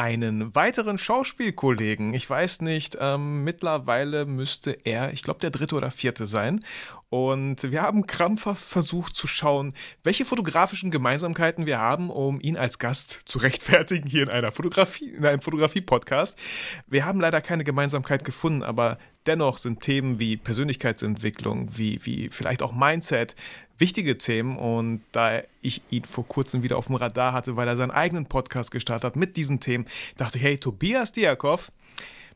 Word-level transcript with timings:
einen 0.00 0.54
weiteren 0.54 0.96
Schauspielkollegen. 0.96 2.14
Ich 2.14 2.28
weiß 2.28 2.62
nicht, 2.62 2.96
ähm, 2.98 3.44
mittlerweile 3.44 4.24
müsste 4.24 4.70
er, 4.84 5.12
ich 5.12 5.22
glaube, 5.22 5.40
der 5.40 5.50
dritte 5.50 5.74
oder 5.74 5.90
vierte 5.90 6.26
sein. 6.26 6.64
Und 7.10 7.70
wir 7.70 7.82
haben 7.82 8.06
krampfhaft 8.06 8.64
versucht 8.64 9.14
zu 9.14 9.26
schauen, 9.26 9.74
welche 10.02 10.24
fotografischen 10.24 10.90
Gemeinsamkeiten 10.90 11.66
wir 11.66 11.80
haben, 11.80 12.08
um 12.08 12.40
ihn 12.40 12.56
als 12.56 12.78
Gast 12.78 13.20
zu 13.26 13.40
rechtfertigen 13.40 14.08
hier 14.08 14.22
in 14.22 14.30
einer 14.30 14.52
Fotografie, 14.52 15.10
in 15.10 15.26
einem 15.26 15.42
Fotografie-Podcast. 15.42 16.38
Wir 16.86 17.04
haben 17.04 17.20
leider 17.20 17.42
keine 17.42 17.64
Gemeinsamkeit 17.64 18.24
gefunden, 18.24 18.62
aber 18.62 18.96
dennoch 19.26 19.58
sind 19.58 19.80
Themen 19.80 20.18
wie 20.18 20.36
Persönlichkeitsentwicklung, 20.36 21.76
wie, 21.76 22.04
wie 22.04 22.28
vielleicht 22.30 22.62
auch 22.62 22.72
Mindset 22.72 23.34
wichtige 23.78 24.18
Themen. 24.18 24.56
Und 24.56 25.02
da 25.12 25.40
ich 25.62 25.82
ihn 25.90 26.04
vor 26.04 26.26
kurzem 26.26 26.62
wieder 26.62 26.76
auf 26.76 26.86
dem 26.86 26.96
Radar 26.96 27.32
hatte, 27.32 27.56
weil 27.56 27.68
er 27.68 27.76
seinen 27.76 27.90
eigenen 27.90 28.26
Podcast 28.26 28.70
gestartet 28.70 29.04
hat 29.04 29.16
mit 29.16 29.36
diesen 29.36 29.60
Themen, 29.60 29.86
dachte 30.16 30.38
ich, 30.38 30.44
hey, 30.44 30.58
Tobias 30.58 31.12
Diakov, 31.12 31.72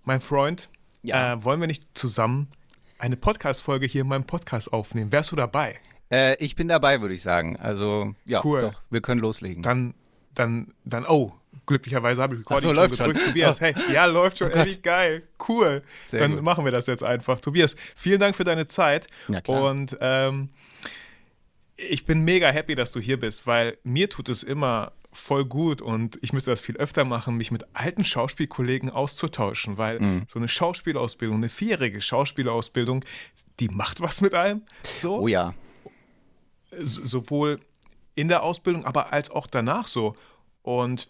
mein 0.05 0.21
Freund, 0.21 0.69
ja. 1.03 1.35
äh, 1.35 1.45
wollen 1.45 1.61
wir 1.61 1.67
nicht 1.67 1.85
zusammen 1.95 2.49
eine 2.99 3.17
Podcast-Folge 3.17 3.87
hier 3.87 4.03
in 4.03 4.09
meinem 4.09 4.25
Podcast 4.25 4.73
aufnehmen. 4.73 5.13
Wärst 5.13 5.33
du 5.33 5.37
dabei? 5.37 5.79
Äh, 6.11 6.37
ich 6.43 6.57
bin 6.57 6.69
dabei, 6.69 7.01
würde 7.01 7.15
ich 7.15 7.23
sagen. 7.23 7.57
Also, 7.57 8.15
ja, 8.25 8.41
cool. 8.45 8.61
doch, 8.61 8.83
wir 8.91 9.01
können 9.01 9.21
loslegen. 9.21 9.63
Dann, 9.63 9.95
dann, 10.35 10.73
dann, 10.85 11.05
oh, 11.07 11.33
glücklicherweise 11.67 12.23
habe 12.23 12.35
ich 12.35 12.41
Recording 12.41 12.63
so, 12.63 12.69
schon 12.69 12.77
läuft 12.77 12.99
gedrückt. 12.99 13.19
Schon. 13.21 13.29
Tobias, 13.29 13.61
hey, 13.61 13.75
ja, 13.93 14.05
läuft 14.05 14.39
schon, 14.39 14.51
oh 14.53 14.57
ey, 14.57 14.77
geil, 14.77 15.23
cool. 15.49 15.83
Sehr 16.05 16.21
dann 16.21 16.35
gut. 16.37 16.43
machen 16.43 16.65
wir 16.65 16.73
das 16.73 16.87
jetzt 16.87 17.03
einfach. 17.03 17.41
Tobias, 17.41 17.77
vielen 17.97 18.21
Dank 18.21 18.37
für 18.37 18.45
deine 18.45 18.67
Zeit. 18.67 19.09
Und 19.47 19.97
ähm, 20.01 20.51
ich 21.77 22.05
bin 22.05 22.23
mega 22.23 22.49
happy, 22.51 22.75
dass 22.75 22.93
du 22.93 23.01
hier 23.01 23.19
bist, 23.19 23.47
weil 23.47 23.79
mir 23.83 24.09
tut 24.09 24.29
es 24.29 24.43
immer 24.43 24.93
voll 25.13 25.45
gut 25.45 25.81
und 25.81 26.19
ich 26.23 26.33
müsste 26.33 26.51
das 26.51 26.61
viel 26.61 26.77
öfter 26.77 27.05
machen, 27.05 27.37
mich 27.37 27.51
mit 27.51 27.65
alten 27.73 28.05
Schauspielkollegen 28.05 28.91
auszutauschen, 28.91 29.79
weil 29.79 30.01
mhm. 30.01 30.23
so 30.27 30.39
eine 30.39 30.49
Schauspielausbildung, 30.49 31.37
eine 31.37 31.49
vierjährige 31.49 32.01
Schauspielausbildung, 32.01 33.05
die 33.61 33.69
macht 33.69 34.01
was 34.01 34.21
mit 34.21 34.35
einem. 34.35 34.63
So. 34.83 35.21
Oh 35.21 35.29
ja. 35.29 35.55
sowohl 36.73 37.61
in 38.15 38.29
der 38.29 38.43
Ausbildung, 38.43 38.85
aber 38.85 39.13
als 39.13 39.31
auch 39.31 39.47
danach 39.47 39.87
so. 39.87 40.17
Und 40.63 41.09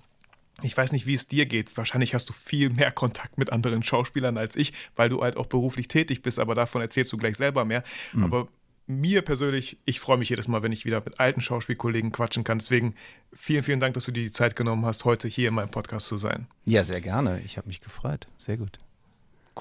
ich 0.63 0.77
weiß 0.77 0.93
nicht, 0.93 1.07
wie 1.07 1.15
es 1.15 1.27
dir 1.27 1.47
geht. 1.47 1.77
Wahrscheinlich 1.77 2.15
hast 2.15 2.29
du 2.29 2.33
viel 2.33 2.71
mehr 2.71 2.93
Kontakt 2.93 3.39
mit 3.39 3.53
anderen 3.53 3.83
Schauspielern 3.83 4.39
als 4.39 4.57
ich, 4.57 4.73
weil 4.95 5.09
du 5.09 5.23
halt 5.23 5.37
auch 5.37 5.47
beruflich 5.47 5.89
tätig 5.89 6.23
bist, 6.23 6.39
aber 6.39 6.55
davon 6.55 6.81
erzählst 6.81 7.13
du 7.13 7.17
gleich 7.17 7.37
selber 7.37 7.65
mehr. 7.65 7.83
Mhm. 8.13 8.25
Aber 8.25 8.49
mir 8.87 9.23
persönlich, 9.23 9.79
ich 9.85 9.99
freue 9.99 10.19
mich 10.19 10.29
jedes 10.29 10.47
Mal, 10.47 10.63
wenn 10.63 10.73
ich 10.73 10.85
wieder 10.85 11.03
mit 11.05 11.19
alten 11.19 11.41
Schauspielkollegen 11.41 12.13
quatschen 12.13 12.45
kann. 12.45 12.59
Deswegen 12.59 12.95
vielen, 13.33 13.63
vielen 13.63 13.81
Dank, 13.81 13.95
dass 13.95 14.05
du 14.05 14.13
dir 14.13 14.23
die 14.23 14.31
Zeit 14.31 14.57
genommen 14.57 14.85
hast, 14.85 15.05
heute 15.05 15.27
hier 15.27 15.49
in 15.49 15.55
meinem 15.55 15.71
Podcast 15.71 16.07
zu 16.07 16.17
sein. 16.17 16.47
Ja, 16.65 16.85
sehr 16.85 17.01
gerne. 17.01 17.41
Ich 17.45 17.57
habe 17.57 17.67
mich 17.67 17.81
gefreut. 17.81 18.29
Sehr 18.37 18.59
gut. 18.59 18.79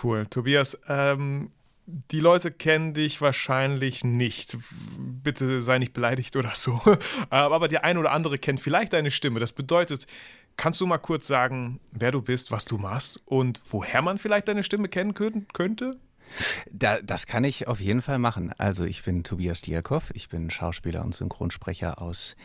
Cool. 0.02 0.25
Tobias, 0.25 0.80
ähm, 0.88 1.52
die 1.85 2.19
Leute 2.19 2.52
kennen 2.52 2.94
dich 2.94 3.22
wahrscheinlich 3.22 4.03
nicht. 4.03 4.57
Bitte 4.97 5.61
sei 5.61 5.80
nicht 5.80 5.94
beleidigt 5.94 6.35
oder 6.35 6.52
so. 6.55 6.81
Aber 7.30 7.67
der 7.67 7.83
ein 7.83 7.97
oder 7.97 8.11
andere 8.11 8.38
kennt 8.38 8.59
vielleicht 8.59 8.94
deine 8.94 9.11
Stimme. 9.11 9.39
Das 9.39 9.52
bedeutet, 9.52 10.07
kannst 10.58 10.82
du 10.82 10.86
mal 10.86 10.98
kurz 10.98 11.28
sagen, 11.28 11.80
wer 11.92 12.12
du 12.12 12.22
bist, 12.22 12.52
was 12.52 12.66
du 12.66 12.78
machst 12.78 13.22
und 13.26 13.62
woher 13.70 14.02
man 14.02 14.18
vielleicht 14.18 14.48
deine 14.48 14.64
Stimme 14.64 14.88
kennen 14.88 15.14
könnte? 15.14 16.00
Da, 16.72 17.02
das 17.02 17.28
kann 17.28 17.44
ich 17.44 17.68
auf 17.68 17.80
jeden 17.80 18.02
Fall 18.02 18.18
machen. 18.18 18.53
Also 18.58 18.86
ich 18.86 19.03
bin 19.03 19.24
Tobias 19.24 19.62
Diakov, 19.62 20.12
ich 20.13 20.30
bin 20.30 20.50
Schauspieler 20.50 21.03
und 21.03 21.13
Synchronsprecher 21.13 22.02
aus 22.02 22.36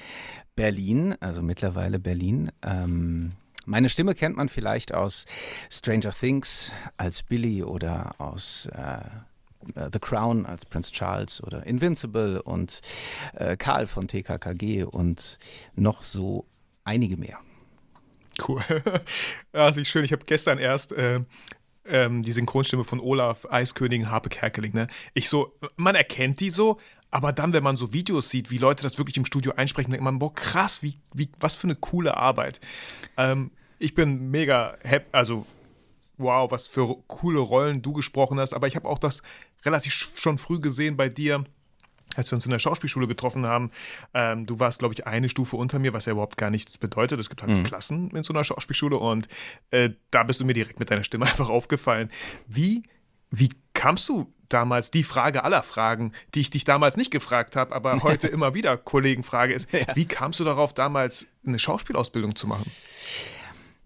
Berlin, 0.56 1.14
also 1.20 1.42
mittlerweile 1.42 1.98
Berlin. 1.98 2.50
Ähm, 2.62 3.32
meine 3.66 3.88
Stimme 3.88 4.14
kennt 4.14 4.36
man 4.36 4.48
vielleicht 4.48 4.94
aus 4.94 5.26
Stranger 5.70 6.10
Things 6.10 6.72
als 6.96 7.22
Billy 7.22 7.62
oder 7.62 8.12
aus 8.18 8.66
äh, 8.66 9.00
The 9.92 9.98
Crown 9.98 10.46
als 10.46 10.64
Prince 10.66 10.92
Charles 10.92 11.42
oder 11.42 11.66
Invincible 11.66 12.42
und 12.42 12.80
äh, 13.34 13.56
Karl 13.56 13.86
von 13.86 14.08
TKKG 14.08 14.84
und 14.84 15.38
noch 15.74 16.02
so 16.02 16.46
einige 16.84 17.16
mehr. 17.16 17.38
Cool. 18.46 18.62
Ja, 19.54 19.74
wie 19.74 19.84
schön. 19.84 20.04
Ich 20.04 20.12
habe 20.12 20.24
gestern 20.24 20.58
erst 20.58 20.92
äh, 20.92 21.20
ähm, 21.84 22.22
die 22.22 22.32
Synchronstimme 22.32 22.84
von 22.84 23.00
Olaf, 23.00 23.46
Eiskönigin, 23.50 24.10
Harpe 24.10 24.28
Kerkeling, 24.28 24.72
ne? 24.74 24.86
Ich 25.14 25.28
so, 25.28 25.56
man 25.76 25.94
erkennt 25.94 26.40
die 26.40 26.50
so, 26.50 26.78
aber 27.10 27.32
dann, 27.32 27.52
wenn 27.52 27.62
man 27.62 27.76
so 27.76 27.92
Videos 27.92 28.28
sieht, 28.28 28.50
wie 28.50 28.58
Leute 28.58 28.82
das 28.82 28.98
wirklich 28.98 29.16
im 29.16 29.24
Studio 29.24 29.52
einsprechen, 29.56 29.90
denkt 29.90 30.04
man, 30.04 30.18
boah, 30.18 30.34
krass, 30.34 30.82
wie, 30.82 31.00
wie, 31.14 31.30
was 31.40 31.54
für 31.54 31.66
eine 31.66 31.76
coole 31.76 32.16
Arbeit. 32.16 32.60
Ähm, 33.16 33.50
ich 33.78 33.94
bin 33.94 34.30
mega 34.30 34.76
happy, 34.82 35.06
also 35.12 35.46
wow, 36.18 36.50
was 36.50 36.68
für 36.68 36.96
coole 37.06 37.38
Rollen 37.38 37.80
du 37.80 37.92
gesprochen 37.92 38.38
hast, 38.38 38.52
aber 38.52 38.66
ich 38.66 38.76
habe 38.76 38.88
auch 38.88 38.98
das 38.98 39.22
relativ 39.64 39.92
schon 40.16 40.36
früh 40.38 40.60
gesehen 40.60 40.96
bei 40.96 41.08
dir 41.08 41.44
als 42.16 42.30
wir 42.30 42.36
uns 42.36 42.44
in 42.44 42.50
der 42.50 42.58
Schauspielschule 42.58 43.06
getroffen 43.06 43.46
haben, 43.46 43.70
ähm, 44.14 44.46
du 44.46 44.58
warst, 44.58 44.80
glaube 44.80 44.94
ich, 44.94 45.06
eine 45.06 45.28
Stufe 45.28 45.56
unter 45.56 45.78
mir, 45.78 45.92
was 45.92 46.06
ja 46.06 46.12
überhaupt 46.12 46.36
gar 46.36 46.50
nichts 46.50 46.78
bedeutet. 46.78 47.20
Es 47.20 47.28
gibt 47.28 47.42
halt 47.42 47.56
mhm. 47.56 47.64
Klassen 47.64 48.10
in 48.10 48.22
so 48.22 48.32
einer 48.32 48.44
Schauspielschule 48.44 48.96
und 48.96 49.28
äh, 49.70 49.90
da 50.10 50.22
bist 50.22 50.40
du 50.40 50.44
mir 50.44 50.54
direkt 50.54 50.78
mit 50.80 50.90
deiner 50.90 51.04
Stimme 51.04 51.26
einfach 51.26 51.48
aufgefallen. 51.48 52.10
Wie, 52.46 52.82
wie 53.30 53.50
kamst 53.74 54.08
du 54.08 54.32
damals, 54.48 54.90
die 54.90 55.04
Frage 55.04 55.44
aller 55.44 55.62
Fragen, 55.62 56.12
die 56.34 56.40
ich 56.40 56.50
dich 56.50 56.64
damals 56.64 56.96
nicht 56.96 57.10
gefragt 57.10 57.56
habe, 57.56 57.74
aber 57.74 58.02
heute 58.02 58.28
immer 58.28 58.54
wieder 58.54 58.76
Kollegenfrage 58.76 59.52
ist, 59.52 59.72
ja. 59.72 59.80
wie 59.94 60.06
kamst 60.06 60.40
du 60.40 60.44
darauf, 60.44 60.72
damals 60.72 61.26
eine 61.46 61.58
Schauspielausbildung 61.58 62.34
zu 62.34 62.46
machen? 62.46 62.70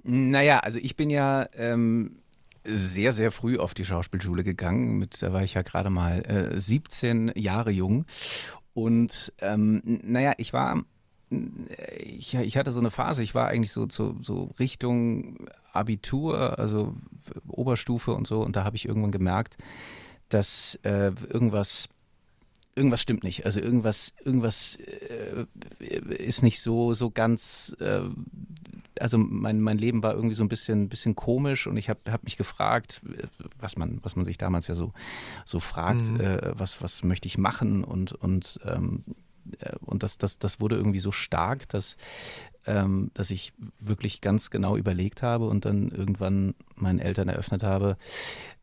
Naja, 0.04 0.60
also 0.60 0.78
ich 0.80 0.96
bin 0.96 1.10
ja 1.10 1.48
ähm, 1.54 2.21
sehr, 2.64 3.12
sehr 3.12 3.30
früh 3.30 3.58
auf 3.58 3.74
die 3.74 3.84
Schauspielschule 3.84 4.44
gegangen. 4.44 4.98
Mit, 4.98 5.22
da 5.22 5.32
war 5.32 5.42
ich 5.42 5.54
ja 5.54 5.62
gerade 5.62 5.90
mal 5.90 6.22
äh, 6.26 6.58
17 6.58 7.32
Jahre 7.34 7.70
jung. 7.70 8.04
Und 8.74 9.32
ähm, 9.40 9.82
naja, 9.84 10.32
ich 10.38 10.52
war, 10.52 10.82
ich, 11.98 12.34
ich 12.34 12.56
hatte 12.56 12.72
so 12.72 12.80
eine 12.80 12.90
Phase, 12.90 13.22
ich 13.22 13.34
war 13.34 13.48
eigentlich 13.48 13.72
so, 13.72 13.86
so, 13.88 14.16
so 14.20 14.50
Richtung 14.58 15.48
Abitur, 15.72 16.58
also 16.58 16.94
Oberstufe 17.48 18.12
und 18.12 18.26
so. 18.26 18.40
Und 18.42 18.56
da 18.56 18.64
habe 18.64 18.76
ich 18.76 18.86
irgendwann 18.86 19.12
gemerkt, 19.12 19.56
dass 20.28 20.78
äh, 20.82 21.12
irgendwas 21.28 21.88
irgendwas 22.74 23.02
stimmt 23.02 23.24
nicht. 23.24 23.44
Also 23.44 23.60
irgendwas, 23.60 24.14
irgendwas 24.24 24.76
äh, 24.76 25.44
ist 26.14 26.42
nicht 26.42 26.60
so, 26.60 26.94
so 26.94 27.10
ganz 27.10 27.76
äh, 27.80 28.00
also 29.02 29.18
mein, 29.18 29.60
mein 29.60 29.78
Leben 29.78 30.04
war 30.04 30.14
irgendwie 30.14 30.36
so 30.36 30.44
ein 30.44 30.48
bisschen, 30.48 30.88
bisschen 30.88 31.16
komisch 31.16 31.66
und 31.66 31.76
ich 31.76 31.90
habe 31.90 32.00
hab 32.10 32.22
mich 32.22 32.36
gefragt, 32.36 33.02
was 33.58 33.76
man, 33.76 33.98
was 34.02 34.14
man 34.14 34.24
sich 34.24 34.38
damals 34.38 34.68
ja 34.68 34.76
so, 34.76 34.92
so 35.44 35.58
fragt, 35.58 36.10
mhm. 36.10 36.20
äh, 36.20 36.58
was, 36.58 36.80
was 36.82 37.02
möchte 37.02 37.26
ich 37.26 37.36
machen 37.36 37.82
und, 37.82 38.12
und, 38.12 38.60
ähm, 38.64 39.02
äh, 39.58 39.74
und 39.80 40.04
das, 40.04 40.18
das, 40.18 40.38
das 40.38 40.60
wurde 40.60 40.76
irgendwie 40.76 41.00
so 41.00 41.10
stark, 41.10 41.68
dass, 41.70 41.96
ähm, 42.64 43.10
dass 43.14 43.32
ich 43.32 43.52
wirklich 43.80 44.20
ganz 44.20 44.50
genau 44.50 44.76
überlegt 44.76 45.24
habe 45.24 45.48
und 45.48 45.64
dann 45.64 45.90
irgendwann 45.90 46.54
meinen 46.76 47.00
Eltern 47.00 47.28
eröffnet 47.28 47.64
habe, 47.64 47.96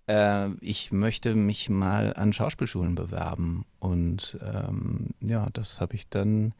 äh, 0.09 0.49
ich 0.59 0.91
möchte 0.91 1.35
mich 1.35 1.69
mal 1.69 2.13
an 2.15 2.33
Schauspielschulen 2.33 2.95
bewerben. 2.95 3.65
Und 3.79 4.37
ähm, 4.41 5.09
ja, 5.21 5.47
das 5.53 5.79
habe 5.79 5.95
ich 5.95 6.09
dann 6.09 6.53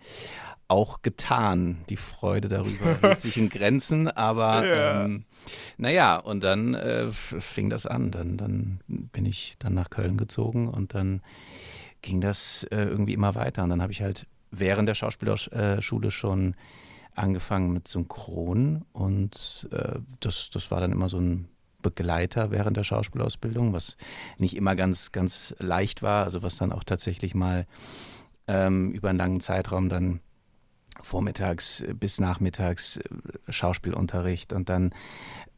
auch 0.68 1.02
getan. 1.02 1.80
Die 1.90 1.98
Freude 1.98 2.48
darüber 2.48 2.96
hält 3.02 3.20
sich 3.20 3.38
in 3.38 3.50
Grenzen, 3.50 4.08
aber 4.08 4.66
ja. 4.66 5.06
ähm, 5.06 5.26
naja, 5.78 6.18
und 6.18 6.44
dann 6.44 6.76
äh, 6.76 7.12
fing 7.12 7.72
das 7.72 7.88
an. 7.88 8.12
Dann, 8.12 8.38
dann 8.38 8.82
bin 8.88 9.26
ich 9.26 9.56
dann 9.58 9.74
nach 9.74 9.90
Köln 9.90 10.18
gezogen 10.18 10.70
und 10.70 10.94
dann 10.94 11.22
ging 12.04 12.22
das 12.22 12.64
äh, 12.66 12.84
irgendwie 12.84 13.14
immer 13.14 13.34
weiter. 13.34 13.64
Und 13.64 13.72
dann 13.72 13.82
habe 13.82 13.92
ich 13.92 14.04
halt 14.04 14.28
während 14.52 14.88
der 14.88 14.96
Schauspielerschule 14.96 16.12
schon 16.12 16.56
angefangen 17.16 17.74
mit 17.74 17.88
Synchron 17.88 18.86
und 18.94 19.68
äh, 19.72 20.00
das, 20.20 20.52
das 20.52 20.72
war 20.72 20.80
dann 20.80 20.92
immer 20.92 21.10
so 21.10 21.18
ein 21.18 21.50
Begleiter 21.82 22.52
während 22.52 22.78
der 22.78 22.84
Schauspielausbildung, 22.84 23.74
was 23.74 23.98
nicht 24.38 24.56
immer 24.56 24.76
ganz, 24.76 25.12
ganz 25.12 25.56
leicht 25.60 26.02
war, 26.02 26.24
also 26.24 26.44
was 26.44 26.58
dann 26.58 26.72
auch 26.72 26.84
tatsächlich 26.84 27.36
mal 27.36 27.66
ähm, 28.48 28.92
über 28.92 29.10
einen 29.10 29.20
langen 29.20 29.40
Zeitraum 29.42 29.90
dann 29.90 30.20
vormittags 31.02 31.84
bis 31.96 32.20
nachmittags 32.20 32.98
äh, 32.98 33.04
Schauspielunterricht 33.52 34.54
und 34.54 34.70
dann 34.70 34.92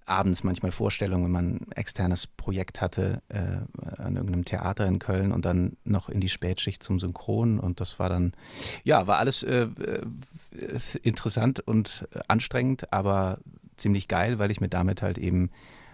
abends 0.06 0.44
manchmal 0.44 0.72
Vorstellungen, 0.72 1.26
wenn 1.26 1.32
man 1.32 1.56
ein 1.56 1.72
externes 1.74 2.28
Projekt 2.28 2.82
hatte 2.82 3.22
äh, 3.30 3.60
an 3.98 4.16
irgendeinem 4.16 4.46
Theater 4.46 4.86
in 4.86 5.00
Köln 5.00 5.32
und 5.32 5.46
dann 5.46 5.78
noch 5.84 6.10
in 6.10 6.20
die 6.20 6.30
Spätschicht 6.30 6.84
zum 6.84 7.00
Synchron 7.00 7.60
und 7.60 7.80
das 7.80 7.98
war 7.98 8.10
dann, 8.10 8.34
ja, 8.84 9.08
war 9.08 9.20
alles 9.20 9.44
äh, 9.44 9.68
äh 9.78 10.02
interessant 11.02 11.60
und 11.62 12.08
anstrengend, 12.28 12.92
aber 12.92 13.40
ziemlich 13.78 14.08
geil, 14.08 14.38
weil 14.38 14.52
ich 14.52 14.60
mir 14.60 14.70
damit 14.70 15.02
halt 15.02 15.18
eben 15.18 15.50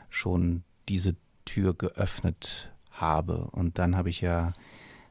schon 0.09 0.63
diese 0.89 1.15
Tür 1.45 1.73
geöffnet 1.73 2.71
habe 2.91 3.49
und 3.51 3.77
dann 3.77 3.95
habe 3.95 4.09
ich 4.09 4.21
ja 4.21 4.53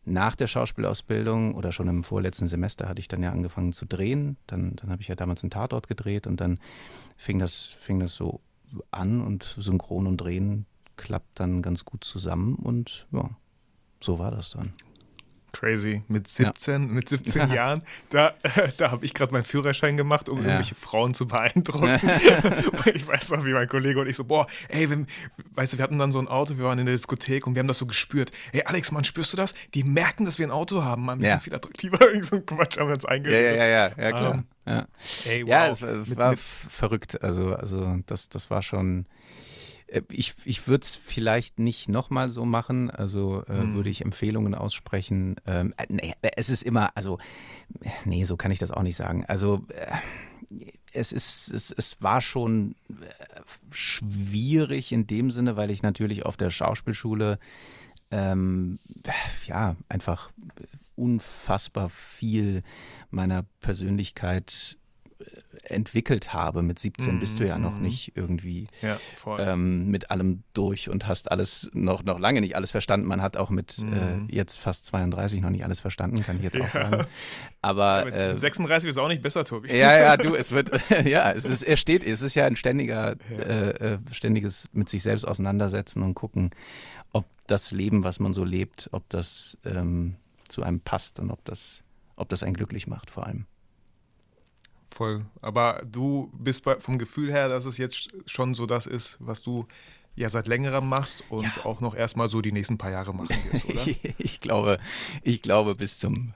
nach 0.07 0.37
der 0.37 0.47
Schauspielausbildung 0.47 1.55
oder 1.55 1.73
schon 1.73 1.89
im 1.89 2.05
vorletzten 2.05 2.47
Semester 2.47 2.89
hatte 2.89 3.01
ich 3.01 3.09
dann 3.09 3.23
ja 3.23 3.33
angefangen 3.33 3.73
zu 3.73 3.87
drehen. 3.87 4.37
Dann, 4.47 4.77
dann 4.77 4.91
habe 4.91 5.03
ich 5.03 5.09
ja 5.09 5.17
damals 5.17 5.43
einen 5.43 5.51
Tatort 5.51 5.89
gedreht 5.89 6.29
und 6.29 6.41
dann 6.41 6.61
fing 7.17 7.41
das, 7.41 7.65
fing 7.65 7.99
das 7.99 8.15
so 8.15 8.41
an 8.93 9.21
und 9.21 9.43
Synchron 9.43 10.07
und 10.07 10.19
Drehen 10.19 10.67
klappt 10.97 11.41
dann 11.41 11.61
ganz 11.61 11.85
gut 11.85 12.05
zusammen 12.05 12.55
und 12.55 13.07
ja, 13.11 13.31
so 14.01 14.19
war 14.19 14.31
das 14.31 14.51
dann. 14.51 14.73
Crazy. 15.59 16.03
Mit 16.09 16.29
17, 16.29 16.83
ja. 16.83 16.89
mit 16.89 17.09
17 17.09 17.51
Jahren, 17.51 17.83
da, 18.11 18.35
da 18.77 18.91
habe 18.91 19.07
ich 19.07 19.15
gerade 19.15 19.33
meinen 19.33 19.45
Führerschein 19.45 19.97
gemacht, 19.97 20.29
um 20.29 20.39
ja. 20.39 20.45
irgendwelche 20.45 20.75
Frauen 20.75 21.15
zu 21.15 21.27
beeindrucken. 21.27 21.99
ich 22.95 23.09
weiß 23.09 23.31
noch, 23.31 23.45
wie 23.45 23.55
mein 23.55 23.67
Kollege 23.67 24.01
und 24.01 24.07
ich 24.07 24.17
so, 24.17 24.25
boah, 24.25 24.47
ey, 24.69 24.91
wenn, 24.91 25.07
weißt 25.55 25.73
du, 25.73 25.79
wir 25.79 25.85
hatten 25.85 25.99
dann 25.99 26.13
so 26.13 26.19
ein 26.19 26.29
Auto, 26.29 26.59
wir 26.59 26.65
waren 26.65 26.79
in 26.79 26.85
der 26.85 26.95
Diskothek 26.95 27.47
und 27.47 27.55
wir 27.55 27.61
haben 27.61 27.69
das 27.69 27.79
so 27.79 27.87
gespürt. 27.87 28.33
Ey, 28.53 28.65
Alex, 28.65 28.93
Mann, 28.93 29.05
spürst 29.05 29.33
du 29.33 29.39
das? 29.39 29.55
Die 29.73 29.83
merken, 29.83 30.27
dass 30.27 30.39
wir 30.39 30.47
ein 30.47 30.51
Auto 30.51 30.85
haben, 30.85 31.09
ein 31.09 31.19
bisschen 31.21 31.37
ja. 31.37 31.41
viel 31.41 31.55
attraktiver. 31.55 32.01
Irgend 32.07 32.27
so 32.27 32.37
ein 32.37 32.45
Quatsch 32.45 32.79
haben 32.79 32.89
wir 32.89 32.95
uns 32.95 33.07
eingeredet. 33.07 33.57
Ja, 33.57 33.67
ja, 33.67 33.89
ja, 33.89 33.91
ja, 33.97 34.13
klar. 34.13 34.31
Um, 34.33 34.45
ja, 34.67 34.85
ey, 35.27 35.43
wow. 35.43 35.49
ja 35.49 35.67
es, 35.69 35.81
es 35.81 36.09
mit, 36.09 36.19
war 36.19 36.31
mit, 36.31 36.39
verrückt. 36.39 37.23
Also, 37.23 37.55
also 37.55 37.99
das, 38.05 38.29
das 38.29 38.51
war 38.51 38.63
schon 38.63 39.07
ich, 40.11 40.35
ich 40.45 40.67
würde 40.69 40.83
es 40.83 40.97
vielleicht 40.97 41.59
nicht 41.59 41.89
nochmal 41.89 42.29
so 42.29 42.45
machen, 42.45 42.91
also 42.91 43.45
äh, 43.49 43.59
hm. 43.59 43.75
würde 43.75 43.91
ich 43.91 44.03
Empfehlungen 44.03 44.55
aussprechen. 44.55 45.37
Ähm, 45.47 45.75
äh, 45.77 45.87
nee, 45.89 46.15
es 46.37 46.49
ist 46.49 46.63
immer, 46.63 46.97
also, 46.97 47.19
nee, 48.05 48.25
so 48.25 48.37
kann 48.37 48.51
ich 48.51 48.59
das 48.59 48.71
auch 48.71 48.83
nicht 48.83 48.97
sagen. 48.97 49.25
Also, 49.27 49.65
äh, 49.69 49.91
es 50.93 51.13
ist, 51.13 51.53
es, 51.53 51.73
es 51.73 52.01
war 52.01 52.21
schon 52.21 52.75
äh, 52.89 52.95
schwierig 53.71 54.93
in 54.93 55.07
dem 55.07 55.31
Sinne, 55.31 55.57
weil 55.57 55.71
ich 55.71 55.83
natürlich 55.83 56.25
auf 56.25 56.37
der 56.37 56.51
Schauspielschule 56.51 57.39
ähm, 58.11 58.79
ja 59.47 59.77
einfach 59.89 60.31
unfassbar 60.95 61.89
viel 61.89 62.63
meiner 63.11 63.45
Persönlichkeit 63.61 64.77
entwickelt 65.71 66.33
habe. 66.33 66.63
Mit 66.63 66.79
17 66.79 67.15
mhm, 67.15 67.21
bist 67.21 67.41
du 67.41 67.47
ja 67.47 67.59
noch 67.59 67.75
mhm. 67.75 67.83
nicht 67.83 68.13
irgendwie 68.17 68.69
ja, 68.83 68.99
ähm, 69.39 69.89
mit 69.89 70.11
allem 70.11 70.43
durch 70.55 70.89
und 70.91 71.07
hast 71.07 71.31
alles 71.31 71.71
noch, 71.73 72.03
noch 72.03 72.19
lange 72.19 72.41
nicht 72.41 72.57
alles 72.57 72.71
verstanden. 72.71 73.07
Man 73.07 73.23
hat 73.23 73.37
auch 73.37 73.51
mit 73.51 73.79
mhm. 73.83 74.29
äh, 74.29 74.35
jetzt 74.35 74.59
fast 74.59 74.87
32 74.87 75.41
noch 75.41 75.51
nicht 75.51 75.65
alles 75.65 75.81
verstanden, 75.81 76.23
kann 76.23 76.37
ich 76.37 76.43
jetzt 76.43 76.61
auch 76.61 76.69
sagen. 76.69 77.07
Aber 77.63 78.05
mit, 78.05 78.15
äh, 78.15 78.39
36 78.39 78.91
ist 78.91 78.99
auch 78.99 79.09
nicht 79.09 79.23
besser, 79.23 79.45
Tobi. 79.45 79.69
Ja, 79.77 79.99
ja, 79.99 80.17
du, 80.17 80.35
es 80.37 80.53
wird, 80.53 80.71
ja, 81.05 81.33
es 81.33 81.45
ist, 81.45 81.63
er 81.63 81.77
steht, 81.77 82.05
es 82.05 82.23
ist 82.23 82.35
ja 82.35 82.47
ein 82.47 82.57
ständiger, 82.57 83.17
ja. 83.31 83.37
Äh, 83.37 83.95
äh, 83.95 83.99
ständiges 84.13 84.69
mit 84.73 84.89
sich 84.89 85.03
selbst 85.03 85.27
auseinandersetzen 85.27 86.03
und 86.03 86.15
gucken, 86.15 86.51
ob 87.13 87.27
das 87.47 87.71
Leben, 87.73 88.05
was 88.05 88.21
man 88.21 88.33
so 88.33 88.45
lebt, 88.45 88.89
ob 88.93 89.09
das 89.09 89.59
ähm, 89.65 90.17
zu 90.49 90.63
einem 90.63 90.81
passt 90.81 91.19
und 91.19 91.31
ob 91.31 91.45
das, 91.45 91.83
ob 92.17 92.29
das 92.29 92.43
einen 92.43 92.55
glücklich 92.55 92.87
macht 92.87 93.11
vor 93.11 93.27
allem. 93.27 93.47
Voll. 94.97 95.27
Aber 95.43 95.83
du 95.85 96.33
bist 96.33 96.65
bei, 96.65 96.81
vom 96.81 96.99
Gefühl 96.99 97.31
her, 97.31 97.51
dass 97.51 97.67
es 97.67 97.77
jetzt 97.77 98.09
schon 98.25 98.55
so 98.55 98.65
das 98.65 98.87
ist, 98.87 99.19
was 99.21 99.43
du 99.43 99.67
ja 100.15 100.31
seit 100.31 100.47
längerem 100.47 100.89
machst 100.89 101.23
und 101.29 101.45
ja. 101.45 101.67
auch 101.67 101.81
noch 101.81 101.95
erstmal 101.95 102.31
so 102.31 102.41
die 102.41 102.51
nächsten 102.51 102.79
paar 102.79 102.91
Jahre 102.91 103.13
machen 103.13 103.37
wirst, 103.51 103.67
oder? 103.67 103.85
ich 104.19 104.41
glaube, 104.41 104.79
ich 105.23 105.43
glaube 105.43 105.75
bis 105.75 105.99
zum, 105.99 106.33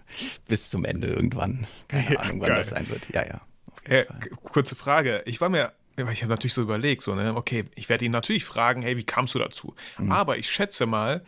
bis 0.46 0.68
zum 0.68 0.84
Ende 0.84 1.06
irgendwann. 1.06 1.66
Keine 1.88 2.12
ja, 2.12 2.20
Ahnung, 2.20 2.40
wann 2.42 2.48
geil. 2.48 2.58
das 2.58 2.68
sein 2.68 2.86
wird. 2.90 3.08
Ja, 3.14 3.24
ja. 3.26 3.40
Äh, 3.84 4.04
kurze 4.44 4.74
Frage. 4.74 5.22
Ich 5.24 5.40
war 5.40 5.48
mir 5.48 5.72
ich 5.96 6.22
habe 6.22 6.30
natürlich 6.30 6.54
so 6.54 6.62
überlegt, 6.62 7.02
so, 7.02 7.14
ne, 7.14 7.34
okay, 7.36 7.64
ich 7.74 7.88
werde 7.90 8.06
ihn 8.06 8.12
natürlich 8.12 8.46
fragen, 8.46 8.80
hey, 8.80 8.96
wie 8.96 9.04
kamst 9.04 9.34
du 9.34 9.38
dazu? 9.38 9.74
Mhm. 9.98 10.12
Aber 10.12 10.38
ich 10.38 10.48
schätze 10.48 10.86
mal, 10.86 11.22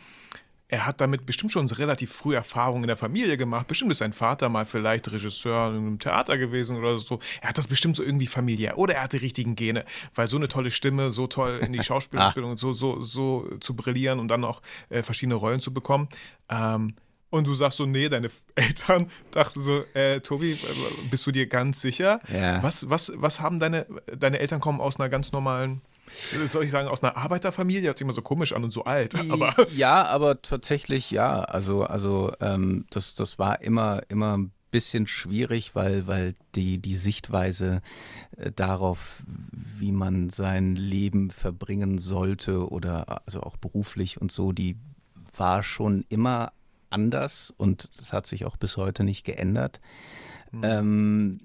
er 0.73 0.87
hat 0.87 0.99
damit 1.01 1.27
bestimmt 1.27 1.51
schon 1.51 1.67
relativ 1.67 2.11
früh 2.11 2.33
Erfahrungen 2.33 2.85
in 2.85 2.87
der 2.87 2.97
Familie 2.97 3.37
gemacht. 3.37 3.67
Bestimmt 3.67 3.91
ist 3.91 3.99
sein 3.99 4.11
Vater 4.11 4.49
mal 4.49 4.65
vielleicht 4.65 5.11
Regisseur 5.11 5.69
in 5.69 5.77
einem 5.77 5.99
Theater 5.99 6.39
gewesen 6.39 6.77
oder 6.77 6.97
so. 6.97 7.19
Er 7.41 7.49
hat 7.49 7.59
das 7.59 7.67
bestimmt 7.67 7.95
so 7.95 8.01
irgendwie 8.01 8.25
familiär. 8.25 8.79
Oder 8.79 8.95
er 8.95 9.03
hat 9.03 9.13
die 9.13 9.17
richtigen 9.17 9.53
Gene, 9.53 9.85
weil 10.15 10.27
so 10.27 10.35
eine 10.35 10.47
tolle 10.47 10.71
Stimme, 10.71 11.11
so 11.11 11.27
toll 11.27 11.59
in 11.63 11.73
die 11.73 11.83
Schauspielausbildung 11.83 12.53
ah. 12.53 12.57
so, 12.57 12.73
so, 12.73 13.01
so 13.01 13.47
zu 13.59 13.75
brillieren 13.75 14.17
und 14.17 14.29
dann 14.29 14.43
auch 14.43 14.63
äh, 14.89 15.03
verschiedene 15.03 15.35
Rollen 15.35 15.59
zu 15.59 15.71
bekommen. 15.71 16.09
Ähm, 16.49 16.95
und 17.29 17.45
du 17.45 17.53
sagst 17.53 17.77
so, 17.77 17.85
nee, 17.85 18.09
deine 18.09 18.31
Eltern 18.55 19.11
dachten 19.29 19.61
so, 19.61 19.83
äh, 19.93 20.21
Tobi, 20.21 20.57
bist 21.11 21.27
du 21.27 21.31
dir 21.31 21.45
ganz 21.45 21.81
sicher? 21.81 22.19
Ja. 22.33 22.63
Was, 22.63 22.89
was, 22.89 23.11
was 23.15 23.39
haben 23.41 23.59
deine, 23.59 23.85
deine 24.17 24.39
Eltern 24.39 24.59
kommen 24.59 24.81
aus 24.81 24.99
einer 24.99 25.09
ganz 25.09 25.31
normalen 25.33 25.81
soll 26.09 26.63
ich 26.63 26.71
sagen, 26.71 26.87
aus 26.87 27.03
einer 27.03 27.17
Arbeiterfamilie? 27.17 27.87
Hört 27.87 27.97
sich 27.97 28.05
immer 28.05 28.13
so 28.13 28.21
komisch 28.21 28.53
an 28.53 28.63
und 28.63 28.71
so 28.71 28.83
alt. 28.83 29.15
Aber 29.31 29.55
ja, 29.75 30.05
aber 30.05 30.41
tatsächlich 30.41 31.11
ja. 31.11 31.41
Also, 31.41 31.83
also 31.83 32.33
ähm, 32.39 32.85
das, 32.89 33.15
das 33.15 33.39
war 33.39 33.61
immer, 33.61 34.01
immer 34.09 34.37
ein 34.37 34.51
bisschen 34.71 35.07
schwierig, 35.07 35.75
weil, 35.75 36.07
weil 36.07 36.33
die, 36.55 36.79
die 36.79 36.95
Sichtweise 36.95 37.81
äh, 38.37 38.51
darauf, 38.51 39.23
wie 39.53 39.91
man 39.91 40.29
sein 40.29 40.75
Leben 40.75 41.29
verbringen 41.29 41.99
sollte 41.99 42.69
oder 42.69 43.21
also 43.25 43.41
auch 43.41 43.55
beruflich 43.55 44.19
und 44.19 44.31
so, 44.31 44.51
die 44.51 44.77
war 45.37 45.63
schon 45.63 46.05
immer 46.09 46.51
anders 46.89 47.53
und 47.55 47.87
das 47.99 48.13
hat 48.13 48.27
sich 48.27 48.45
auch 48.45 48.57
bis 48.57 48.75
heute 48.77 49.03
nicht 49.03 49.23
geändert. 49.23 49.79
Mhm. 50.51 50.61
Ähm, 50.63 51.39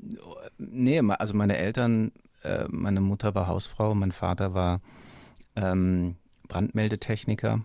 nee, 0.58 0.98
also 1.00 1.34
meine 1.34 1.56
Eltern 1.56 2.12
äh, 2.42 2.66
meine 2.68 3.00
Mutter 3.00 3.34
war 3.34 3.46
Hausfrau, 3.46 3.94
mein 3.94 4.12
Vater 4.12 4.54
war 4.54 4.80
ähm, 5.56 6.16
Brandmeldetechniker. 6.46 7.60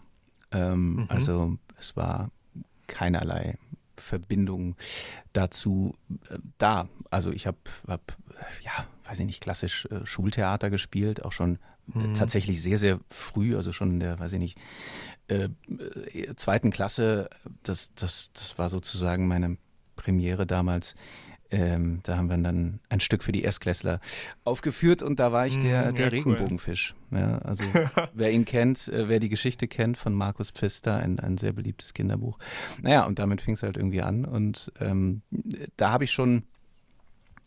Ähm, 0.52 0.96
mhm. 0.96 1.06
Also 1.10 1.58
es 1.80 1.96
war 1.96 2.31
keinerlei 2.88 3.58
Verbindung 3.98 4.75
dazu 5.34 5.96
äh, 6.30 6.38
da. 6.58 6.88
Also 7.10 7.31
ich 7.31 7.48
habe, 7.48 7.58
hab, 7.88 8.16
ja, 8.62 8.72
weiß 9.06 9.20
ich 9.20 9.25
nicht, 9.25 9.42
klassisch 9.42 9.86
äh, 9.86 10.06
Schultheater 10.06 10.70
gespielt, 10.70 11.24
auch 11.24 11.31
schon 11.31 11.60
mhm. 11.88 12.14
tatsächlich 12.14 12.62
sehr, 12.62 12.78
sehr 12.78 13.00
früh, 13.10 13.56
also 13.56 13.72
schon 13.72 13.92
in 13.92 14.00
der, 14.00 14.20
weiß 14.20 14.34
ich 14.34 14.40
nicht, 14.40 14.58
äh, 15.28 15.50
äh, 16.12 16.36
zweiten 16.36 16.72
Klasse. 16.72 17.30
Das, 17.64 17.94
das, 17.96 18.31
das 18.34 18.58
war 18.58 18.70
sozusagen 18.70 19.28
meine 19.28 19.58
Premiere 19.96 20.46
damals 20.46 20.96
ähm, 21.54 22.00
da 22.04 22.18
haben 22.18 22.30
wir 22.30 22.38
dann 22.38 22.80
ein 22.90 23.00
Stück 23.00 23.24
für 23.24 23.32
die 23.32 23.44
Erstklässler 23.44 24.00
aufgeführt 24.44 25.04
und 25.04 25.20
da 25.20 25.32
war 25.32 25.46
ich 25.46 25.60
der, 25.60 25.92
mm, 25.92 25.96
der 25.96 26.06
ja, 26.06 26.12
Regenbogenfisch. 26.12 26.96
Ja, 27.12 27.38
also 27.39 27.63
wer 28.13 28.32
ihn 28.32 28.46
kennt, 28.46 28.88
äh, 28.88 29.08
wer 29.08 29.20
die 29.20 29.30
Geschichte 29.30 29.68
kennt 29.68 29.98
von 29.98 30.13
Markus 30.13 30.50
Pfister, 30.50 30.98
ein, 30.98 31.20
ein 31.20 31.38
sehr 31.38 31.54
beliebtes 31.54 31.94
Kinderbuch. 31.94 32.39
Naja, 32.82 33.06
und 33.06 33.20
damit 33.20 33.42
fing 33.42 33.54
es 33.54 33.63
halt 33.63 33.77
irgendwie 33.77 34.01
an 34.01 34.25
und 34.25 34.72
ähm, 34.80 35.22
da 35.77 35.92
habe 35.92 36.04
ich 36.04 36.12
schon 36.12 36.44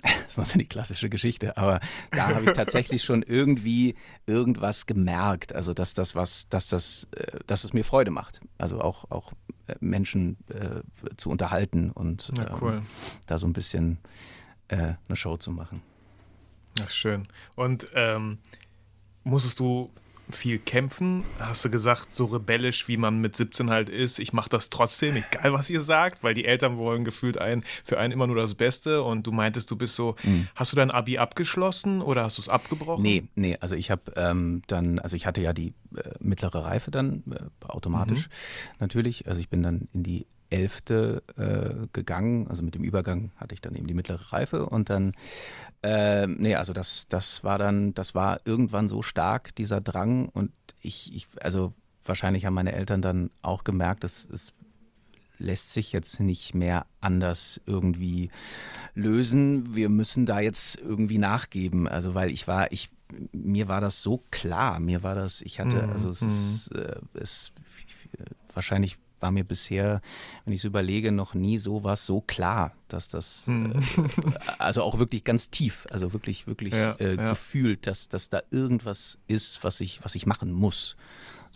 das 0.24 0.36
war 0.36 0.44
so 0.44 0.58
die 0.58 0.66
klassische 0.66 1.08
Geschichte, 1.08 1.56
aber 1.56 1.80
da 2.10 2.28
habe 2.28 2.44
ich 2.44 2.52
tatsächlich 2.52 3.02
schon 3.02 3.22
irgendwie 3.22 3.94
irgendwas 4.26 4.86
gemerkt, 4.86 5.54
also 5.54 5.72
dass 5.72 5.94
das 5.94 6.14
was, 6.14 6.48
dass 6.48 6.68
das, 6.68 7.08
äh, 7.16 7.38
dass 7.46 7.64
es 7.64 7.72
mir 7.72 7.84
Freude 7.84 8.10
macht. 8.10 8.40
Also 8.58 8.80
auch, 8.80 9.10
auch 9.10 9.32
Menschen 9.80 10.36
äh, 10.48 10.82
zu 11.16 11.30
unterhalten 11.30 11.90
und 11.90 12.32
ja, 12.36 12.56
cool. 12.60 12.76
ähm, 12.76 12.86
da 13.26 13.38
so 13.38 13.46
ein 13.46 13.52
bisschen 13.52 13.98
äh, 14.68 14.94
eine 15.08 15.16
Show 15.16 15.36
zu 15.36 15.50
machen. 15.50 15.82
Ach, 16.82 16.90
schön. 16.90 17.26
Und 17.54 17.88
ähm, 17.94 18.38
musstest 19.24 19.58
du 19.60 19.90
viel 20.30 20.58
kämpfen? 20.58 21.24
Hast 21.38 21.64
du 21.64 21.70
gesagt, 21.70 22.12
so 22.12 22.26
rebellisch, 22.26 22.88
wie 22.88 22.96
man 22.96 23.20
mit 23.20 23.36
17 23.36 23.70
halt 23.70 23.88
ist, 23.88 24.18
ich 24.18 24.32
mache 24.32 24.48
das 24.48 24.70
trotzdem, 24.70 25.16
egal 25.16 25.52
was 25.52 25.70
ihr 25.70 25.80
sagt, 25.80 26.22
weil 26.22 26.34
die 26.34 26.44
Eltern 26.44 26.78
wollen 26.78 27.04
gefühlt 27.04 27.38
ein, 27.38 27.64
für 27.84 27.98
einen 27.98 28.12
immer 28.12 28.26
nur 28.26 28.36
das 28.36 28.54
Beste 28.54 29.02
und 29.02 29.26
du 29.26 29.32
meintest, 29.32 29.70
du 29.70 29.76
bist 29.76 29.94
so, 29.94 30.16
mhm. 30.24 30.48
hast 30.54 30.72
du 30.72 30.76
dein 30.76 30.90
Abi 30.90 31.18
abgeschlossen 31.18 32.02
oder 32.02 32.24
hast 32.24 32.38
du 32.38 32.42
es 32.42 32.48
abgebrochen? 32.48 33.02
Nee, 33.02 33.28
nee, 33.34 33.56
also 33.60 33.76
ich 33.76 33.90
habe 33.90 34.12
ähm, 34.16 34.62
dann, 34.66 34.98
also 34.98 35.16
ich 35.16 35.26
hatte 35.26 35.40
ja 35.40 35.52
die 35.52 35.74
äh, 35.96 36.10
mittlere 36.20 36.64
Reife 36.64 36.90
dann, 36.90 37.22
äh, 37.30 37.64
automatisch 37.64 38.26
mhm. 38.26 38.76
natürlich, 38.80 39.28
also 39.28 39.40
ich 39.40 39.48
bin 39.48 39.62
dann 39.62 39.88
in 39.92 40.02
die 40.02 40.26
Elfte 40.50 41.22
äh, 41.36 41.86
gegangen, 41.92 42.48
also 42.48 42.62
mit 42.62 42.74
dem 42.74 42.84
Übergang 42.84 43.32
hatte 43.36 43.54
ich 43.54 43.60
dann 43.60 43.74
eben 43.74 43.86
die 43.86 43.94
mittlere 43.94 44.32
Reife 44.32 44.66
und 44.66 44.90
dann 44.90 45.12
äh, 45.82 46.26
nee, 46.26 46.56
also 46.56 46.72
das, 46.72 47.06
das 47.08 47.44
war 47.44 47.58
dann, 47.58 47.94
das 47.94 48.14
war 48.14 48.40
irgendwann 48.44 48.88
so 48.88 49.02
stark, 49.02 49.54
dieser 49.54 49.80
Drang. 49.80 50.28
Und 50.28 50.52
ich, 50.80 51.14
ich 51.14 51.26
also 51.40 51.72
wahrscheinlich 52.04 52.44
haben 52.44 52.54
meine 52.54 52.72
Eltern 52.72 53.02
dann 53.02 53.30
auch 53.42 53.62
gemerkt, 53.62 54.04
dass 54.04 54.28
es 54.28 54.52
lässt 55.38 55.74
sich 55.74 55.92
jetzt 55.92 56.18
nicht 56.18 56.54
mehr 56.54 56.86
anders 57.00 57.60
irgendwie 57.66 58.30
lösen. 58.94 59.76
Wir 59.76 59.90
müssen 59.90 60.24
da 60.24 60.40
jetzt 60.40 60.78
irgendwie 60.78 61.18
nachgeben. 61.18 61.86
Also 61.86 62.14
weil 62.14 62.30
ich 62.30 62.48
war, 62.48 62.72
ich, 62.72 62.88
mir 63.32 63.68
war 63.68 63.82
das 63.82 64.02
so 64.02 64.24
klar. 64.30 64.80
Mir 64.80 65.02
war 65.02 65.14
das, 65.14 65.42
ich 65.42 65.60
hatte, 65.60 65.82
Mhm, 65.86 65.92
also 65.92 66.08
es 66.08 66.22
mhm. 66.22 66.28
ist, 66.28 66.68
äh, 66.74 66.96
es, 67.14 67.52
wahrscheinlich 68.54 68.96
war 69.20 69.30
mir 69.30 69.44
bisher, 69.44 70.00
wenn 70.44 70.52
ich 70.52 70.60
es 70.60 70.64
überlege, 70.64 71.12
noch 71.12 71.34
nie 71.34 71.58
sowas 71.58 72.04
so 72.06 72.20
klar, 72.20 72.72
dass 72.88 73.08
das, 73.08 73.46
Mhm. 73.46 73.72
äh, 73.72 73.78
also 74.58 74.82
auch 74.82 74.98
wirklich 74.98 75.24
ganz 75.24 75.50
tief, 75.50 75.86
also 75.90 76.12
wirklich, 76.12 76.46
wirklich 76.46 76.74
Ja, 76.74 76.92
äh, 76.94 77.16
ja. 77.16 77.28
gefühlt, 77.30 77.86
dass, 77.86 78.08
dass 78.08 78.28
da 78.28 78.42
irgendwas 78.50 79.18
ist, 79.26 79.64
was 79.64 79.80
ich, 79.80 80.00
was 80.04 80.14
ich 80.14 80.26
machen 80.26 80.52
muss. 80.52 80.96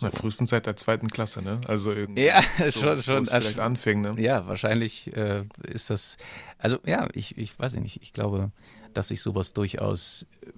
Na, 0.03 0.11
frühestens 0.11 0.49
seit 0.49 0.65
der 0.65 0.77
zweiten 0.77 1.09
Klasse, 1.09 1.43
ne? 1.43 1.61
Also 1.69 1.93
irgendwie. 1.93 2.23
Ja, 2.25 2.41
so, 2.71 2.81
schon, 2.81 3.03
schon. 3.03 3.23
es 3.25 3.31
vielleicht 3.31 3.61
anfing, 3.61 4.01
ne? 4.01 4.15
Ja, 4.19 4.47
wahrscheinlich 4.47 5.15
äh, 5.15 5.45
ist 5.63 5.91
das, 5.91 6.17
also 6.57 6.79
ja, 6.87 7.07
ich, 7.13 7.37
ich 7.37 7.59
weiß 7.59 7.75
nicht, 7.75 8.01
ich 8.03 8.15
glaube, 8.15 8.51
dass 8.95 9.11
ich 9.11 9.21
sowas 9.21 9.53
durchaus 9.53 10.27
äh, 10.41 10.51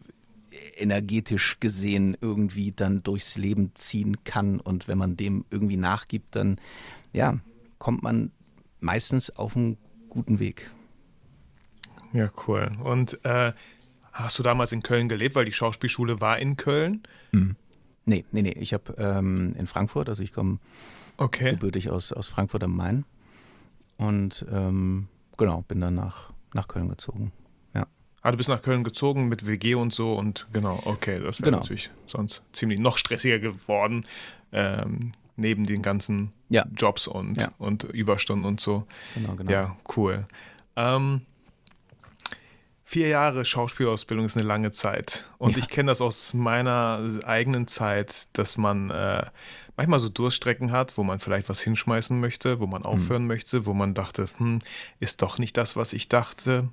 energetisch 0.76 1.58
gesehen 1.60 2.16
irgendwie 2.20 2.72
dann 2.72 3.02
durchs 3.02 3.36
Leben 3.36 3.74
ziehen 3.74 4.24
kann 4.24 4.60
und 4.60 4.88
wenn 4.88 4.98
man 4.98 5.16
dem 5.16 5.44
irgendwie 5.50 5.76
nachgibt, 5.76 6.36
dann 6.36 6.58
ja, 7.12 7.38
kommt 7.78 8.02
man 8.02 8.30
meistens 8.80 9.30
auf 9.30 9.56
einen 9.56 9.76
guten 10.08 10.38
Weg. 10.38 10.70
Ja, 12.12 12.30
cool. 12.46 12.72
Und 12.82 13.18
äh, 13.24 13.52
hast 14.12 14.38
du 14.38 14.42
damals 14.42 14.72
in 14.72 14.82
Köln 14.82 15.08
gelebt, 15.08 15.34
weil 15.34 15.44
die 15.46 15.52
Schauspielschule 15.52 16.20
war 16.20 16.38
in 16.38 16.56
Köln? 16.56 17.02
Nee, 18.04 18.24
nee, 18.32 18.42
nee, 18.42 18.50
ich 18.58 18.74
habe 18.74 18.94
ähm, 18.98 19.54
in 19.56 19.66
Frankfurt, 19.66 20.08
also 20.08 20.22
ich 20.22 20.32
komme 20.32 20.58
Okay. 21.16 21.52
gebürtig 21.52 21.90
aus, 21.90 22.12
aus 22.12 22.28
Frankfurt 22.28 22.64
am 22.64 22.76
Main 22.76 23.04
und 23.96 24.44
ähm, 24.50 25.08
genau, 25.36 25.62
bin 25.62 25.80
dann 25.80 25.94
nach, 25.94 26.32
nach 26.52 26.68
Köln 26.68 26.88
gezogen. 26.88 27.32
Ah, 28.22 28.30
du 28.30 28.36
bist 28.36 28.48
nach 28.48 28.62
Köln 28.62 28.84
gezogen 28.84 29.28
mit 29.28 29.46
WG 29.46 29.74
und 29.74 29.92
so 29.92 30.14
und 30.14 30.46
genau, 30.52 30.80
okay, 30.84 31.18
das 31.18 31.40
wäre 31.40 31.50
Genau. 31.50 31.58
natürlich 31.58 31.90
sonst 32.06 32.42
ziemlich 32.52 32.78
noch 32.78 32.96
stressiger 32.96 33.38
geworden, 33.40 34.04
ähm, 34.52 35.12
neben 35.36 35.66
den 35.66 35.82
ganzen 35.82 36.30
Ja. 36.48 36.64
Jobs 36.76 37.08
und, 37.08 37.40
Ja. 37.40 37.50
und 37.58 37.82
Überstunden 37.84 38.44
und 38.46 38.60
so. 38.60 38.86
Genau, 39.14 39.34
genau. 39.34 39.50
Ja, 39.50 39.76
cool. 39.96 40.26
Ähm, 40.76 41.22
vier 42.84 43.08
Jahre 43.08 43.44
Schauspielausbildung 43.44 44.26
ist 44.26 44.36
eine 44.36 44.46
lange 44.46 44.70
Zeit. 44.70 45.28
Und 45.38 45.52
Ja. 45.52 45.58
ich 45.58 45.68
kenne 45.68 45.90
das 45.90 46.00
aus 46.00 46.34
meiner 46.34 47.20
eigenen 47.24 47.66
Zeit, 47.66 48.28
dass 48.38 48.56
man 48.56 48.90
äh, 48.90 49.24
manchmal 49.76 49.98
so 50.00 50.08
Durststrecken 50.10 50.70
hat, 50.70 50.96
wo 50.98 51.02
man 51.02 51.18
vielleicht 51.18 51.48
was 51.48 51.60
hinschmeißen 51.60 52.20
möchte, 52.20 52.60
wo 52.60 52.66
man 52.66 52.84
aufhören 52.84 53.26
möchte, 53.26 53.66
wo 53.66 53.72
man 53.74 53.94
dachte, 53.94 54.26
hm, 54.36 54.60
ist 55.00 55.22
doch 55.22 55.38
nicht 55.38 55.56
das, 55.56 55.74
was 55.76 55.92
ich 55.92 56.08
dachte, 56.08 56.68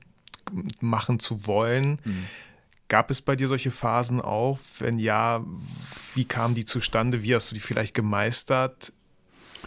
machen 0.82 1.20
zu 1.20 1.46
wollen. 1.46 2.00
Gab 2.89 3.12
es 3.12 3.22
bei 3.22 3.36
dir 3.36 3.48
solche 3.48 3.70
Phasen 3.70 4.20
auch? 4.20 4.58
Wenn 4.79 4.98
ja, 4.98 5.44
wie 6.15 6.25
kamen 6.25 6.56
die 6.56 6.65
zustande? 6.65 7.22
Wie 7.22 7.36
hast 7.36 7.51
du 7.51 7.56
die 7.56 7.62
vielleicht 7.62 7.94
gemeistert? 7.94 8.91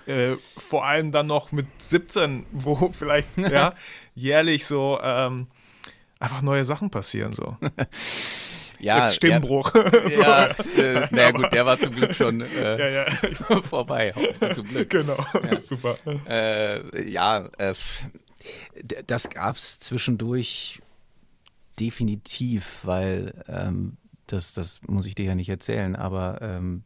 Äh, 0.07 0.35
vor 0.57 0.85
allem 0.85 1.12
dann 1.12 1.29
noch 1.29 1.53
mit 1.53 1.67
17, 1.79 2.47
wo 2.51 2.91
vielleicht 2.93 3.29
ja, 3.37 3.75
jährlich 4.15 4.67
so 4.67 4.99
ähm, 5.03 5.47
einfach 6.19 6.43
neue 6.43 6.65
Sachen 6.65 6.91
passieren. 6.91 7.33
So. 7.33 7.57
ja, 8.81 9.05
Jetzt 9.05 9.17
Stimmbruch. 9.17 9.73
so. 10.07 10.21
Ja, 10.23 10.47
äh, 10.77 11.07
naja 11.12 11.31
gut, 11.31 11.53
der 11.53 11.65
war 11.65 11.79
zum 11.79 11.95
Glück 11.95 12.15
schon 12.17 12.41
äh, 12.41 12.79
ja, 12.79 13.05
ja, 13.05 13.62
vorbei, 13.62 14.12
zum 14.53 14.67
Glück. 14.67 14.91
genau. 14.91 15.25
Ja. 15.49 15.61
Super. 15.61 15.97
Äh, 16.29 17.09
ja, 17.09 17.49
äh, 17.59 17.75
das 19.07 19.31
gab 19.31 19.57
es 19.57 19.79
zwischendurch 19.81 20.81
definitiv, 21.79 22.81
weil 22.85 23.45
ähm, 23.49 23.97
das, 24.27 24.55
das 24.55 24.81
muss 24.87 25.07
ich 25.07 25.15
dir 25.15 25.27
ja 25.27 25.35
nicht 25.35 25.49
erzählen, 25.49 25.97
aber 25.97 26.41
ähm, 26.41 26.85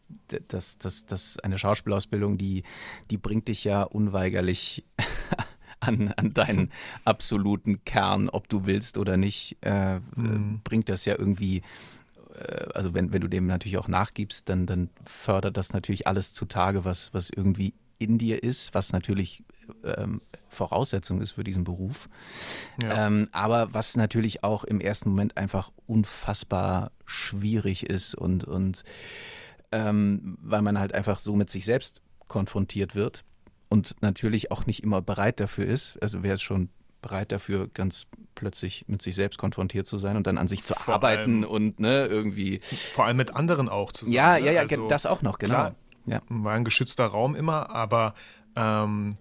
das, 0.48 0.78
das, 0.78 1.06
das 1.06 1.38
eine 1.40 1.58
Schauspielausbildung, 1.58 2.38
die, 2.38 2.62
die 3.10 3.18
bringt 3.18 3.48
dich 3.48 3.64
ja 3.64 3.82
unweigerlich 3.82 4.84
an, 5.80 6.12
an 6.16 6.34
deinen 6.34 6.70
absoluten 7.04 7.84
Kern, 7.84 8.28
ob 8.28 8.48
du 8.48 8.66
willst 8.66 8.98
oder 8.98 9.16
nicht, 9.16 9.58
äh, 9.60 10.00
Mhm. 10.16 10.60
bringt 10.64 10.88
das 10.88 11.04
ja 11.04 11.16
irgendwie 11.18 11.62
äh, 12.34 12.66
also 12.74 12.94
wenn, 12.94 13.12
wenn 13.12 13.20
du 13.20 13.28
dem 13.28 13.46
natürlich 13.46 13.78
auch 13.78 13.88
nachgibst, 13.88 14.48
dann, 14.48 14.66
dann 14.66 14.90
fördert 15.02 15.56
das 15.56 15.72
natürlich 15.72 16.06
alles 16.06 16.34
zutage, 16.34 16.84
was, 16.84 17.12
was 17.14 17.30
irgendwie 17.30 17.74
in 17.98 18.18
dir 18.18 18.42
ist, 18.42 18.74
was 18.74 18.92
natürlich 18.92 19.44
ähm, 19.84 20.20
Voraussetzung 20.48 21.20
ist 21.20 21.32
für 21.32 21.44
diesen 21.44 21.64
Beruf. 21.64 22.08
Ja. 22.82 23.06
Ähm, 23.06 23.28
aber 23.32 23.72
was 23.74 23.96
natürlich 23.96 24.44
auch 24.44 24.64
im 24.64 24.80
ersten 24.80 25.10
Moment 25.10 25.36
einfach 25.36 25.70
unfassbar 25.86 26.92
schwierig 27.04 27.84
ist 27.84 28.14
und, 28.14 28.44
und 28.44 28.84
ähm, 29.72 30.38
weil 30.42 30.62
man 30.62 30.78
halt 30.78 30.94
einfach 30.94 31.18
so 31.18 31.36
mit 31.36 31.50
sich 31.50 31.64
selbst 31.64 32.02
konfrontiert 32.28 32.94
wird 32.94 33.24
und 33.68 33.96
natürlich 34.00 34.50
auch 34.50 34.66
nicht 34.66 34.82
immer 34.82 35.02
bereit 35.02 35.40
dafür 35.40 35.66
ist. 35.66 36.00
Also 36.02 36.22
wer 36.22 36.34
ist 36.34 36.42
schon 36.42 36.68
bereit 37.02 37.32
dafür, 37.32 37.68
ganz 37.68 38.06
plötzlich 38.34 38.84
mit 38.88 39.02
sich 39.02 39.14
selbst 39.14 39.38
konfrontiert 39.38 39.86
zu 39.86 39.98
sein 39.98 40.16
und 40.16 40.26
dann 40.26 40.38
an 40.38 40.48
sich 40.48 40.64
zu 40.64 40.74
Vor 40.74 40.94
arbeiten 40.94 41.44
allem- 41.44 41.50
und 41.50 41.80
ne, 41.80 42.06
irgendwie. 42.06 42.60
Vor 42.94 43.06
allem 43.06 43.16
mit 43.16 43.34
anderen 43.34 43.68
auch 43.68 43.92
zusammen. 43.92 44.14
Ja, 44.14 44.38
ne? 44.38 44.46
ja, 44.46 44.52
ja, 44.52 44.60
Also, 44.62 44.88
das 44.88 45.06
auch 45.06 45.22
noch, 45.22 45.38
genau. 45.38 45.54
klar. 45.54 45.74
Ja. 46.06 46.20
war 46.28 46.54
ein 46.54 46.64
geschützter 46.64 47.06
Raum 47.06 47.34
immer, 47.34 47.70
aber 47.70 48.14
ähm, 48.54 49.16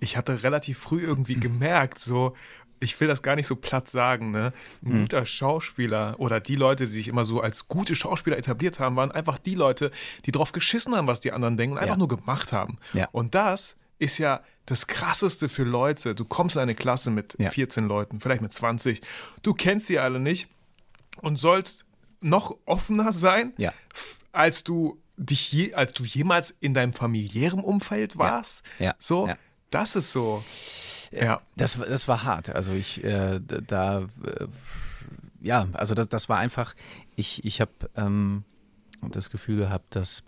ich 0.00 0.16
hatte 0.16 0.42
relativ 0.42 0.78
früh 0.78 1.00
irgendwie 1.02 1.34
gemerkt, 1.36 1.98
so, 2.00 2.34
ich 2.82 2.98
will 2.98 3.08
das 3.08 3.20
gar 3.22 3.36
nicht 3.36 3.46
so 3.46 3.56
platt 3.56 3.88
sagen, 3.88 4.30
ne? 4.30 4.52
Ein 4.84 4.92
Mhm. 4.92 5.00
guter 5.02 5.26
Schauspieler 5.26 6.14
oder 6.18 6.40
die 6.40 6.56
Leute, 6.56 6.86
die 6.86 6.92
sich 6.92 7.08
immer 7.08 7.24
so 7.26 7.40
als 7.42 7.68
gute 7.68 7.94
Schauspieler 7.94 8.38
etabliert 8.38 8.78
haben, 8.78 8.96
waren 8.96 9.10
einfach 9.12 9.36
die 9.38 9.54
Leute, 9.54 9.90
die 10.24 10.32
drauf 10.32 10.52
geschissen 10.52 10.94
haben, 10.96 11.06
was 11.06 11.20
die 11.20 11.32
anderen 11.32 11.56
denken 11.58 11.74
und 11.74 11.78
einfach 11.78 11.94
Ja. 11.96 11.98
nur 11.98 12.08
gemacht 12.08 12.52
haben. 12.52 12.78
Ja. 12.94 13.08
Und 13.12 13.34
das 13.34 13.76
ist 13.98 14.16
ja 14.16 14.40
das 14.64 14.86
Krasseste 14.86 15.50
für 15.50 15.64
Leute. 15.64 16.14
Du 16.14 16.24
kommst 16.24 16.56
in 16.56 16.62
eine 16.62 16.74
Klasse 16.74 17.10
mit 17.10 17.36
Ja. 17.38 17.50
14 17.50 17.86
Leuten, 17.86 18.18
vielleicht 18.20 18.40
mit 18.40 18.52
20. 18.54 19.02
Du 19.42 19.52
kennst 19.52 19.88
sie 19.88 19.98
alle 19.98 20.18
nicht 20.18 20.48
und 21.20 21.36
sollst 21.36 21.84
noch 22.22 22.56
offener 22.64 23.12
sein, 23.12 23.52
Ja. 23.58 23.74
als 24.32 24.64
du 24.64 24.98
dich 25.18 25.52
je, 25.52 25.74
als 25.74 25.92
du 25.92 26.02
jemals 26.04 26.50
in 26.60 26.72
deinem 26.72 26.94
familiären 26.94 27.60
Umfeld 27.60 28.16
warst. 28.16 28.62
Ja. 28.78 28.94
So, 28.98 29.28
Ja. 29.28 29.36
Das 29.70 29.96
ist 29.96 30.12
so. 30.12 30.44
Ja. 31.12 31.40
Das, 31.56 31.78
war- 31.78 31.86
das 31.86 32.06
war 32.08 32.22
hart. 32.24 32.50
Also 32.50 32.72
ich, 32.72 33.02
äh, 33.02 33.40
da, 33.66 34.00
äh, 34.00 34.46
ja, 35.40 35.66
also 35.72 35.94
das, 35.94 36.08
das 36.08 36.28
war 36.28 36.38
einfach, 36.38 36.74
ich, 37.16 37.44
ich 37.44 37.60
habe 37.60 37.72
ähm, 37.96 38.44
das 39.02 39.30
Gefühl 39.30 39.56
gehabt, 39.58 39.96
dass, 39.96 40.22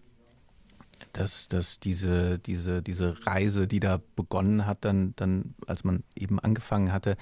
dass, 1.12 1.48
dass 1.48 1.78
diese, 1.80 2.38
diese, 2.38 2.82
diese 2.82 3.26
Reise, 3.26 3.66
die 3.68 3.80
da 3.80 4.00
begonnen 4.16 4.66
hat, 4.66 4.84
dann, 4.84 5.12
dann 5.16 5.54
als 5.66 5.84
man 5.84 6.02
eben 6.16 6.40
angefangen 6.40 6.92
hatte, 6.92 7.16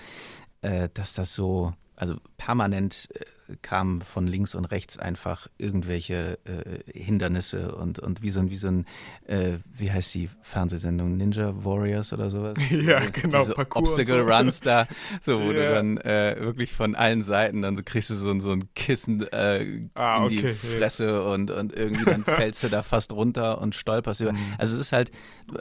äh, 0.63 0.89
dass 0.95 1.15
das 1.15 1.35
so, 1.35 1.73
also 1.97 2.17
permanent 2.39 3.09
äh, 3.15 3.25
kamen 3.63 4.01
von 4.03 4.27
links 4.27 4.55
und 4.55 4.65
rechts 4.67 4.99
einfach 4.99 5.49
irgendwelche 5.59 6.39
äh, 6.45 6.99
Hindernisse 6.99 7.75
und, 7.75 7.99
und 7.99 8.23
wie 8.23 8.31
so 8.31 8.41
ein, 8.41 8.51
wie 8.51 8.57
so 8.57 8.69
ein, 8.69 8.87
äh, 9.27 9.59
wie 9.73 9.91
heißt 9.91 10.15
die 10.15 10.29
Fernsehsendung, 10.43 11.17
Ninja 11.17 11.53
Warriors 11.65 12.13
oder 12.13 12.31
sowas? 12.31 12.59
Ja, 12.71 13.01
genau, 13.11 13.41
Diese 13.41 13.53
Parcours 13.55 13.91
Obstacle 13.99 14.25
so. 14.25 14.31
Runs 14.33 14.61
da, 14.61 14.87
so 15.21 15.41
wo 15.41 15.53
du 15.53 15.63
Ja. 15.63 15.75
dann 15.75 15.97
äh, 15.99 16.37
wirklich 16.41 16.73
von 16.73 16.95
allen 16.95 17.23
Seiten 17.23 17.63
dann 17.63 17.77
so 17.77 17.83
kriegst 17.85 18.11
du 18.11 18.15
so, 18.15 18.31
ein- 18.31 18.41
so 18.41 18.51
ein 18.53 18.65
Kissen 18.75 19.27
äh, 19.33 19.89
Ah, 19.95 20.23
in 20.25 20.29
die 20.31 20.39
okay, 20.39 20.47
yes. 20.49 20.59
Fresse 20.77 21.25
und, 21.25 21.51
und 21.51 21.75
irgendwie 21.75 22.05
dann 22.05 22.25
fällst 22.25 22.63
du 22.63 22.69
da 22.69 22.83
fast 22.83 23.13
runter 23.13 23.61
und 23.61 23.75
stolperst 23.75 24.21
über. 24.21 24.33
Mhm. 24.33 24.39
Also 24.59 24.75
es 24.75 24.81
ist 24.81 24.93
halt, 24.93 25.11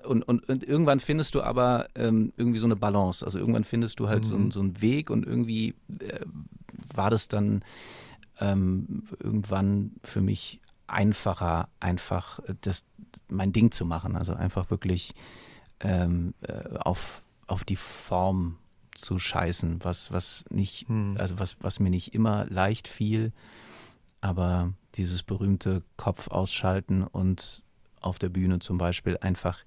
und, 0.05 0.23
und, 0.23 0.47
und 0.47 0.63
irgendwann 0.63 0.99
findest 0.99 1.35
du 1.35 1.41
aber 1.41 1.87
ähm, 1.95 2.31
irgendwie 2.37 2.59
so 2.59 2.65
eine 2.65 2.75
Balance. 2.75 3.25
Also 3.25 3.39
irgendwann 3.39 3.63
findest 3.63 3.99
du 3.99 4.07
halt 4.09 4.25
so, 4.25 4.35
Mhm. 4.35 4.41
einen- 4.41 4.51
so 4.51 4.59
einen 4.61 4.81
Weg 4.81 5.09
und 5.09 5.25
irgendwie 5.25 5.75
äh, 5.99 6.19
war 6.95 7.09
das 7.09 7.27
dann 7.27 7.63
ähm, 8.39 9.03
irgendwann 9.19 9.91
für 10.03 10.21
mich 10.21 10.61
einfacher, 10.87 11.69
einfach 11.79 12.39
das 12.61 12.85
mein 13.27 13.53
Ding 13.53 13.71
zu 13.71 13.85
machen. 13.85 14.15
Also 14.15 14.33
einfach 14.33 14.69
wirklich 14.69 15.13
ähm, 15.81 16.33
äh, 16.41 16.77
auf, 16.77 17.23
auf 17.47 17.63
die 17.63 17.75
Form 17.75 18.57
zu 18.95 19.19
scheißen, 19.19 19.83
was, 19.83 20.11
was 20.11 20.45
nicht, 20.49 20.87
Hm. 20.89 21.15
also 21.17 21.39
was, 21.39 21.57
was 21.61 21.79
mir 21.79 21.89
nicht 21.89 22.13
immer 22.15 22.45
leicht 22.49 22.87
fiel, 22.87 23.31
aber 24.21 24.73
dieses 24.95 25.23
berühmte 25.23 25.83
Kopf 25.95 26.27
ausschalten 26.27 27.03
und 27.03 27.63
auf 28.01 28.19
der 28.19 28.29
Bühne 28.29 28.59
zum 28.59 28.77
Beispiel 28.77 29.17
einfach 29.17 29.63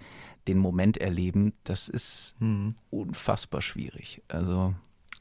den 0.49 0.59
Moment 0.59 0.99
erleben, 0.99 1.55
das 1.65 1.89
ist 1.89 2.35
Hm. 2.41 2.75
unfassbar 2.91 3.63
schwierig. 3.63 4.23
Also 4.29 4.75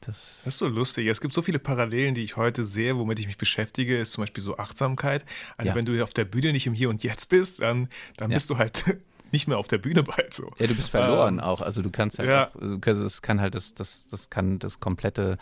das, 0.06 0.42
Das 0.44 0.54
ist 0.54 0.58
so 0.58 0.68
lustig. 0.68 1.06
Es 1.06 1.20
gibt 1.20 1.34
so 1.34 1.42
viele 1.42 1.58
Parallelen, 1.58 2.14
die 2.14 2.22
ich 2.22 2.36
heute 2.36 2.64
sehe, 2.64 2.96
womit 2.96 3.18
ich 3.18 3.26
mich 3.26 3.38
beschäftige, 3.38 3.98
ist 3.98 4.12
zum 4.12 4.22
Beispiel 4.22 4.42
so 4.42 4.56
Achtsamkeit. 4.58 5.24
Also 5.56 5.70
Ja. 5.70 5.74
wenn 5.74 5.84
du 5.84 6.02
auf 6.02 6.12
der 6.12 6.24
Bühne 6.24 6.52
nicht 6.52 6.66
im 6.66 6.74
Hier 6.74 6.88
und 6.90 7.02
Jetzt 7.02 7.28
bist, 7.28 7.60
dann, 7.60 7.88
dann 8.16 8.30
Ja. 8.30 8.36
bist 8.36 8.50
du 8.50 8.58
halt 8.58 8.84
nicht 9.32 9.48
mehr 9.48 9.58
auf 9.58 9.66
der 9.68 9.78
Bühne 9.78 10.02
bald 10.02 10.34
so. 10.34 10.50
Ja, 10.58 10.66
du 10.66 10.74
bist 10.74 10.90
verloren 10.90 11.34
Ähm, 11.38 11.40
auch. 11.40 11.62
Also 11.62 11.80
du 11.82 11.90
kannst 11.90 12.18
halt 12.18 12.28
ja. 12.28 12.48
auch, 12.48 12.56
also 12.56 12.76
das 13.02 13.22
kann 13.22 13.40
halt 13.40 13.54
das, 13.54 13.74
das, 13.74 14.06
das 14.08 14.28
kann 14.30 14.58
das 14.58 14.78
komplette, 14.80 15.38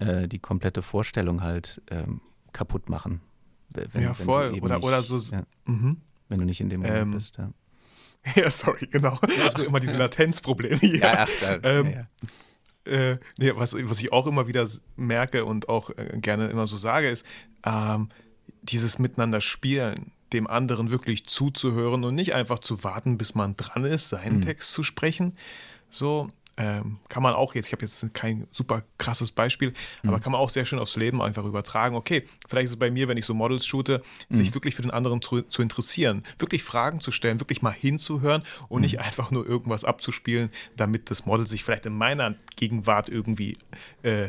äh, 0.00 0.26
die 0.28 0.38
komplette 0.40 0.82
Vorstellung 0.82 1.42
halt 1.42 1.80
ähm, 1.90 2.20
kaputt 2.52 2.88
machen. 2.88 3.20
Wenn, 3.70 4.02
ja, 4.02 4.12
voll. 4.14 4.50
oder, 4.60 4.76
nicht, 4.76 4.84
oder 4.84 5.02
so. 5.02 5.16
Ja, 5.34 5.44
mhm. 5.66 5.98
Wenn 6.28 6.38
du 6.40 6.44
nicht 6.44 6.60
in 6.60 6.68
dem 6.68 6.80
Moment 6.80 6.98
ähm, 7.02 7.10
bist, 7.12 7.38
ja. 7.38 7.50
Ja, 8.36 8.50
sorry, 8.50 8.86
genau. 8.86 9.18
Ach, 9.20 9.58
immer 9.58 9.80
diese 9.80 9.96
Latenzprobleme 9.96 10.76
hier. 10.78 10.98
Ja, 10.98 11.14
ach, 11.26 11.28
da, 11.40 11.58
ähm, 11.68 11.90
ja. 11.92 12.06
Äh, 12.84 13.18
nee, 13.38 13.52
was, 13.54 13.74
was 13.74 14.00
ich 14.00 14.12
auch 14.12 14.26
immer 14.26 14.48
wieder 14.48 14.66
merke 14.96 15.44
und 15.44 15.68
auch 15.68 15.90
äh, 15.90 16.18
gerne 16.18 16.48
immer 16.48 16.66
so 16.66 16.76
sage, 16.76 17.08
ist, 17.08 17.24
ähm, 17.64 18.08
dieses 18.62 18.98
Miteinander 18.98 19.40
spielen, 19.40 20.12
dem 20.32 20.46
anderen 20.46 20.90
wirklich 20.90 21.26
zuzuhören 21.26 22.04
und 22.04 22.14
nicht 22.14 22.34
einfach 22.34 22.58
zu 22.58 22.82
warten, 22.84 23.18
bis 23.18 23.34
man 23.34 23.56
dran 23.56 23.84
ist, 23.84 24.10
seinen 24.10 24.36
mhm. 24.36 24.42
Text 24.42 24.72
zu 24.72 24.82
sprechen. 24.82 25.36
So, 25.90 26.28
ähm, 26.62 26.98
kann 27.08 27.24
man 27.24 27.34
auch 27.34 27.56
jetzt, 27.56 27.66
ich 27.66 27.72
habe 27.72 27.82
jetzt 27.82 28.14
kein 28.14 28.46
super 28.52 28.84
krasses 28.96 29.32
Beispiel, 29.32 29.70
mhm. 30.02 30.10
aber 30.10 30.20
kann 30.20 30.30
man 30.30 30.40
auch 30.40 30.48
sehr 30.48 30.64
schön 30.64 30.78
aufs 30.78 30.94
Leben 30.94 31.20
einfach 31.20 31.44
übertragen. 31.44 31.96
Okay, 31.96 32.24
vielleicht 32.46 32.66
ist 32.66 32.70
es 32.70 32.78
bei 32.78 32.90
mir, 32.90 33.08
wenn 33.08 33.16
ich 33.16 33.26
so 33.26 33.34
Models 33.34 33.66
shoote, 33.66 34.00
mhm. 34.28 34.36
sich 34.36 34.54
wirklich 34.54 34.76
für 34.76 34.82
den 34.82 34.92
anderen 34.92 35.20
zu, 35.20 35.42
zu, 35.42 35.60
interessieren, 35.60 36.22
wirklich 36.38 36.62
Fragen 36.62 37.00
zu 37.00 37.10
stellen, 37.10 37.40
wirklich 37.40 37.62
mal 37.62 37.72
hinzuhören 37.72 38.44
und 38.68 38.80
mhm. 38.80 38.82
nicht 38.82 39.00
einfach 39.00 39.32
nur 39.32 39.44
irgendwas 39.44 39.84
abzuspielen, 39.84 40.50
damit 40.76 41.10
das 41.10 41.26
Model 41.26 41.48
sich 41.48 41.64
vielleicht 41.64 41.86
in 41.86 41.96
meiner 41.96 42.36
Gegenwart 42.54 43.08
irgendwie 43.08 43.56
äh, 44.04 44.28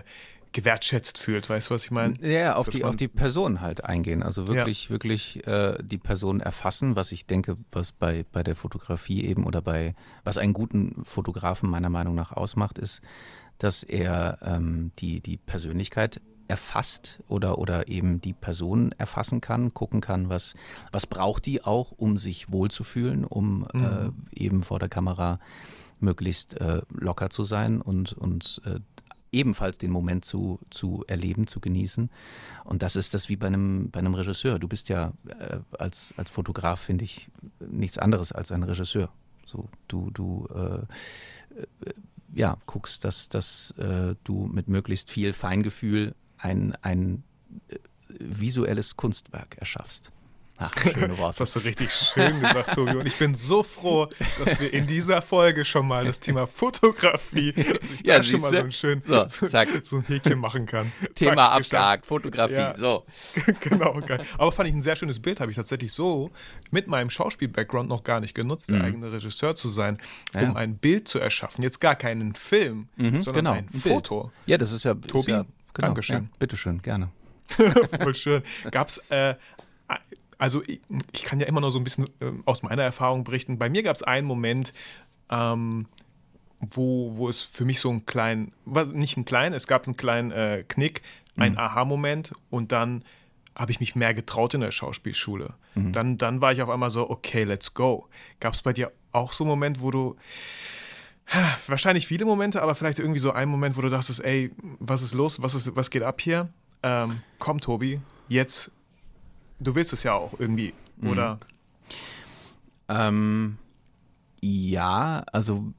gewertschätzt 0.54 1.18
fühlt. 1.18 1.50
Weißt 1.50 1.70
du, 1.70 1.74
was 1.74 1.86
ich 1.86 1.92
meine? 1.92 2.16
Ja, 2.22 2.56
auf 2.56 2.70
die, 2.70 2.84
auf 2.84 2.96
die 2.96 3.08
Person 3.08 3.62
halt 3.62 3.84
eingehen. 3.84 4.24
Also 4.24 4.48
wirklich, 4.48 4.86
ja. 4.86 4.90
wirklich 4.92 5.46
äh, 5.48 5.78
die 5.84 5.98
Person 5.98 6.40
erfassen, 6.40 6.96
was 6.96 7.12
ich 7.12 7.26
denke, 7.26 7.58
was 7.72 7.92
bei, 7.92 8.26
bei 8.32 8.44
der 8.44 8.56
Fotografie 8.56 9.26
eben 9.26 9.46
oder 9.46 9.62
bei, 9.62 9.96
was 10.24 10.38
einen 10.38 10.54
guten 10.54 11.04
Fotografen 11.04 11.70
meiner 11.70 11.90
Meinung 11.90 12.16
nach 12.16 12.32
ausmacht, 12.32 12.78
ist, 12.78 13.02
dass 13.58 13.84
er 13.84 14.38
ähm, 14.42 14.92
die, 15.00 15.20
die 15.20 15.38
Persönlichkeit 15.38 16.22
erfasst 16.48 17.24
oder, 17.28 17.58
oder 17.58 17.88
eben 17.88 18.22
die 18.22 18.34
Person 18.34 18.92
erfassen 18.98 19.42
kann, 19.42 19.74
gucken 19.74 20.02
kann, 20.02 20.30
was, 20.30 20.56
was 20.92 21.08
braucht 21.08 21.46
die 21.46 21.64
auch, 21.64 21.92
um 21.92 22.18
sich 22.18 22.52
wohlzufühlen, 22.52 23.26
um 23.26 23.66
mhm. 23.74 24.16
äh, 24.36 24.44
eben 24.44 24.64
vor 24.64 24.80
der 24.80 24.90
Kamera 24.90 25.40
möglichst 26.00 26.60
äh, 26.60 26.82
locker 26.90 27.30
zu 27.30 27.44
sein 27.44 27.82
und, 27.82 28.14
und 28.14 28.62
äh, 28.66 28.80
ebenfalls 29.34 29.78
den 29.78 29.92
Moment 29.92 30.24
zu, 30.24 30.60
zu 30.70 31.04
erleben, 31.08 31.48
zu 31.48 31.60
genießen. 31.60 32.10
Und 32.64 32.82
das 32.82 32.96
ist 32.96 33.14
das 33.14 33.30
wie 33.30 33.36
bei 33.36 33.48
einem, 33.48 33.90
bei 33.92 34.00
einem 34.00 34.14
Regisseur. 34.14 34.60
Du 34.60 34.68
bist 34.68 34.90
ja 34.90 35.14
äh, 35.28 35.60
als, 35.78 36.14
als 36.18 36.30
Fotograf, 36.30 36.80
finde 36.80 37.04
ich, 37.04 37.30
nichts 37.60 37.98
anderes 37.98 38.32
als 38.32 38.52
ein 38.52 38.64
Regisseur. 38.64 39.10
So, 39.46 39.68
du, 39.88 40.10
du 40.12 40.48
äh, 40.54 40.80
äh, 41.60 41.94
ja, 42.34 42.58
guckst, 42.66 43.04
dass, 43.04 43.30
dass 43.30 43.72
äh, 43.78 44.16
du 44.24 44.46
mit 44.46 44.68
möglichst 44.68 45.12
viel 45.12 45.34
Feingefühl 45.34 46.16
ein, 46.38 46.76
ein 46.82 47.24
äh, 47.70 47.78
visuelles 48.08 48.96
Kunstwerk 48.96 49.58
erschaffst. 49.58 50.12
Ach, 50.58 50.72
schöne 50.78 51.18
Worte. 51.18 51.30
Das 51.30 51.40
hast 51.40 51.56
du 51.56 51.60
richtig 51.62 51.92
schön 51.92 52.40
gesagt, 52.40 52.74
Tobi. 52.74 52.96
Und 52.96 53.08
ich 53.08 53.18
bin 53.18 53.34
so 53.34 53.64
froh, 53.64 54.08
dass 54.38 54.60
wir 54.60 54.72
in 54.72 54.86
dieser 54.86 55.22
Folge 55.22 55.66
schon 55.66 55.88
mal 55.88 56.06
das 56.06 56.20
Thema 56.20 56.46
Fotografie, 56.46 57.54
dass 57.54 57.92
ich 57.92 58.02
ja, 58.06 58.18
da 58.18 58.24
schon 58.24 58.42
mal 58.42 58.52
so 58.52 58.58
ein 58.60 58.72
schön 58.72 59.02
so, 59.02 59.28
so, 59.28 59.48
so, 59.48 59.98
ein 59.98 60.04
Häkchen 60.06 60.40
machen 60.40 60.66
kann. 60.66 60.92
Thema 61.16 61.48
zack, 61.48 61.52
abgehakt, 61.54 62.06
Fotografie, 62.06 62.54
ja. 62.54 62.74
so. 62.74 63.06
genau, 63.62 64.00
geil. 64.02 64.22
Aber 64.38 64.52
fand 64.52 64.70
ich 64.70 64.76
ein 64.76 64.82
sehr 64.82 64.96
schönes 64.96 65.20
Bild, 65.20 65.40
habe 65.40 65.50
ich 65.50 65.58
tatsächlich 65.58 65.92
so 65.92 66.30
mit 66.70 66.88
meinem 66.88 67.10
Schauspiel-Background 67.10 67.90
noch 67.90 68.04
gar 68.04 68.20
nicht 68.20 68.36
genutzt, 68.36 68.70
mhm. 68.70 68.76
der 68.76 68.84
eigene 68.84 69.12
Regisseur 69.12 69.56
zu 69.56 69.70
sein, 69.70 69.98
um 70.36 70.42
ja. 70.42 70.56
ein 70.56 70.78
Bild 70.78 71.08
zu 71.08 71.20
erschaffen. 71.20 71.64
Jetzt 71.64 71.82
gar 71.82 71.96
keinen 71.96 72.36
Film, 72.36 72.90
mhm, 72.96 73.22
sondern 73.22 73.46
genau, 73.46 73.52
ein, 73.54 73.68
ein 73.74 73.80
Foto. 73.80 74.32
Ja, 74.46 74.58
das 74.58 74.72
ist 74.72 74.84
ja. 74.84 74.94
Tobi, 74.94 75.20
ist 75.20 75.28
ja, 75.30 75.46
genau, 75.74 75.88
Dankeschön. 75.88 76.24
Ja, 76.24 76.38
bitteschön, 76.38 76.82
gerne. 76.82 77.10
Voll 77.48 78.16
schön. 78.16 78.42
Gab 78.72 78.88
es 78.88 78.98
äh, 79.10 79.36
also 80.44 80.62
ich, 80.68 80.82
ich, 81.14 81.24
kann 81.24 81.40
ja 81.40 81.46
immer 81.46 81.62
nur 81.62 81.72
so 81.72 81.80
ein 81.80 81.86
bisschen 81.86 82.04
äh, 82.20 82.34
aus 82.44 82.64
meiner 82.64 82.84
Erfahrung 82.84 83.24
berichten. 83.24 83.58
Bei 83.58 83.70
mir 83.70 83.82
gab 83.82 83.96
es 83.96 84.04
einen 84.04 84.28
Moment, 84.28 84.74
ähm, 85.30 85.86
wo, 86.60 87.16
wo 87.16 87.30
es 87.30 87.44
für 87.44 87.64
mich 87.64 87.80
so 87.80 87.90
einen 87.90 88.06
kleinen, 88.06 88.52
nicht 88.92 89.16
einen 89.16 89.24
kleinen, 89.24 89.56
es 89.56 89.68
gab 89.68 89.86
einen 89.86 89.96
kleinen 89.96 90.32
äh, 90.32 90.66
Knick, 90.68 91.02
ein 91.38 91.54
mhm. 91.54 91.60
Aha-Moment 91.60 92.34
und 92.50 92.74
dann 92.74 93.06
habe 93.56 93.72
ich 93.72 93.80
mich 93.80 93.96
mehr 93.96 94.14
getraut 94.14 94.54
in 94.54 94.60
der 94.60 94.72
Schauspielschule. 94.72 95.54
Mhm. 95.76 95.94
Dann, 95.94 96.18
dann 96.18 96.42
war 96.42 96.52
ich 96.52 96.62
auf 96.62 96.70
einmal 96.70 96.90
so, 96.90 97.10
okay, 97.10 97.46
let's 97.46 97.74
go. 97.74 98.10
Gab 98.42 98.54
es 98.54 98.64
bei 98.64 98.74
dir 98.74 98.92
auch 99.14 99.32
so 99.32 99.46
einen 99.46 99.50
Moment, 99.50 99.80
wo 99.80 99.92
du, 99.92 100.18
wahrscheinlich 101.68 102.06
viele 102.06 102.26
Momente, 102.26 102.62
aber 102.62 102.76
vielleicht 102.76 103.00
irgendwie 103.00 103.22
so 103.22 103.32
einen 103.32 103.50
Moment, 103.50 103.78
wo 103.78 103.82
du 103.82 103.90
dachtest, 103.90 104.22
ey, 104.22 104.52
was 104.80 105.04
ist 105.04 105.14
los, 105.14 105.42
was, 105.42 105.56
ist, 105.56 105.74
was 105.74 105.90
geht 105.90 106.04
ab 106.04 106.20
hier? 106.20 106.50
Ähm, 106.84 107.22
komm, 107.40 107.62
Tobi, 107.62 108.02
jetzt 108.28 108.73
Du 109.60 109.76
willst 109.76 109.94
es 109.94 110.04
ja 110.04 110.14
auch 110.14 110.40
irgendwie, 110.40 110.74
mhm. 110.98 111.10
oder? 111.10 111.40
Ähm, 112.90 113.58
ja, 114.42 115.24
also 115.32 115.74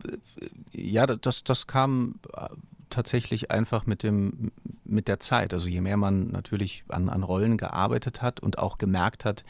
ja, 0.73 1.07
das, 1.07 1.45
das 1.45 1.67
kam 1.67 2.15
äh, 2.35 2.49
tatsächlich 2.89 3.51
einfach 3.51 3.87
mit 3.87 4.03
dem 4.03 4.53
mit 4.85 5.09
der 5.09 5.21
Zeit. 5.21 5.53
Also 5.53 5.69
je 5.69 5.81
mehr 5.81 5.97
man 5.97 6.29
natürlich 6.29 6.85
an, 6.89 7.09
an 7.09 7.23
Rollen 7.23 7.57
gearbeitet 7.57 8.23
hat 8.23 8.41
und 8.41 8.59
auch 8.59 8.79
gemerkt 8.79 9.25
hat 9.25 9.45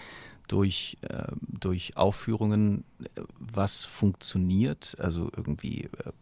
durch, 0.48 0.96
äh, 1.02 1.26
durch 1.40 1.96
Aufführungen, 1.96 2.84
was 3.38 3.84
funktioniert, 3.84 4.96
also 4.98 5.30
irgendwie 5.36 5.84
äh, 5.84 6.12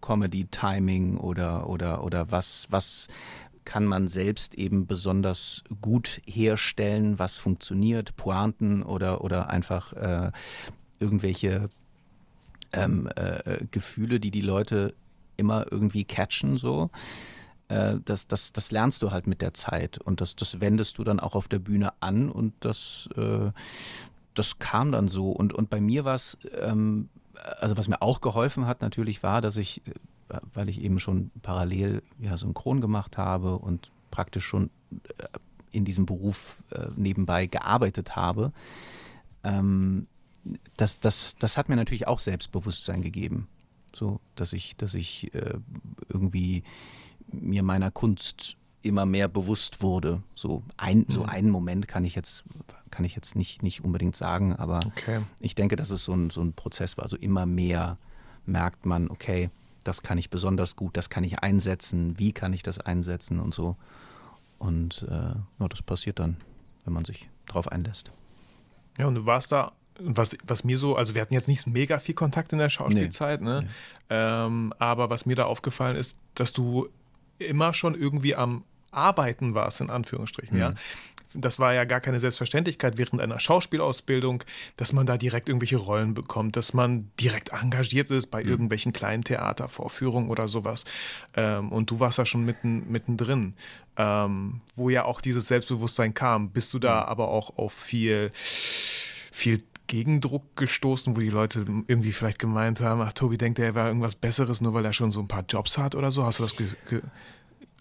Comedy 0.00 0.44
Timing 0.46 1.16
oder 1.18 1.68
oder 1.68 2.04
oder 2.04 2.30
was 2.30 2.68
was 2.70 3.08
kann 3.68 3.84
man 3.84 4.08
selbst 4.08 4.54
eben 4.54 4.86
besonders 4.86 5.62
gut 5.82 6.22
herstellen, 6.24 7.18
was 7.18 7.36
funktioniert, 7.36 8.16
Pointen 8.16 8.82
oder, 8.82 9.22
oder 9.22 9.50
einfach 9.50 9.92
äh, 9.92 10.32
irgendwelche 10.98 11.68
ähm, 12.72 13.10
äh, 13.14 13.66
Gefühle, 13.70 14.20
die 14.20 14.30
die 14.30 14.40
Leute 14.40 14.94
immer 15.36 15.70
irgendwie 15.70 16.04
catchen, 16.04 16.56
so. 16.56 16.88
Äh, 17.68 17.96
das, 18.06 18.26
das, 18.26 18.54
das 18.54 18.70
lernst 18.70 19.02
du 19.02 19.10
halt 19.10 19.26
mit 19.26 19.42
der 19.42 19.52
Zeit 19.52 19.98
und 19.98 20.22
das, 20.22 20.34
das 20.34 20.60
wendest 20.62 20.96
du 20.96 21.04
dann 21.04 21.20
auch 21.20 21.34
auf 21.34 21.46
der 21.46 21.58
Bühne 21.58 21.92
an 22.00 22.30
und 22.30 22.54
das, 22.60 23.10
äh, 23.16 23.50
das 24.32 24.58
kam 24.58 24.92
dann 24.92 25.08
so. 25.08 25.30
Und, 25.30 25.52
und 25.52 25.68
bei 25.68 25.82
mir 25.82 26.06
war 26.06 26.14
es, 26.14 26.38
ähm, 26.58 27.10
also 27.60 27.76
was 27.76 27.86
mir 27.86 28.00
auch 28.00 28.22
geholfen 28.22 28.66
hat 28.66 28.80
natürlich 28.80 29.22
war, 29.22 29.42
dass 29.42 29.58
ich 29.58 29.82
weil 30.54 30.68
ich 30.68 30.80
eben 30.80 30.98
schon 30.98 31.30
parallel 31.42 32.02
ja, 32.18 32.36
synchron 32.36 32.80
gemacht 32.80 33.18
habe 33.18 33.58
und 33.58 33.90
praktisch 34.10 34.44
schon 34.44 34.70
äh, 35.18 35.24
in 35.70 35.84
diesem 35.84 36.06
Beruf 36.06 36.62
äh, 36.70 36.88
nebenbei 36.96 37.46
gearbeitet 37.46 38.16
habe, 38.16 38.52
ähm, 39.44 40.06
das, 40.76 41.00
das, 41.00 41.36
das 41.38 41.56
hat 41.56 41.68
mir 41.68 41.76
natürlich 41.76 42.06
auch 42.06 42.18
Selbstbewusstsein 42.20 43.02
gegeben. 43.02 43.48
So, 43.94 44.20
dass 44.34 44.52
ich, 44.52 44.76
dass 44.76 44.94
ich 44.94 45.34
äh, 45.34 45.54
irgendwie 46.08 46.62
mir 47.30 47.62
meiner 47.62 47.90
Kunst 47.90 48.56
immer 48.82 49.06
mehr 49.06 49.28
bewusst 49.28 49.82
wurde. 49.82 50.22
So, 50.34 50.62
ein, 50.76 51.04
so 51.08 51.24
mhm. 51.24 51.28
einen 51.28 51.50
Moment 51.50 51.88
kann 51.88 52.04
ich 52.04 52.14
jetzt, 52.14 52.44
kann 52.90 53.04
ich 53.04 53.14
jetzt 53.14 53.34
nicht, 53.34 53.62
nicht 53.62 53.84
unbedingt 53.84 54.16
sagen, 54.16 54.54
aber 54.54 54.80
okay. 54.86 55.20
ich 55.40 55.54
denke, 55.54 55.76
dass 55.76 55.90
es 55.90 56.04
so 56.04 56.12
ein, 56.12 56.30
so 56.30 56.40
ein 56.40 56.52
Prozess 56.52 56.96
war. 56.96 57.04
Also 57.04 57.16
immer 57.16 57.44
mehr 57.44 57.98
merkt 58.46 58.86
man, 58.86 59.10
okay, 59.10 59.50
das 59.88 60.02
kann 60.02 60.18
ich 60.18 60.30
besonders 60.30 60.76
gut, 60.76 60.96
das 60.96 61.08
kann 61.08 61.24
ich 61.24 61.40
einsetzen, 61.40 62.18
wie 62.18 62.32
kann 62.32 62.52
ich 62.52 62.62
das 62.62 62.78
einsetzen 62.78 63.40
und 63.40 63.54
so. 63.54 63.76
Und 64.58 65.06
äh, 65.08 65.14
ja, 65.14 65.68
das 65.68 65.82
passiert 65.82 66.18
dann, 66.18 66.36
wenn 66.84 66.92
man 66.92 67.04
sich 67.04 67.30
drauf 67.46 67.72
einlässt. 67.72 68.12
Ja, 68.98 69.06
und 69.06 69.14
du 69.14 69.26
warst 69.26 69.50
da, 69.50 69.72
was, 69.98 70.36
was 70.46 70.62
mir 70.62 70.76
so, 70.76 70.94
also 70.96 71.14
wir 71.14 71.22
hatten 71.22 71.34
jetzt 71.34 71.48
nicht 71.48 71.66
mega 71.66 71.98
viel 71.98 72.14
Kontakt 72.14 72.52
in 72.52 72.58
der 72.58 72.68
Schauspielzeit, 72.68 73.40
nee. 73.40 73.46
ne? 73.46 73.60
Nee. 73.62 73.68
Ähm, 74.10 74.74
aber 74.78 75.10
was 75.10 75.26
mir 75.26 75.36
da 75.36 75.44
aufgefallen 75.44 75.96
ist, 75.96 76.18
dass 76.34 76.52
du 76.52 76.88
immer 77.38 77.72
schon 77.72 77.94
irgendwie 77.94 78.36
am 78.36 78.64
Arbeiten 78.90 79.54
warst, 79.54 79.80
in 79.80 79.90
Anführungsstrichen, 79.90 80.56
mhm. 80.56 80.62
ja 80.62 80.70
das 81.34 81.58
war 81.58 81.74
ja 81.74 81.84
gar 81.84 82.00
keine 82.00 82.20
Selbstverständlichkeit 82.20 82.98
während 82.98 83.20
einer 83.20 83.38
Schauspielausbildung, 83.38 84.44
dass 84.76 84.92
man 84.92 85.06
da 85.06 85.16
direkt 85.18 85.48
irgendwelche 85.48 85.76
Rollen 85.76 86.14
bekommt, 86.14 86.56
dass 86.56 86.74
man 86.74 87.10
direkt 87.20 87.52
engagiert 87.52 88.10
ist 88.10 88.28
bei 88.28 88.42
mhm. 88.42 88.50
irgendwelchen 88.50 88.92
kleinen 88.92 89.24
Theatervorführungen 89.24 90.30
oder 90.30 90.48
sowas. 90.48 90.84
Ähm, 91.36 91.70
und 91.70 91.90
du 91.90 92.00
warst 92.00 92.18
da 92.18 92.26
schon 92.26 92.44
mitten, 92.44 92.90
mittendrin, 92.90 93.54
ähm, 93.96 94.60
wo 94.76 94.90
ja 94.90 95.04
auch 95.04 95.20
dieses 95.20 95.48
Selbstbewusstsein 95.48 96.14
kam. 96.14 96.50
Bist 96.50 96.72
du 96.72 96.78
da 96.78 97.02
mhm. 97.02 97.08
aber 97.08 97.28
auch 97.28 97.58
auf 97.58 97.72
viel, 97.72 98.30
viel 98.34 99.62
Gegendruck 99.86 100.56
gestoßen, 100.56 101.16
wo 101.16 101.20
die 101.20 101.30
Leute 101.30 101.64
irgendwie 101.86 102.12
vielleicht 102.12 102.38
gemeint 102.38 102.80
haben, 102.80 103.00
ach, 103.00 103.12
Tobi 103.12 103.38
denkt, 103.38 103.58
er 103.58 103.74
wäre 103.74 103.88
irgendwas 103.88 104.14
Besseres, 104.14 104.60
nur 104.60 104.74
weil 104.74 104.84
er 104.84 104.92
schon 104.92 105.10
so 105.10 105.20
ein 105.20 105.28
paar 105.28 105.44
Jobs 105.48 105.78
hat 105.78 105.94
oder 105.94 106.10
so? 106.10 106.24
Hast 106.24 106.38
du 106.38 106.42
das 106.44 106.54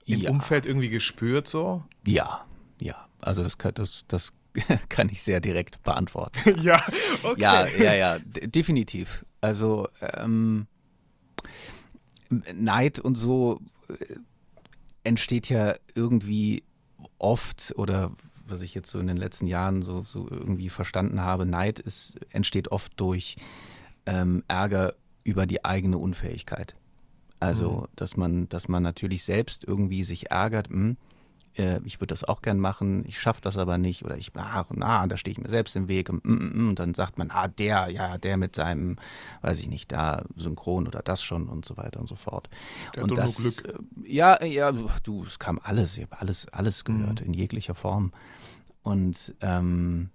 im 0.05 0.21
ja. 0.21 0.29
Umfeld 0.29 0.65
irgendwie 0.65 0.89
gespürt 0.89 1.47
so? 1.47 1.83
Ja, 2.05 2.45
ja. 2.79 3.06
Also 3.21 3.43
das 3.43 3.57
kann, 3.57 3.73
das, 3.73 4.03
das 4.07 4.33
kann 4.89 5.09
ich 5.09 5.21
sehr 5.21 5.39
direkt 5.39 5.83
beantworten. 5.83 6.39
ja, 6.61 6.81
okay. 7.23 7.41
Ja, 7.41 7.67
ja, 7.67 7.93
ja, 7.93 8.19
definitiv. 8.19 9.25
Also 9.41 9.87
ähm, 10.01 10.67
Neid 12.29 12.99
und 12.99 13.15
so 13.15 13.61
äh, 13.89 14.15
entsteht 15.03 15.49
ja 15.49 15.75
irgendwie 15.95 16.63
oft 17.19 17.73
oder 17.77 18.11
was 18.49 18.61
ich 18.61 18.73
jetzt 18.73 18.89
so 18.89 18.99
in 18.99 19.07
den 19.07 19.17
letzten 19.17 19.47
Jahren 19.47 19.81
so, 19.81 20.03
so 20.05 20.27
irgendwie 20.29 20.69
verstanden 20.69 21.21
habe, 21.21 21.45
Neid 21.45 21.79
ist, 21.79 22.17
entsteht 22.31 22.71
oft 22.71 22.93
durch 22.95 23.35
ähm, 24.05 24.43
Ärger 24.47 24.93
über 25.23 25.45
die 25.45 25.65
eigene 25.65 25.97
Unfähigkeit. 25.97 26.73
Also, 27.39 27.71
mhm. 27.71 27.87
dass 27.95 28.17
man, 28.17 28.49
dass 28.49 28.67
man 28.67 28.83
natürlich 28.83 29.23
selbst 29.23 29.63
irgendwie 29.65 30.03
sich 30.03 30.31
ärgert, 30.31 30.69
mh, 30.69 30.75
hm, 30.75 30.97
äh, 31.57 31.79
ich 31.83 31.99
würde 31.99 32.13
das 32.13 32.23
auch 32.23 32.41
gern 32.41 32.59
machen, 32.59 33.03
ich 33.07 33.19
schaffe 33.19 33.41
das 33.41 33.57
aber 33.57 33.77
nicht 33.77 34.05
oder 34.05 34.17
ich, 34.17 34.31
ach, 34.35 34.65
na, 34.73 35.05
da 35.07 35.17
stehe 35.17 35.31
ich 35.31 35.39
mir 35.39 35.49
selbst 35.49 35.75
im 35.75 35.87
Weg 35.87 36.09
und, 36.09 36.23
mm, 36.23 36.31
mm, 36.31 36.65
mm, 36.65 36.69
und, 36.69 36.79
dann 36.79 36.93
sagt 36.93 37.17
man, 37.17 37.31
ah, 37.31 37.47
der, 37.47 37.89
ja, 37.89 38.17
der 38.17 38.37
mit 38.37 38.55
seinem, 38.55 38.97
weiß 39.41 39.59
ich 39.59 39.67
nicht, 39.67 39.91
da 39.91 40.23
synchron 40.35 40.87
oder 40.87 41.01
das 41.01 41.23
schon 41.23 41.47
und 41.47 41.65
so 41.65 41.77
weiter 41.77 41.99
und 41.99 42.07
so 42.07 42.15
fort. 42.15 42.49
Der 42.95 43.03
und 43.03 43.17
das, 43.17 43.37
Glück. 43.37 43.67
Äh, 44.03 44.13
ja, 44.13 44.43
ja, 44.43 44.71
du, 44.71 45.23
es 45.23 45.39
kam 45.39 45.59
alles, 45.63 45.97
ich 45.97 46.03
habe 46.03 46.19
alles, 46.21 46.47
alles 46.49 46.83
gehört 46.83 47.21
mhm. 47.21 47.27
in 47.27 47.33
jeglicher 47.33 47.75
Form. 47.75 48.11
Und 48.83 49.35
ähm, 49.41 50.09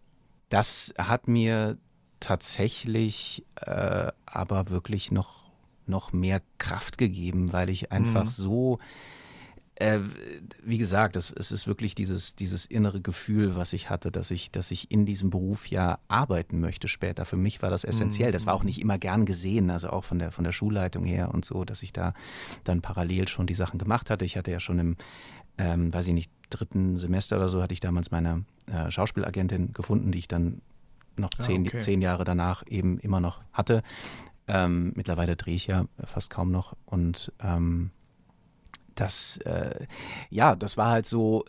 das 0.49 0.95
hat 0.97 1.29
mir 1.29 1.79
tatsächlich 2.21 3.45
äh, 3.57 4.13
aber 4.27 4.71
wirklich 4.71 5.11
noch, 5.11 5.51
noch 5.87 6.13
mehr 6.13 6.41
Kraft 6.59 6.97
gegeben, 6.97 7.53
weil 7.53 7.69
ich 7.69 7.91
einfach 7.91 8.25
mhm. 8.25 8.31
so 8.31 8.79
äh, 9.77 10.01
wie 10.63 10.79
gesagt, 10.79 11.17
es, 11.17 11.31
es, 11.31 11.51
ist 11.51 11.67
wirklich 11.67 11.95
dieses, 11.95 12.37
dieses 12.37 12.67
innere 12.67 13.01
Gefühl, 13.01 13.57
was 13.57 13.73
ich 13.73 13.89
hatte, 13.89 14.11
dass 14.11 14.31
ich, 14.31 14.51
dass 14.51 14.71
ich 14.71 14.91
in 14.91 15.07
diesem 15.07 15.31
Beruf 15.31 15.67
ja 15.67 15.99
arbeiten 16.09 16.61
möchte 16.61 16.89
später. 16.89 17.25
Für 17.25 17.37
mich 17.37 17.63
war 17.63 17.71
das 17.71 17.85
essentiell. 17.85 18.33
Das 18.33 18.47
war 18.47 18.55
auch 18.55 18.65
nicht 18.65 18.81
immer 18.81 18.99
gern 18.99 19.25
gesehen, 19.25 19.71
also 19.71 19.89
auch 19.91 20.05
von 20.05 20.19
der, 20.19 20.31
von 20.31 20.45
der 20.45 20.53
Schulleitung 20.53 21.05
her 21.05 21.33
und 21.33 21.45
so, 21.45 21.65
dass 21.65 21.83
ich 21.83 21.93
da 21.93 22.13
dann 22.65 22.83
parallel 22.83 23.29
schon 23.29 23.47
die 23.47 23.55
Sachen 23.55 23.79
gemacht 23.79 24.11
hatte. 24.11 24.25
Ich 24.25 24.37
hatte 24.37 24.51
ja 24.51 24.61
schon 24.61 24.79
im, 24.79 24.97
ähm, 25.59 25.93
weiß 25.93 26.07
ich 26.09 26.15
nicht, 26.15 26.31
dritten 26.51 26.99
Semester 26.99 27.37
oder 27.37 27.49
so, 27.49 27.63
hatte 27.63 27.75
ich 27.75 27.81
damals 27.81 28.11
meine 28.11 28.45
äh, 28.67 28.91
Schauspielagentin 28.91 29.73
gefunden, 29.73 30.13
die 30.13 30.19
ich 30.19 30.29
dann 30.29 30.61
noch 31.17 31.31
ah, 31.39 31.43
zehn, 31.43 31.67
okay. 31.67 31.81
zehn 31.81 32.03
Jahre 32.03 32.25
danach 32.25 32.63
eben 32.67 32.99
immer 32.99 33.21
noch 33.21 33.41
hatte. 33.53 33.83
Ähm, 34.49 34.93
mittlerweile 34.97 35.37
drehe 35.37 35.55
ich 35.55 35.67
ja 35.67 35.87
fast 36.05 36.31
kaum 36.31 36.51
noch 36.51 36.77
und 36.85 37.33
ähm, 37.41 37.91
das, 38.95 39.39
äh, 39.39 39.87
ja, 40.31 40.57
das 40.57 40.77
war 40.77 40.91
halt 40.91 41.07
so 41.07 41.45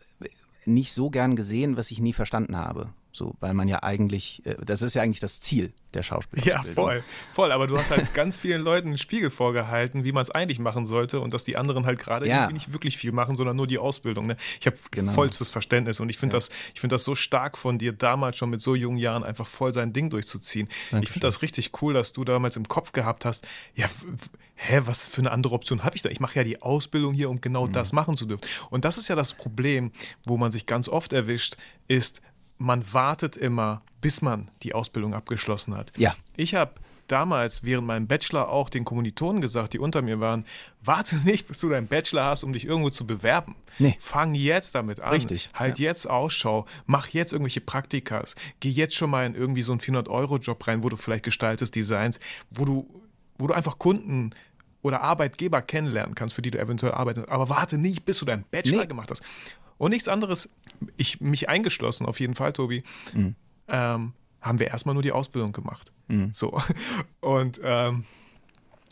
nicht 0.65 0.93
so 0.93 1.09
gern 1.09 1.35
gesehen, 1.35 1.77
was 1.77 1.91
ich 1.91 1.99
nie 1.99 2.13
verstanden 2.13 2.57
habe. 2.57 2.93
So, 3.15 3.35
weil 3.39 3.53
man 3.53 3.67
ja 3.67 3.83
eigentlich, 3.83 4.43
äh, 4.43 4.55
das 4.65 4.81
ist 4.81 4.95
ja 4.95 5.03
eigentlich 5.03 5.19
das 5.19 5.39
Ziel 5.39 5.71
der 5.93 6.01
Schauspielausbildung. 6.01 6.65
Ja, 6.65 6.73
voll, 6.73 7.03
voll. 7.31 7.51
Aber 7.51 7.67
du 7.67 7.77
hast 7.77 7.91
halt 7.91 8.11
ganz 8.15 8.39
vielen 8.39 8.63
Leuten 8.63 8.87
einen 8.87 8.97
Spiegel 8.97 9.29
vorgehalten, 9.29 10.03
wie 10.03 10.11
man 10.11 10.23
es 10.23 10.31
eigentlich 10.31 10.57
machen 10.57 10.87
sollte 10.87 11.19
und 11.19 11.31
dass 11.31 11.43
die 11.43 11.55
anderen 11.55 11.85
halt 11.85 11.99
gerade 11.99 12.27
ja. 12.27 12.49
nicht 12.49 12.73
wirklich 12.73 12.97
viel 12.97 13.11
machen, 13.11 13.35
sondern 13.35 13.55
nur 13.55 13.67
die 13.67 13.77
Ausbildung. 13.77 14.25
Ne? 14.25 14.35
Ich 14.59 14.65
habe 14.65 14.77
genau. 14.89 15.11
vollstes 15.11 15.51
Verständnis 15.51 15.99
und 15.99 16.09
ich 16.09 16.17
finde 16.17 16.33
ja. 16.33 16.37
das, 16.37 16.49
ich 16.73 16.81
das 16.81 17.03
so 17.03 17.13
stark 17.13 17.55
von 17.55 17.77
dir, 17.77 17.93
damals 17.93 18.35
schon 18.37 18.49
mit 18.49 18.61
so 18.61 18.73
jungen 18.73 18.97
Jahren 18.97 19.23
einfach 19.23 19.45
voll 19.45 19.75
sein 19.75 19.93
Ding 19.93 20.09
durchzuziehen. 20.09 20.67
Dankeschön. 20.67 21.03
Ich 21.03 21.09
finde 21.11 21.27
das 21.27 21.43
richtig 21.43 21.71
cool, 21.83 21.93
dass 21.93 22.13
du 22.13 22.23
damals 22.23 22.55
im 22.57 22.67
Kopf 22.67 22.93
gehabt 22.93 23.25
hast, 23.25 23.45
ja, 23.75 23.87
hä, 24.55 24.81
was 24.85 25.07
für 25.07 25.21
eine 25.21 25.31
andere 25.31 25.53
Option 25.53 25.83
habe 25.83 25.95
ich 25.95 26.01
da? 26.01 26.09
Ich 26.09 26.19
mache 26.19 26.37
ja 26.39 26.43
die 26.43 26.63
Ausbildung 26.63 27.13
hier, 27.13 27.29
um 27.29 27.41
genau 27.41 27.67
mhm. 27.67 27.73
das 27.73 27.93
machen 27.93 28.17
zu 28.17 28.25
dürfen. 28.25 28.43
Und 28.71 28.85
das 28.85 28.97
ist 28.97 29.07
ja 29.07 29.15
das 29.15 29.35
Problem, 29.35 29.91
wo 30.25 30.37
man 30.37 30.49
sich 30.49 30.65
ganz 30.65 30.89
oft 30.89 31.13
erwischt, 31.13 31.57
ist, 31.87 32.21
man 32.57 32.93
wartet 32.93 33.35
immer, 33.35 33.81
bis 34.01 34.21
man 34.21 34.49
die 34.63 34.73
Ausbildung 34.73 35.13
abgeschlossen 35.13 35.75
hat. 35.75 35.91
Ja. 35.97 36.15
Ich 36.35 36.55
habe 36.55 36.73
damals 37.07 37.63
während 37.63 37.87
meinem 37.87 38.07
Bachelor 38.07 38.49
auch 38.49 38.69
den 38.69 38.85
Kommilitonen 38.85 39.41
gesagt, 39.41 39.73
die 39.73 39.79
unter 39.79 40.01
mir 40.01 40.19
waren, 40.19 40.45
warte 40.83 41.15
nicht, 41.17 41.47
bis 41.47 41.59
du 41.59 41.69
deinen 41.69 41.87
Bachelor 41.87 42.25
hast, 42.25 42.43
um 42.43 42.53
dich 42.53 42.65
irgendwo 42.65 42.89
zu 42.89 43.05
bewerben. 43.05 43.55
Nee. 43.79 43.95
Fang 43.99 44.35
jetzt 44.35 44.75
damit 44.75 44.99
an. 44.99 45.11
Richtig. 45.11 45.49
Halt 45.53 45.79
ja. 45.79 45.87
jetzt 45.87 46.09
Ausschau, 46.09 46.65
mach 46.85 47.09
jetzt 47.09 47.33
irgendwelche 47.33 47.61
Praktikas, 47.61 48.35
geh 48.59 48.69
jetzt 48.69 48.95
schon 48.95 49.09
mal 49.09 49.25
in 49.25 49.35
irgendwie 49.35 49.63
so 49.63 49.71
einen 49.71 49.81
400-Euro-Job 49.81 50.65
rein, 50.67 50.83
wo 50.83 50.89
du 50.89 50.95
vielleicht 50.95 51.25
gestaltest 51.25 51.75
Designs, 51.75 52.19
wo 52.51 52.65
du, 52.65 53.01
wo 53.37 53.47
du 53.47 53.53
einfach 53.53 53.79
Kunden 53.79 54.31
oder 54.81 55.01
Arbeitgeber 55.01 55.61
kennenlernen 55.61 56.13
kannst, 56.13 56.35
für 56.35 56.41
die 56.41 56.51
du 56.51 56.59
eventuell 56.59 56.93
arbeitest. 56.93 57.29
Aber 57.29 57.49
warte 57.49 57.77
nicht, 57.77 58.05
bis 58.05 58.19
du 58.19 58.25
deinen 58.25 58.43
Bachelor 58.51 58.81
nee. 58.81 58.87
gemacht 58.87 59.09
hast. 59.09 59.23
Und 59.83 59.91
nichts 59.91 60.07
anderes, 60.07 60.49
ich 60.95 61.19
mich 61.19 61.49
eingeschlossen, 61.49 62.05
auf 62.05 62.21
jeden 62.21 62.35
Fall, 62.35 62.53
Tobi, 62.53 62.83
mhm. 63.13 63.35
ähm, 63.67 64.13
haben 64.39 64.59
wir 64.59 64.67
erstmal 64.67 64.93
nur 64.93 65.03
die 65.03 65.11
Ausbildung 65.11 65.51
gemacht. 65.51 65.91
Mhm. 66.07 66.29
So. 66.31 66.57
Und 67.19 67.59
ähm, 67.61 68.05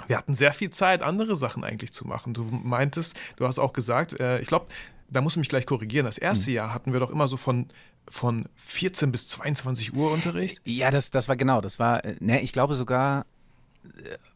wir 0.07 0.17
hatten 0.17 0.33
sehr 0.33 0.51
viel 0.51 0.69
Zeit, 0.69 1.01
andere 1.01 1.37
Sachen 1.37 1.63
eigentlich 1.63 1.93
zu 1.93 2.05
machen. 2.05 2.33
Du 2.33 2.43
meintest, 2.43 3.17
du 3.37 3.47
hast 3.47 3.57
auch 3.57 3.71
gesagt, 3.71 4.19
äh, 4.19 4.41
ich 4.41 4.49
glaube, 4.49 4.65
da 5.07 5.21
musst 5.21 5.37
du 5.37 5.39
mich 5.39 5.47
gleich 5.47 5.65
korrigieren. 5.65 6.05
Das 6.05 6.17
erste 6.17 6.49
mhm. 6.49 6.55
Jahr 6.57 6.73
hatten 6.73 6.91
wir 6.91 6.99
doch 6.99 7.09
immer 7.09 7.29
so 7.29 7.37
von, 7.37 7.69
von 8.09 8.49
14 8.55 9.13
bis 9.13 9.29
22 9.29 9.95
Uhr 9.95 10.11
Unterricht. 10.11 10.59
Ja, 10.65 10.91
das, 10.91 11.09
das 11.09 11.29
war 11.29 11.37
genau. 11.37 11.61
Das 11.61 11.79
war, 11.79 12.03
äh, 12.03 12.17
ne, 12.19 12.41
ich 12.41 12.51
glaube 12.51 12.75
sogar, 12.75 13.25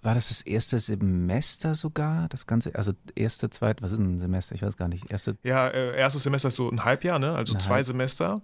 war 0.01 0.13
das 0.15 0.29
das 0.29 0.41
erste 0.41 0.79
Semester 0.79 1.75
sogar? 1.75 2.27
Das 2.29 2.47
ganze, 2.47 2.73
also 2.75 2.93
erste, 3.15 3.49
zweite, 3.49 3.83
was 3.83 3.91
ist 3.91 3.99
ein 3.99 4.19
Semester? 4.19 4.55
Ich 4.55 4.61
weiß 4.61 4.77
gar 4.77 4.87
nicht. 4.87 5.11
Erste, 5.11 5.37
ja, 5.43 5.67
äh, 5.67 5.97
erstes 5.97 6.23
Semester 6.23 6.49
ist 6.49 6.55
so 6.55 6.69
ein 6.69 6.83
Halbjahr, 6.83 7.19
ne? 7.19 7.33
Also 7.33 7.53
zwei 7.55 7.75
Halb. 7.75 7.85
Semester. 7.85 8.35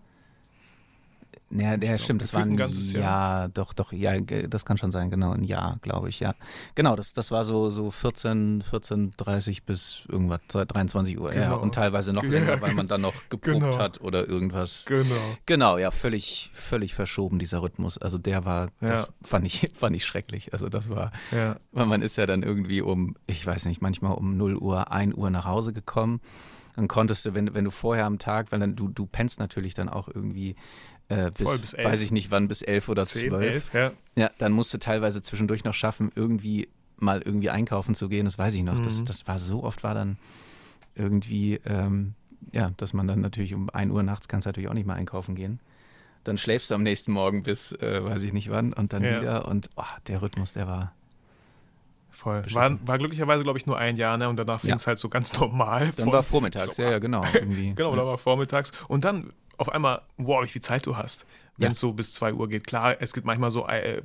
Ja, 1.52 1.76
glaub, 1.76 2.00
stimmt, 2.00 2.22
das 2.22 2.34
war 2.34 2.42
ein, 2.42 2.52
ein 2.52 2.58
ganzes 2.58 2.94
Jahr. 2.94 3.04
Jahr. 3.04 3.50
Doch, 3.50 3.74
doch, 3.74 3.92
ja, 3.92 4.20
das 4.20 4.66
kann 4.66 4.78
schon 4.78 4.92
sein, 4.92 5.12
genau, 5.12 5.32
ein 5.32 5.44
Jahr, 5.44 5.80
glaube 5.82 6.10
ich, 6.10 6.20
ja. 6.22 6.34
Genau, 6.76 6.96
das, 6.96 7.14
das 7.14 7.32
war 7.32 7.44
so, 7.44 7.70
so 7.70 7.92
14, 7.92 8.62
14, 8.62 9.12
30 9.18 9.64
bis 9.66 10.06
irgendwas, 10.10 10.40
23 10.48 11.20
Uhr, 11.20 11.32
genau. 11.32 11.44
ja, 11.44 11.54
und 11.54 11.76
teilweise 11.76 12.14
noch 12.14 12.24
länger, 12.24 12.54
ja, 12.54 12.62
weil 12.62 12.74
man 12.74 12.88
dann 12.88 13.02
noch 13.02 13.14
geprobt 13.30 13.60
genau. 13.60 13.78
hat 13.78 14.00
oder 14.02 14.28
irgendwas. 14.28 14.86
Genau. 14.88 15.16
Genau, 15.46 15.78
ja, 15.78 15.92
völlig, 15.92 16.52
völlig 16.54 16.94
verschoben, 16.94 17.38
dieser 17.38 17.62
Rhythmus. 17.62 17.98
Also 17.98 18.18
der 18.18 18.46
war, 18.46 18.70
das 18.80 19.04
ja. 19.04 19.08
fand 19.22 19.46
ich, 19.46 19.72
fand 19.74 19.96
ich 19.96 20.06
schrecklich. 20.06 20.54
Also 20.54 20.70
das 20.70 20.90
war, 20.90 21.12
ja. 21.32 21.58
weil 21.74 21.86
man 21.86 22.02
ist 22.02 22.18
ja 22.18 22.26
dann 22.26 22.44
irgendwie 22.44 22.82
um, 22.82 23.16
ich 23.28 23.46
weiß 23.46 23.66
nicht, 23.66 23.82
manchmal 23.82 24.14
um 24.14 24.30
0 24.30 24.56
Uhr, 24.56 24.92
1 24.92 25.16
Uhr 25.16 25.30
nach 25.30 25.46
Hause 25.46 25.74
gekommen 25.74 26.22
dann 26.76 26.88
konntest 26.88 27.26
du, 27.26 27.34
wenn, 27.34 27.54
wenn 27.54 27.66
du 27.66 27.72
vorher 27.72 28.06
am 28.06 28.18
Tag, 28.18 28.52
weil 28.52 28.60
dann 28.60 28.76
du, 28.76 28.88
du 28.88 29.06
pennst 29.06 29.40
natürlich 29.40 29.74
dann 29.74 29.90
auch 29.90 30.08
irgendwie 30.08 30.56
äh, 31.12 31.32
bis, 31.32 31.60
bis 31.60 31.74
weiß 31.74 32.02
ich 32.02 32.12
nicht 32.12 32.32
wann, 32.32 32.48
bis 32.48 32.62
elf 32.62 32.88
oder 32.88 33.06
Zehn, 33.06 33.30
zwölf. 33.30 33.54
Elf, 33.54 33.74
ja. 33.74 33.92
ja, 34.16 34.32
dann 34.38 34.54
musst 34.54 34.74
du 34.74 34.78
teilweise 34.78 35.22
zwischendurch 35.22 35.64
noch 35.64 35.74
schaffen, 35.74 36.12
irgendwie 36.16 36.70
mal 36.98 37.22
irgendwie 37.22 37.50
einkaufen 37.50 37.96
zu 37.96 38.08
gehen. 38.08 38.26
Das 38.26 38.38
weiß 38.38 38.54
ich 38.54 38.64
noch. 38.64 38.78
Mhm. 38.78 38.84
Das, 38.84 39.04
das 39.04 39.28
war 39.28 39.40
so 39.40 39.64
oft 39.64 39.84
war 39.84 39.94
dann 39.94 40.18
irgendwie, 40.96 41.60
ähm, 41.66 42.14
ja, 42.54 42.72
dass 42.78 42.94
man 42.94 43.08
dann 43.08 43.20
natürlich 43.20 43.54
um 43.54 43.70
1 43.70 43.92
Uhr 43.92 44.04
nachts 44.04 44.28
kannst 44.28 44.46
natürlich 44.46 44.70
auch 44.70 44.74
nicht 44.74 44.88
mal 44.88 44.96
einkaufen 44.96 45.36
gehen. 45.36 45.60
Dann 46.24 46.38
schläfst 46.38 46.70
du 46.70 46.76
am 46.76 46.84
nächsten 46.84 47.12
Morgen 47.12 47.44
bis, 47.44 47.72
äh, 47.74 48.04
weiß 48.04 48.22
ich 48.24 48.32
nicht 48.32 48.50
wann, 48.50 48.74
und 48.74 48.94
dann 48.94 49.04
ja. 49.04 49.20
wieder. 49.20 49.48
Und 49.48 49.70
oh, 49.76 49.84
der 50.08 50.22
Rhythmus, 50.22 50.54
der 50.54 50.68
war. 50.68 50.94
Voll. 52.22 52.44
War, 52.52 52.78
war, 52.86 53.00
glücklicherweise, 53.00 53.42
glaube 53.42 53.58
ich, 53.58 53.66
nur 53.66 53.80
ein 53.80 53.96
Jahr, 53.96 54.16
ne? 54.16 54.30
Und 54.30 54.38
danach 54.38 54.62
fing 54.62 54.76
es 54.76 54.84
ja. 54.84 54.90
halt 54.90 55.00
so 55.00 55.10
ganz 55.10 55.40
normal. 55.40 55.92
Dann 55.96 56.12
war 56.12 56.22
vormittags, 56.22 56.76
so, 56.76 56.84
ja, 56.84 56.92
ja, 56.92 57.00
genau. 57.00 57.24
Genau, 57.34 57.90
ja. 57.90 57.96
dann 57.96 58.06
war 58.06 58.20
vormittags. 58.20 58.72
Und 58.88 59.06
dann 59.06 59.34
auf 59.58 59.70
einmal, 59.70 60.04
wow, 60.18 60.44
wie 60.44 60.48
viel 60.48 60.62
Zeit 60.62 60.86
du 60.86 60.96
hast, 60.96 61.26
wenn 61.58 61.66
ja. 61.66 61.72
es 61.72 61.80
so 61.80 61.94
bis 61.94 62.14
2 62.14 62.36
Uhr 62.36 62.48
geht. 62.48 62.68
Klar, 62.68 62.98
es 63.00 63.14
gibt 63.14 63.26
manchmal 63.26 63.50
so 63.50 63.66
äh, 63.66 64.04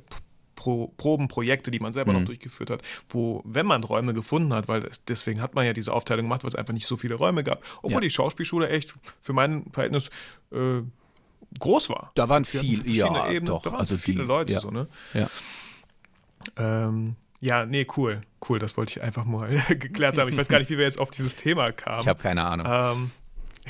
Pro, 0.55 0.87
Probenprojekte, 0.97 1.69
die 1.69 1.79
man 1.79 1.93
selber 1.93 2.11
mhm. 2.11 2.19
noch 2.21 2.25
durchgeführt 2.25 2.71
hat, 2.71 2.81
wo, 3.09 3.43
wenn 3.45 3.67
man 3.67 3.83
Räume 3.83 4.15
gefunden 4.15 4.51
hat, 4.51 4.67
weil 4.67 4.83
es, 4.85 5.05
deswegen 5.05 5.39
hat 5.39 5.53
man 5.53 5.67
ja 5.67 5.73
diese 5.73 5.93
Aufteilung 5.93 6.25
gemacht, 6.25 6.43
weil 6.43 6.49
es 6.49 6.55
einfach 6.55 6.73
nicht 6.73 6.87
so 6.87 6.97
viele 6.97 7.13
Räume 7.13 7.43
gab, 7.43 7.63
obwohl 7.83 7.91
ja. 7.91 7.99
die 7.99 8.09
Schauspielschule 8.09 8.67
echt 8.67 8.95
für 9.21 9.33
mein 9.33 9.67
Verhältnis 9.71 10.09
äh, 10.51 10.81
groß 11.59 11.89
war. 11.89 12.13
Da 12.15 12.29
waren 12.29 12.45
viele, 12.45 12.83
ja, 12.89 13.27
Ebenen, 13.27 13.45
doch, 13.45 13.61
da 13.61 13.73
waren 13.73 13.81
also 13.81 13.95
viele 13.95 14.21
die, 14.21 14.27
Leute 14.27 14.53
ja. 14.53 14.59
so, 14.59 14.71
ne? 14.71 14.87
Ja. 15.13 15.29
Ähm, 16.57 17.15
ja, 17.39 17.65
nee, 17.65 17.85
cool. 17.97 18.21
Cool, 18.47 18.59
das 18.59 18.77
wollte 18.77 18.91
ich 18.91 19.01
einfach 19.01 19.25
mal 19.25 19.49
geklärt 19.69 20.17
haben. 20.17 20.29
Ich 20.29 20.37
weiß 20.37 20.47
gar 20.47 20.59
nicht, 20.59 20.69
wie 20.69 20.77
wir 20.77 20.85
jetzt 20.85 20.99
auf 20.99 21.11
dieses 21.11 21.35
Thema 21.35 21.71
kamen. 21.71 22.01
Ich 22.01 22.07
habe 22.07 22.21
keine 22.21 22.43
Ahnung. 22.43 22.67
Ähm, 22.69 23.11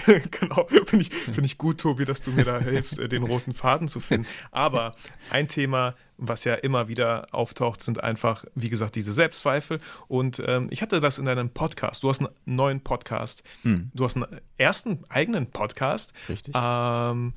genau, 0.32 0.68
finde 0.86 1.02
ich, 1.02 1.10
find 1.14 1.46
ich 1.46 1.58
gut, 1.58 1.80
Tobi, 1.80 2.06
dass 2.06 2.22
du 2.22 2.32
mir 2.32 2.46
da 2.46 2.60
hilfst, 2.60 3.00
äh, 3.00 3.10
den 3.10 3.24
roten 3.24 3.54
Faden 3.54 3.88
zu 3.88 4.00
finden. 4.00 4.28
Aber 4.52 4.96
ein 5.32 5.48
Thema, 5.48 5.96
was 6.18 6.44
ja 6.44 6.54
immer 6.54 6.88
wieder 6.88 7.28
auftaucht, 7.32 7.82
sind 7.82 8.04
einfach, 8.04 8.46
wie 8.56 8.70
gesagt, 8.70 8.96
diese 8.96 9.12
Selbstzweifel. 9.12 9.80
Und 10.08 10.42
ähm, 10.46 10.68
ich 10.72 10.82
hatte 10.82 11.00
das 11.00 11.18
in 11.18 11.26
deinem 11.26 11.50
Podcast. 11.50 12.04
Du 12.04 12.10
hast 12.10 12.20
einen 12.20 12.30
neuen 12.46 12.82
Podcast. 12.82 13.44
Hm. 13.64 13.92
Du 13.94 14.06
hast 14.06 14.16
einen 14.16 14.40
ersten 14.58 15.04
eigenen 15.10 15.48
Podcast. 15.48 16.14
Richtig. 16.30 16.54
Ähm, 16.56 17.34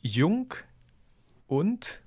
jung 0.00 0.54
und 1.46 2.00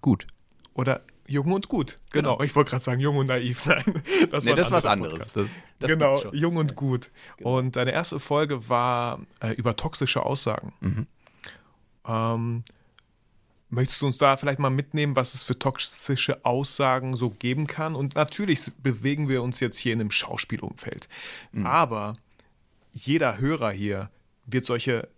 gut. 0.00 0.26
Oder 0.74 1.02
Jung 1.30 1.52
und 1.52 1.68
gut. 1.68 1.96
Genau. 2.10 2.32
genau. 2.32 2.44
Ich 2.44 2.56
wollte 2.56 2.70
gerade 2.70 2.82
sagen, 2.82 3.00
jung 3.00 3.16
und 3.16 3.28
naiv. 3.28 3.64
Nein, 3.66 4.02
das, 4.32 4.44
nee, 4.44 4.50
war 4.50 4.56
das 4.56 4.72
was 4.72 4.84
anderes. 4.84 5.32
Das, 5.32 5.46
das 5.78 5.90
genau, 5.90 6.20
jung 6.32 6.56
und 6.56 6.74
gut. 6.74 7.12
Genau. 7.36 7.58
Und 7.58 7.76
deine 7.76 7.92
erste 7.92 8.18
Folge 8.18 8.68
war 8.68 9.20
äh, 9.40 9.52
über 9.52 9.76
toxische 9.76 10.26
Aussagen. 10.26 10.72
Mhm. 10.80 11.06
Ähm, 12.04 12.64
möchtest 13.68 14.02
du 14.02 14.06
uns 14.06 14.18
da 14.18 14.36
vielleicht 14.36 14.58
mal 14.58 14.70
mitnehmen, 14.70 15.14
was 15.14 15.34
es 15.34 15.44
für 15.44 15.56
toxische 15.56 16.44
Aussagen 16.44 17.14
so 17.14 17.30
geben 17.30 17.68
kann? 17.68 17.94
Und 17.94 18.16
natürlich 18.16 18.60
bewegen 18.82 19.28
wir 19.28 19.44
uns 19.44 19.60
jetzt 19.60 19.78
hier 19.78 19.92
in 19.92 20.00
einem 20.00 20.10
Schauspielumfeld. 20.10 21.08
Mhm. 21.52 21.64
Aber 21.64 22.14
jeder 22.90 23.38
Hörer 23.38 23.70
hier 23.70 24.10
wird 24.46 24.66
solche 24.66 25.08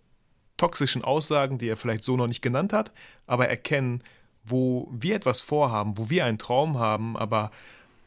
toxischen 0.57 1.03
Aussagen, 1.03 1.57
die 1.57 1.69
er 1.69 1.75
vielleicht 1.75 2.03
so 2.03 2.15
noch 2.15 2.27
nicht 2.27 2.43
genannt 2.43 2.71
hat, 2.71 2.91
aber 3.25 3.49
erkennen, 3.49 4.03
wo 4.43 4.87
wir 4.91 5.15
etwas 5.15 5.41
vorhaben, 5.41 5.97
wo 5.97 6.09
wir 6.09 6.25
einen 6.25 6.37
Traum 6.37 6.79
haben, 6.79 7.17
aber 7.17 7.51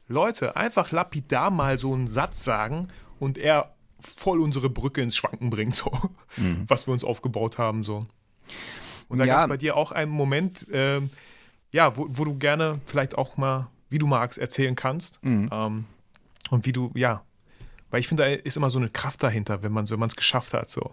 Leute 0.08 0.56
einfach 0.56 0.92
lapidar 0.92 1.50
mal 1.50 1.78
so 1.78 1.92
einen 1.92 2.06
Satz 2.06 2.44
sagen 2.44 2.88
und 3.18 3.38
er 3.38 3.74
voll 3.98 4.40
unsere 4.40 4.70
Brücke 4.70 5.02
ins 5.02 5.16
Schwanken 5.16 5.50
bringt, 5.50 5.74
so, 5.74 5.90
mhm. 6.36 6.64
was 6.68 6.86
wir 6.86 6.92
uns 6.92 7.04
aufgebaut 7.04 7.58
haben, 7.58 7.82
so. 7.82 8.06
Und 9.08 9.18
da 9.18 9.24
ja. 9.24 9.34
gab 9.34 9.44
es 9.44 9.48
bei 9.48 9.56
dir 9.56 9.76
auch 9.76 9.92
einen 9.92 10.10
Moment, 10.10 10.68
äh, 10.68 11.00
ja, 11.72 11.96
wo, 11.96 12.06
wo, 12.08 12.24
du 12.24 12.36
gerne 12.38 12.80
vielleicht 12.84 13.16
auch 13.16 13.36
mal, 13.36 13.68
wie 13.88 13.98
du 13.98 14.06
magst, 14.06 14.38
erzählen 14.38 14.74
kannst. 14.74 15.22
Mhm. 15.24 15.48
Ähm, 15.52 15.84
und 16.50 16.66
wie 16.66 16.72
du, 16.72 16.90
ja, 16.94 17.22
weil 17.90 18.00
ich 18.00 18.08
finde, 18.08 18.24
da 18.24 18.28
ist 18.28 18.56
immer 18.56 18.70
so 18.70 18.78
eine 18.78 18.90
Kraft 18.90 19.22
dahinter, 19.22 19.62
wenn 19.62 19.72
man 19.72 19.84
es 19.84 19.90
wenn 19.90 20.08
geschafft 20.08 20.54
hat, 20.54 20.70
so. 20.70 20.92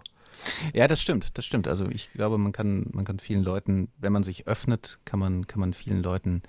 Ja, 0.72 0.88
das 0.88 1.00
stimmt, 1.00 1.36
das 1.38 1.44
stimmt. 1.44 1.68
Also 1.68 1.88
ich 1.88 2.12
glaube, 2.12 2.38
man 2.38 2.52
kann, 2.52 2.86
man 2.92 3.04
kann 3.04 3.18
vielen 3.18 3.42
Leuten, 3.42 3.88
wenn 3.98 4.12
man 4.12 4.22
sich 4.22 4.46
öffnet, 4.46 4.98
kann 5.04 5.18
man, 5.18 5.46
kann 5.46 5.60
man 5.60 5.72
vielen 5.72 6.02
Leuten 6.02 6.42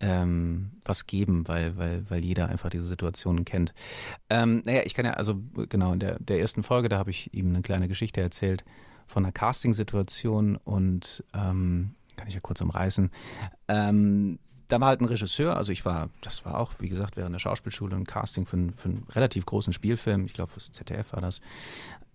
ähm, 0.00 0.72
was 0.84 1.06
geben, 1.06 1.46
weil, 1.46 1.76
weil, 1.76 2.08
weil 2.08 2.24
jeder 2.24 2.48
einfach 2.48 2.70
diese 2.70 2.84
Situationen 2.84 3.44
kennt. 3.44 3.74
Ähm, 4.30 4.62
naja, 4.64 4.82
ich 4.84 4.94
kann 4.94 5.04
ja, 5.04 5.12
also 5.12 5.40
genau, 5.68 5.92
in 5.92 6.00
der, 6.00 6.18
der 6.18 6.40
ersten 6.40 6.62
Folge, 6.62 6.88
da 6.88 6.98
habe 6.98 7.10
ich 7.10 7.32
ihm 7.34 7.50
eine 7.50 7.62
kleine 7.62 7.88
Geschichte 7.88 8.20
erzählt 8.20 8.64
von 9.06 9.24
einer 9.24 9.32
Casting-Situation 9.32 10.56
und 10.56 11.24
ähm, 11.34 11.94
kann 12.16 12.28
ich 12.28 12.34
ja 12.34 12.40
kurz 12.40 12.60
umreißen. 12.60 13.10
Ähm, 13.68 14.38
da 14.68 14.80
war 14.80 14.88
halt 14.88 15.00
ein 15.00 15.06
Regisseur, 15.06 15.56
also 15.56 15.72
ich 15.72 15.84
war, 15.84 16.10
das 16.22 16.44
war 16.44 16.58
auch, 16.58 16.74
wie 16.78 16.88
gesagt, 16.88 17.16
während 17.16 17.34
der 17.34 17.40
Schauspielschule 17.40 17.96
ein 17.96 18.04
Casting 18.04 18.46
für, 18.46 18.56
einen, 18.56 18.72
für 18.72 18.88
einen 18.88 19.06
relativ 19.10 19.44
großen 19.46 19.72
Spielfilm, 19.72 20.26
ich 20.26 20.32
glaube 20.32 20.52
fürs 20.52 20.70
ZDF 20.70 21.12
war 21.12 21.20
das. 21.20 21.40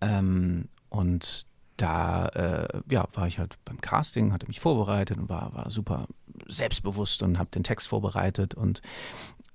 Ähm, 0.02 0.70
und 0.90 1.48
da 1.78 2.28
äh, 2.30 2.82
ja, 2.90 3.06
war 3.14 3.28
ich 3.28 3.40
halt 3.40 3.58
beim 3.66 3.82
Casting, 3.82 4.32
hatte 4.32 4.48
mich 4.48 4.60
vorbereitet 4.60 5.18
und 5.18 5.30
war, 5.30 5.54
war 5.54 5.70
super 5.70 6.08
selbstbewusst 6.48 7.22
und 7.24 7.38
habe 7.38 7.50
den 7.52 7.64
Text 7.64 7.88
vorbereitet 7.88 8.56
und 8.56 8.82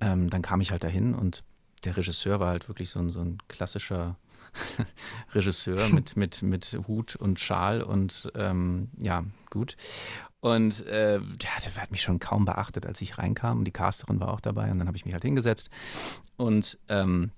ähm, 0.01 0.31
dann 0.31 0.43
kam 0.43 0.61
ich 0.61 0.71
halt 0.71 0.85
dahin 0.85 1.15
und 1.15 1.45
der 1.85 1.97
Regisseur 1.97 2.41
war 2.41 2.49
halt 2.49 2.69
wirklich 2.69 2.91
so 2.91 2.99
ein, 2.99 3.11
so 3.11 3.21
ein 3.21 3.39
klassischer 3.49 4.17
Regisseur 5.35 5.89
mit, 5.91 6.17
mit, 6.17 6.43
mit 6.43 6.79
Hut 6.87 7.17
und 7.17 7.41
Schal 7.41 7.83
und 7.83 8.31
ähm, 8.35 8.91
ja, 8.99 9.25
gut. 9.51 9.77
Und 10.41 10.87
äh, 10.87 11.19
der, 11.19 11.51
der, 11.65 11.83
hat 11.83 11.91
mich 11.91 12.01
schon 12.01 12.19
kaum 12.19 12.47
beachtet, 12.47 12.87
als 12.87 13.01
ich 13.03 13.19
reinkam 13.19 13.59
und 13.59 13.65
die 13.65 13.73
Casterin 13.73 14.21
war 14.21 14.33
auch 14.33 14.41
dabei 14.41 14.71
und 14.71 14.79
dann 14.79 14.87
habe 14.89 14.97
ich 14.97 15.05
mich 15.05 15.13
halt 15.13 15.25
hingesetzt 15.25 15.69
und 16.37 16.79
ähm, 16.89 17.31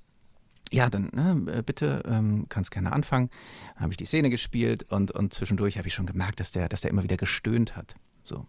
ja, 0.70 0.88
dann 0.88 1.10
ne, 1.12 1.52
äh, 1.52 1.62
bitte, 1.62 2.02
ähm, 2.06 2.46
kannst 2.48 2.70
gerne 2.70 2.92
anfangen. 2.92 3.30
Habe 3.76 3.92
ich 3.92 3.96
die 3.96 4.06
Szene 4.06 4.30
gespielt 4.30 4.84
und, 4.90 5.10
und 5.12 5.34
zwischendurch 5.34 5.78
habe 5.78 5.88
ich 5.88 5.94
schon 5.94 6.06
gemerkt, 6.06 6.40
dass 6.40 6.52
der, 6.52 6.68
dass 6.68 6.80
der 6.80 6.90
immer 6.90 7.02
wieder 7.02 7.16
gestöhnt 7.16 7.76
hat. 7.76 7.94
So. 8.22 8.46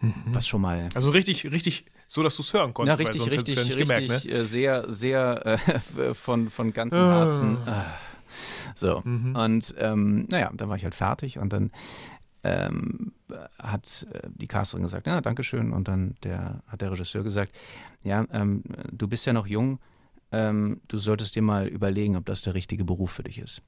Mhm. 0.00 0.14
Was 0.26 0.46
schon 0.46 0.60
mal. 0.60 0.88
Also 0.94 1.10
richtig, 1.10 1.50
richtig, 1.50 1.86
so 2.06 2.22
dass 2.22 2.36
du 2.36 2.42
es 2.42 2.52
hören 2.52 2.74
konntest. 2.74 2.98
Ja, 2.98 3.06
richtig, 3.06 3.32
richtig, 3.32 3.56
ja 3.56 3.62
richtig, 3.62 3.88
gemerkt, 3.88 4.24
ne? 4.24 4.30
Äh, 4.32 4.44
sehr, 4.44 4.90
sehr 4.90 5.46
äh, 5.46 6.14
von, 6.14 6.50
von 6.50 6.72
ganzem 6.72 6.98
ah. 6.98 7.18
Herzen. 7.20 7.56
Äh. 7.66 7.82
So. 8.74 9.00
Mhm. 9.04 9.36
Und 9.36 9.74
ähm, 9.78 10.26
naja, 10.28 10.50
dann 10.54 10.68
war 10.68 10.76
ich 10.76 10.84
halt 10.84 10.94
fertig 10.94 11.38
und 11.38 11.52
dann 11.52 11.70
ähm, 12.44 13.12
hat 13.58 14.06
äh, 14.12 14.28
die 14.34 14.46
Casterin 14.46 14.82
gesagt, 14.82 15.06
ja, 15.06 15.20
Dankeschön. 15.20 15.72
Und 15.72 15.88
dann 15.88 16.16
der, 16.22 16.62
hat 16.66 16.80
der 16.80 16.92
Regisseur 16.92 17.24
gesagt, 17.24 17.56
ja, 18.02 18.24
ähm, 18.32 18.62
du 18.90 19.08
bist 19.08 19.26
ja 19.26 19.32
noch 19.32 19.46
jung, 19.46 19.78
ähm, 20.32 20.80
du 20.88 20.98
solltest 20.98 21.36
dir 21.36 21.42
mal 21.42 21.66
überlegen, 21.66 22.16
ob 22.16 22.26
das 22.26 22.42
der 22.42 22.54
richtige 22.54 22.84
Beruf 22.84 23.10
für 23.10 23.22
dich 23.22 23.38
ist. 23.38 23.62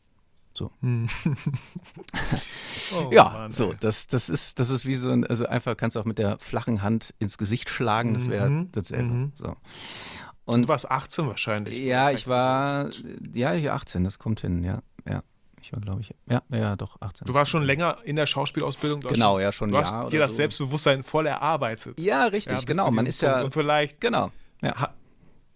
So. 0.52 0.72
Hm. 0.80 1.06
oh, 2.98 3.10
ja, 3.12 3.24
Mann, 3.24 3.50
so, 3.52 3.72
das, 3.78 4.08
das, 4.08 4.28
ist, 4.28 4.58
das 4.58 4.70
ist 4.70 4.84
wie 4.84 4.96
so 4.96 5.10
ein, 5.10 5.24
also 5.24 5.46
einfach 5.46 5.76
kannst 5.76 5.96
du 5.96 6.00
auch 6.00 6.04
mit 6.04 6.18
der 6.18 6.38
flachen 6.38 6.82
Hand 6.82 7.14
ins 7.18 7.38
Gesicht 7.38 7.70
schlagen, 7.70 8.14
das 8.14 8.28
wäre 8.28 8.50
mhm. 8.50 8.68
dasselbe. 8.72 9.04
Mhm. 9.04 9.32
So. 9.34 9.56
Und, 10.44 10.62
du 10.62 10.68
warst 10.68 10.90
18 10.90 11.28
wahrscheinlich. 11.28 11.78
Ja, 11.78 12.10
ich 12.10 12.26
war, 12.26 12.90
ja, 13.32 13.54
ich 13.54 13.70
18, 13.70 14.02
das 14.02 14.18
kommt 14.18 14.40
hin, 14.40 14.64
ja, 14.64 14.82
ja. 15.08 15.22
Ich 15.62 15.72
war, 15.74 15.80
glaube 15.80 16.00
ich, 16.00 16.14
ja, 16.28 16.42
ja, 16.48 16.74
doch, 16.74 17.00
18. 17.00 17.26
Du 17.26 17.34
warst 17.34 17.50
schon 17.50 17.62
länger 17.62 17.98
in 18.04 18.16
der 18.16 18.26
Schauspielausbildung? 18.26 19.00
Genau, 19.02 19.38
ja, 19.38 19.52
schon 19.52 19.70
ein 19.70 19.74
Jahr. 19.74 19.82
Du 19.82 20.04
hast 20.04 20.12
dir 20.12 20.18
das 20.18 20.30
so. 20.30 20.36
Selbstbewusstsein 20.38 21.02
voll 21.02 21.26
erarbeitet. 21.26 22.00
Ja, 22.00 22.24
richtig, 22.24 22.58
ja, 22.58 22.64
genau. 22.64 22.90
Man 22.90 23.04
ist 23.04 23.20
ja. 23.20 23.42
Und 23.42 23.52
vielleicht. 23.52 24.00
Genau. 24.00 24.30
Ja. 24.62 24.94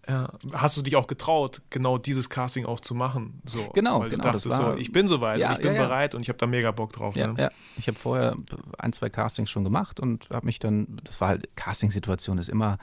Ja, 0.07 0.29
hast 0.53 0.77
du 0.77 0.83
dich 0.83 0.95
auch 0.95 1.07
getraut, 1.07 1.61
genau 1.71 1.97
dieses 1.97 2.29
Casting 2.29 2.65
auch 2.65 2.79
zu 2.79 2.93
machen? 2.93 3.41
So, 3.45 3.69
genau, 3.73 4.01
weil 4.01 4.09
genau. 4.09 4.23
Du 4.23 4.27
dachtest 4.27 4.49
war, 4.49 4.73
so, 4.73 4.77
ich 4.77 4.91
bin 4.91 5.07
soweit, 5.07 5.39
ja, 5.39 5.53
ich 5.53 5.57
bin 5.57 5.73
ja, 5.73 5.73
ja. 5.73 5.87
bereit 5.87 6.13
und 6.13 6.21
ich 6.21 6.29
habe 6.29 6.37
da 6.37 6.45
mega 6.45 6.71
Bock 6.71 6.93
drauf. 6.93 7.15
Ja, 7.15 7.33
ne? 7.33 7.51
Ich 7.77 7.87
habe 7.87 7.97
vorher 7.97 8.35
ein, 8.77 8.93
zwei 8.93 9.09
Castings 9.09 9.49
schon 9.49 9.63
gemacht 9.63 9.99
und 9.99 10.29
habe 10.29 10.45
mich 10.45 10.59
dann, 10.59 10.97
das 11.03 11.21
war 11.21 11.29
halt, 11.29 11.55
Casting-Situation 11.55 12.37
ist 12.37 12.49
immer 12.49 12.77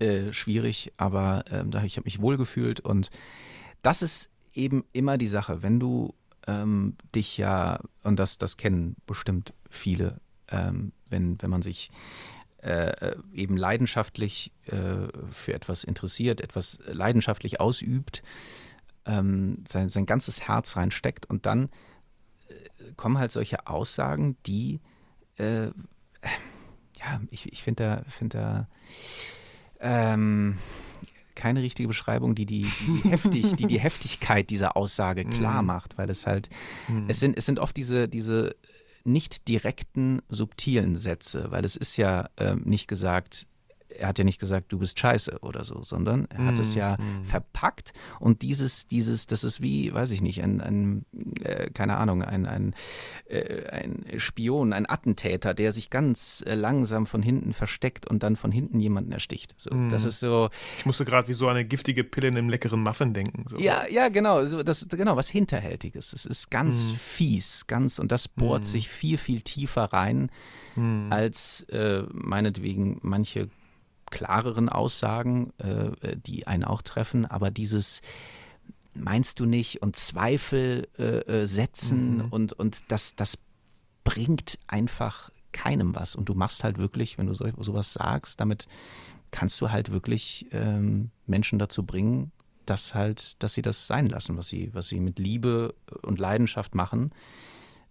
äh, 0.00 0.32
schwierig, 0.32 0.92
aber 0.96 1.44
äh, 1.50 1.86
ich 1.86 1.96
habe 1.96 2.04
mich 2.04 2.20
wohlgefühlt 2.20 2.80
und 2.80 3.10
das 3.82 4.02
ist 4.02 4.30
eben 4.52 4.84
immer 4.92 5.16
die 5.16 5.28
Sache, 5.28 5.62
wenn 5.62 5.78
du 5.78 6.14
ähm, 6.48 6.96
dich 7.14 7.38
ja, 7.38 7.78
und 8.02 8.18
das, 8.18 8.38
das 8.38 8.56
kennen 8.56 8.96
bestimmt 9.06 9.54
viele, 9.70 10.20
ähm, 10.50 10.92
wenn, 11.08 11.40
wenn 11.40 11.50
man 11.50 11.62
sich 11.62 11.90
äh, 12.58 13.14
eben 13.32 13.56
leidenschaftlich 13.56 14.52
äh, 14.66 15.08
für 15.30 15.54
etwas 15.54 15.84
interessiert, 15.84 16.40
etwas 16.40 16.78
leidenschaftlich 16.86 17.60
ausübt, 17.60 18.22
ähm, 19.06 19.64
sein, 19.66 19.88
sein 19.88 20.06
ganzes 20.06 20.48
Herz 20.48 20.76
reinsteckt 20.76 21.26
und 21.26 21.46
dann 21.46 21.70
äh, 22.48 22.92
kommen 22.96 23.18
halt 23.18 23.30
solche 23.30 23.66
Aussagen, 23.66 24.36
die, 24.46 24.80
äh, 25.36 25.66
ja, 25.66 27.20
ich, 27.30 27.52
ich 27.52 27.62
finde 27.62 27.84
da, 27.84 28.10
find 28.10 28.34
da 28.34 28.68
ähm, 29.80 30.58
keine 31.36 31.62
richtige 31.62 31.88
Beschreibung, 31.88 32.34
die 32.34 32.46
die, 32.46 32.66
die, 32.86 33.00
heftig, 33.10 33.54
die, 33.54 33.66
die 33.66 33.78
Heftigkeit 33.78 34.50
dieser 34.50 34.76
Aussage 34.76 35.24
klar 35.24 35.62
mhm. 35.62 35.68
macht, 35.68 35.96
weil 35.96 36.10
es 36.10 36.26
halt, 36.26 36.50
mhm. 36.88 37.04
es 37.08 37.20
sind, 37.20 37.38
es 37.38 37.46
sind 37.46 37.60
oft 37.60 37.76
diese, 37.76 38.08
diese 38.08 38.56
nicht 39.08 39.48
direkten, 39.48 40.20
subtilen 40.28 40.96
Sätze, 40.96 41.50
weil 41.50 41.64
es 41.64 41.76
ist 41.76 41.96
ja 41.96 42.28
äh, 42.36 42.54
nicht 42.54 42.88
gesagt, 42.88 43.46
er 43.88 44.08
hat 44.08 44.18
ja 44.18 44.24
nicht 44.24 44.40
gesagt, 44.40 44.72
du 44.72 44.78
bist 44.78 44.98
scheiße 44.98 45.38
oder 45.40 45.64
so, 45.64 45.82
sondern 45.82 46.26
er 46.30 46.46
hat 46.46 46.58
mm, 46.58 46.60
es 46.60 46.74
ja 46.74 46.96
mm. 46.96 47.24
verpackt 47.24 47.92
und 48.20 48.42
dieses, 48.42 48.86
dieses, 48.86 49.26
das 49.26 49.44
ist 49.44 49.62
wie, 49.62 49.92
weiß 49.92 50.10
ich 50.10 50.20
nicht, 50.20 50.42
ein, 50.42 50.60
ein 50.60 51.04
äh, 51.42 51.70
keine 51.70 51.96
Ahnung, 51.96 52.22
ein, 52.22 52.46
ein, 52.46 52.74
äh, 53.28 53.66
ein 53.68 54.04
Spion, 54.18 54.72
ein 54.72 54.88
Attentäter, 54.88 55.54
der 55.54 55.72
sich 55.72 55.90
ganz 55.90 56.44
äh, 56.46 56.54
langsam 56.54 57.06
von 57.06 57.22
hinten 57.22 57.52
versteckt 57.52 58.08
und 58.08 58.22
dann 58.22 58.36
von 58.36 58.52
hinten 58.52 58.80
jemanden 58.80 59.12
ersticht. 59.12 59.54
So, 59.56 59.74
mm. 59.74 59.88
Das 59.88 60.04
ist 60.04 60.20
so. 60.20 60.50
Ich 60.78 60.86
musste 60.86 61.04
gerade 61.04 61.28
wie 61.28 61.32
so 61.32 61.48
eine 61.48 61.64
giftige 61.64 62.04
Pille 62.04 62.28
in 62.28 62.36
einem 62.36 62.48
leckeren 62.48 62.82
Muffin 62.82 63.14
denken. 63.14 63.44
So. 63.48 63.58
Ja, 63.58 63.86
ja, 63.88 64.08
genau, 64.08 64.44
so, 64.46 64.62
das, 64.62 64.86
genau, 64.88 65.16
was 65.16 65.28
Hinterhältiges. 65.28 66.12
Es 66.12 66.26
ist 66.26 66.50
ganz 66.50 66.92
mm. 66.92 66.94
fies, 66.94 67.66
ganz, 67.66 67.98
und 67.98 68.12
das 68.12 68.28
bohrt 68.28 68.62
mm. 68.62 68.66
sich 68.66 68.88
viel, 68.88 69.18
viel 69.18 69.40
tiefer 69.40 69.84
rein 69.84 70.30
mm. 70.76 71.10
als 71.10 71.62
äh, 71.70 72.02
meinetwegen 72.12 72.98
manche 73.02 73.48
klareren 74.10 74.68
Aussagen, 74.68 75.52
äh, 75.58 76.16
die 76.16 76.46
einen 76.46 76.64
auch 76.64 76.82
treffen, 76.82 77.26
aber 77.26 77.50
dieses 77.50 78.00
meinst 78.94 79.40
du 79.40 79.46
nicht 79.46 79.82
und 79.82 79.96
Zweifel 79.96 80.88
äh, 80.98 81.20
äh, 81.42 81.46
setzen 81.46 82.16
mhm. 82.16 82.28
und, 82.30 82.52
und 82.52 82.82
das, 82.88 83.14
das 83.16 83.38
bringt 84.04 84.58
einfach 84.66 85.30
keinem 85.52 85.94
was. 85.94 86.14
Und 86.14 86.28
du 86.28 86.34
machst 86.34 86.64
halt 86.64 86.78
wirklich, 86.78 87.18
wenn 87.18 87.26
du 87.26 87.34
so, 87.34 87.46
sowas 87.58 87.92
sagst, 87.92 88.40
damit 88.40 88.66
kannst 89.30 89.60
du 89.60 89.70
halt 89.70 89.92
wirklich 89.92 90.46
ähm, 90.52 91.10
Menschen 91.26 91.58
dazu 91.58 91.84
bringen, 91.84 92.32
dass 92.66 92.94
halt, 92.94 93.42
dass 93.42 93.54
sie 93.54 93.62
das 93.62 93.86
sein 93.86 94.08
lassen, 94.08 94.36
was 94.36 94.48
sie, 94.48 94.70
was 94.74 94.88
sie 94.88 95.00
mit 95.00 95.18
Liebe 95.18 95.74
und 96.02 96.18
Leidenschaft 96.18 96.74
machen, 96.74 97.12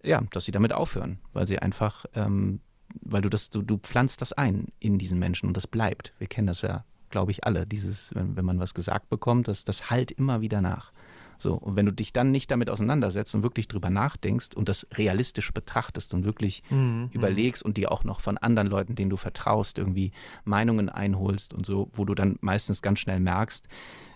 ja, 0.03 0.21
dass 0.32 0.45
sie 0.45 0.51
damit 0.51 0.73
aufhören, 0.73 1.19
weil 1.34 1.47
sie 1.47 1.60
einfach 1.60 2.06
ähm, 2.13 2.62
weil 3.02 3.22
du 3.22 3.30
das, 3.30 3.50
du, 3.50 3.62
du 3.62 3.78
pflanzt 3.78 4.22
das 4.22 4.34
ein 4.34 4.66
in 4.80 4.98
diesen 4.98 5.20
Menschen 5.20 5.48
und 5.48 5.58
das 5.58 5.68
bleibt. 5.68 6.14
Wir 6.20 6.28
kennen 6.28 6.48
das 6.48 6.62
ja, 6.62 6.84
glaube 7.10 7.32
ich, 7.32 7.46
alle. 7.46 7.66
Dieses, 7.66 8.14
wenn, 8.16 8.36
wenn 8.36 8.46
man 8.46 8.60
was 8.60 8.74
gesagt 8.74 9.10
bekommt, 9.10 9.48
das, 9.48 9.64
das 9.64 9.90
halt 9.90 10.12
immer 10.12 10.42
wieder 10.42 10.62
nach. 10.62 10.92
So, 11.40 11.54
und 11.54 11.76
wenn 11.76 11.86
du 11.86 11.94
dich 11.94 12.14
dann 12.14 12.32
nicht 12.32 12.50
damit 12.50 12.70
auseinandersetzt 12.70 13.36
und 13.36 13.44
wirklich 13.44 13.68
drüber 13.68 13.90
nachdenkst 13.90 14.56
und 14.56 14.70
das 14.70 14.88
realistisch 14.94 15.54
betrachtest 15.54 16.14
und 16.14 16.26
wirklich 16.26 16.64
mhm, 16.70 16.78
mhm. 16.78 17.10
überlegst 17.12 17.64
und 17.64 17.78
dir 17.78 17.92
auch 17.92 18.04
noch 18.04 18.22
von 18.22 18.38
anderen 18.38 18.68
Leuten, 18.68 18.96
denen 18.96 19.10
du 19.10 19.18
vertraust, 19.18 19.78
irgendwie 19.78 20.12
Meinungen 20.46 20.90
einholst 20.90 21.54
und 21.54 21.66
so, 21.66 21.90
wo 21.94 22.06
du 22.06 22.16
dann 22.16 22.38
meistens 22.42 22.82
ganz 22.82 23.00
schnell 23.00 23.20
merkst, 23.20 23.68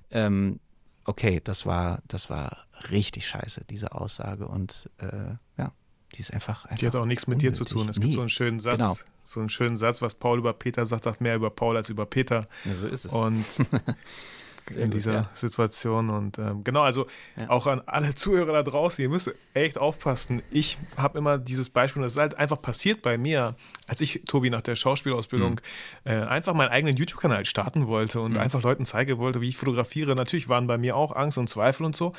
ähm, 0.09 0.59
okay, 1.05 1.41
das 1.43 1.65
war, 1.65 2.01
das 2.07 2.29
war 2.29 2.65
richtig 2.89 3.27
scheiße, 3.27 3.61
diese 3.69 3.93
Aussage. 3.93 4.47
Und 4.47 4.89
äh, 4.97 5.35
ja, 5.57 5.73
die 6.15 6.19
ist 6.19 6.33
einfach, 6.33 6.65
einfach 6.65 6.77
Die 6.77 6.87
hat 6.87 6.95
auch 6.95 7.05
nichts 7.05 7.27
mit 7.27 7.37
unnötig. 7.37 7.59
dir 7.59 7.65
zu 7.65 7.73
tun. 7.73 7.89
Es 7.89 7.97
nee. 7.97 8.03
gibt 8.03 8.15
so 8.15 8.21
einen 8.21 8.29
schönen 8.29 8.59
Satz, 8.59 8.77
genau. 8.77 8.95
so 9.23 9.39
einen 9.39 9.49
schönen 9.49 9.75
Satz, 9.75 10.01
was 10.01 10.15
Paul 10.15 10.39
über 10.39 10.53
Peter 10.53 10.85
sagt, 10.85 11.05
sagt 11.05 11.21
mehr 11.21 11.35
über 11.35 11.49
Paul 11.49 11.77
als 11.77 11.89
über 11.89 12.05
Peter. 12.05 12.45
Ja, 12.65 12.75
so 12.75 12.87
ist 12.87 13.05
es. 13.05 13.13
Und 13.13 13.45
in 14.75 14.83
gut, 14.85 14.93
dieser 14.93 15.13
ja. 15.13 15.29
Situation. 15.33 16.09
Und 16.09 16.37
ähm, 16.39 16.63
genau, 16.63 16.81
also 16.81 17.07
ja. 17.37 17.49
auch 17.49 17.67
an 17.67 17.81
alle 17.85 18.13
Zuhörer 18.15 18.53
da 18.53 18.63
draußen, 18.63 19.01
ihr 19.01 19.09
müsst 19.09 19.33
echt 19.53 19.77
aufpassen. 19.77 20.41
Ich 20.51 20.77
habe 20.97 21.17
immer 21.17 21.37
dieses 21.37 21.69
Beispiel, 21.69 22.03
das 22.03 22.13
ist 22.13 22.19
halt 22.19 22.35
einfach 22.35 22.61
passiert 22.61 23.01
bei 23.01 23.17
mir, 23.17 23.53
als 23.87 24.01
ich, 24.01 24.23
Tobi, 24.25 24.49
nach 24.49 24.61
der 24.61 24.75
Schauspielausbildung 24.75 25.61
mhm. 26.05 26.11
äh, 26.11 26.23
einfach 26.23 26.53
meinen 26.53 26.69
eigenen 26.69 26.95
YouTube-Kanal 26.95 27.45
starten 27.45 27.87
wollte 27.87 28.21
und 28.21 28.33
mhm. 28.33 28.39
einfach 28.39 28.61
Leuten 28.61 28.85
zeigen 28.85 29.17
wollte, 29.17 29.41
wie 29.41 29.49
ich 29.49 29.57
fotografiere. 29.57 30.15
Natürlich 30.15 30.49
waren 30.49 30.67
bei 30.67 30.77
mir 30.77 30.95
auch 30.95 31.15
Angst 31.15 31.37
und 31.37 31.49
Zweifel 31.49 31.85
und 31.85 31.95
so. 31.95 32.13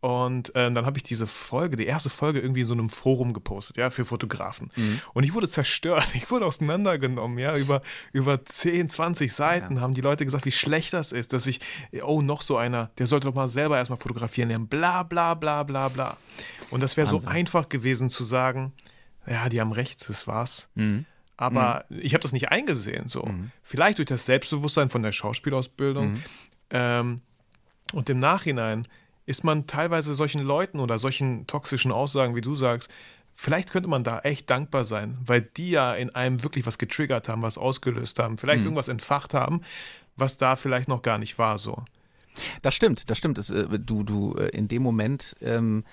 Und 0.00 0.54
äh, 0.54 0.70
dann 0.70 0.84
habe 0.84 0.98
ich 0.98 1.02
diese 1.02 1.26
Folge, 1.26 1.76
die 1.76 1.86
erste 1.86 2.10
Folge, 2.10 2.40
irgendwie 2.40 2.60
in 2.60 2.66
so 2.66 2.74
einem 2.74 2.90
Forum 2.90 3.32
gepostet, 3.32 3.76
ja, 3.76 3.90
für 3.90 4.04
Fotografen. 4.04 4.70
Mhm. 4.76 5.00
Und 5.14 5.24
ich 5.24 5.34
wurde 5.34 5.48
zerstört, 5.48 6.06
ich 6.14 6.30
wurde 6.30 6.46
auseinandergenommen, 6.46 7.38
ja, 7.38 7.56
über, 7.56 7.82
über 8.12 8.44
10, 8.44 8.88
20 8.88 9.32
Seiten 9.32 9.76
ja. 9.76 9.80
haben 9.80 9.94
die 9.94 10.02
Leute 10.02 10.24
gesagt, 10.24 10.44
wie 10.44 10.52
schlecht 10.52 10.92
das 10.92 11.12
ist, 11.12 11.32
dass 11.32 11.46
ich, 11.46 11.60
oh, 12.02 12.20
noch 12.20 12.42
so 12.42 12.56
einer, 12.56 12.90
der 12.98 13.06
sollte 13.06 13.26
doch 13.26 13.34
mal 13.34 13.48
selber 13.48 13.78
erstmal 13.78 13.98
fotografieren 13.98 14.50
lernen, 14.50 14.68
bla, 14.68 15.02
bla, 15.02 15.34
bla, 15.34 15.62
bla, 15.62 15.88
bla. 15.88 16.16
Und 16.70 16.82
das 16.82 16.96
wäre 16.96 17.06
so 17.06 17.22
einfach 17.26 17.68
gewesen 17.68 18.10
zu 18.10 18.22
sagen, 18.22 18.72
ja, 19.26 19.48
die 19.48 19.60
haben 19.60 19.72
recht, 19.72 20.08
das 20.08 20.26
war's. 20.26 20.68
Mhm. 20.74 21.06
Aber 21.36 21.84
mhm. 21.88 21.98
ich 22.00 22.14
habe 22.14 22.22
das 22.22 22.32
nicht 22.32 22.50
eingesehen, 22.50 23.08
so. 23.08 23.24
Mhm. 23.24 23.50
Vielleicht 23.62 23.98
durch 23.98 24.06
das 24.06 24.26
Selbstbewusstsein 24.26 24.88
von 24.88 25.02
der 25.02 25.12
Schauspielausbildung. 25.12 26.12
Mhm. 26.12 26.22
Ähm, 26.70 27.20
und 27.92 28.10
im 28.10 28.18
Nachhinein 28.18 28.86
ist 29.26 29.44
man 29.44 29.66
teilweise 29.66 30.14
solchen 30.14 30.40
Leuten 30.40 30.80
oder 30.80 30.98
solchen 30.98 31.46
toxischen 31.46 31.92
Aussagen, 31.92 32.34
wie 32.34 32.40
du 32.40 32.56
sagst, 32.56 32.90
vielleicht 33.32 33.70
könnte 33.70 33.88
man 33.88 34.04
da 34.04 34.20
echt 34.20 34.48
dankbar 34.48 34.84
sein, 34.84 35.18
weil 35.24 35.42
die 35.42 35.70
ja 35.70 35.94
in 35.94 36.14
einem 36.14 36.42
wirklich 36.42 36.64
was 36.64 36.78
getriggert 36.78 37.28
haben, 37.28 37.42
was 37.42 37.58
ausgelöst 37.58 38.18
haben, 38.18 38.38
vielleicht 38.38 38.60
mhm. 38.60 38.66
irgendwas 38.66 38.88
entfacht 38.88 39.34
haben, 39.34 39.60
was 40.16 40.38
da 40.38 40.56
vielleicht 40.56 40.88
noch 40.88 41.02
gar 41.02 41.18
nicht 41.18 41.38
war 41.38 41.58
so. 41.58 41.84
Das 42.62 42.74
stimmt, 42.74 43.08
das 43.10 43.18
stimmt. 43.18 43.38
Das, 43.38 43.50
äh, 43.50 43.78
du, 43.78 44.02
du 44.02 44.34
äh, 44.34 44.48
in 44.48 44.68
dem 44.68 44.82
Moment 44.82 45.34
ähm, 45.40 45.84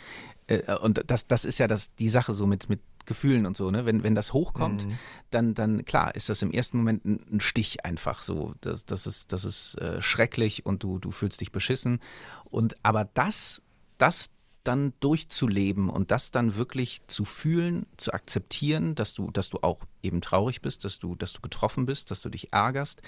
äh, 0.48 0.76
und 0.78 1.04
das, 1.08 1.28
das 1.28 1.46
ist 1.46 1.58
ja 1.58 1.68
das, 1.68 1.96
die 1.96 2.10
Sache 2.10 2.34
so 2.34 2.48
mit, 2.48 2.70
mit 2.70 2.82
Gefühlen 3.06 3.46
und 3.46 3.58
so, 3.58 3.72
ne? 3.72 3.86
Wenn, 3.86 4.04
wenn 4.04 4.16
das 4.16 4.34
hochkommt, 4.34 4.88
mhm. 4.88 4.98
dann, 5.32 5.54
dann 5.54 5.86
klar 5.86 6.16
ist 6.16 6.30
das 6.30 6.42
im 6.42 6.52
ersten 6.52 6.78
Moment 6.78 7.06
ein, 7.06 7.20
ein 7.32 7.40
Stich 7.40 7.86
einfach 7.86 8.22
so. 8.24 8.54
Das, 8.62 8.86
das 8.86 9.08
ist, 9.08 9.34
das 9.34 9.46
ist 9.46 9.76
äh, 9.76 10.02
schrecklich 10.02 10.66
und 10.66 10.84
du, 10.84 11.00
du 11.00 11.12
fühlst 11.12 11.42
dich 11.42 11.52
beschissen. 11.52 12.00
Und 12.46 12.76
aber 12.84 13.10
das, 13.14 13.62
das 13.98 14.30
dann 14.64 14.94
durchzuleben 15.00 15.90
und 15.90 16.12
das 16.12 16.32
dann 16.32 16.56
wirklich 16.56 17.02
zu 17.08 17.26
fühlen, 17.26 17.86
zu 17.98 18.14
akzeptieren, 18.14 18.96
dass 18.96 19.14
du, 19.14 19.30
dass 19.32 19.50
du 19.50 19.60
auch 19.62 19.86
eben 20.02 20.22
traurig 20.22 20.62
bist, 20.62 20.86
dass 20.86 21.00
du, 21.00 21.16
dass 21.16 21.34
du 21.34 21.42
getroffen 21.42 21.86
bist, 21.86 22.12
dass 22.12 22.22
du 22.22 22.30
dich 22.30 22.54
ärgerst, 22.54 23.02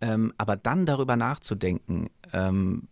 ähm, 0.00 0.32
aber 0.38 0.56
dann 0.56 0.86
darüber 0.86 1.16
nachzudenken, 1.16 2.10
ähm, 2.32 2.88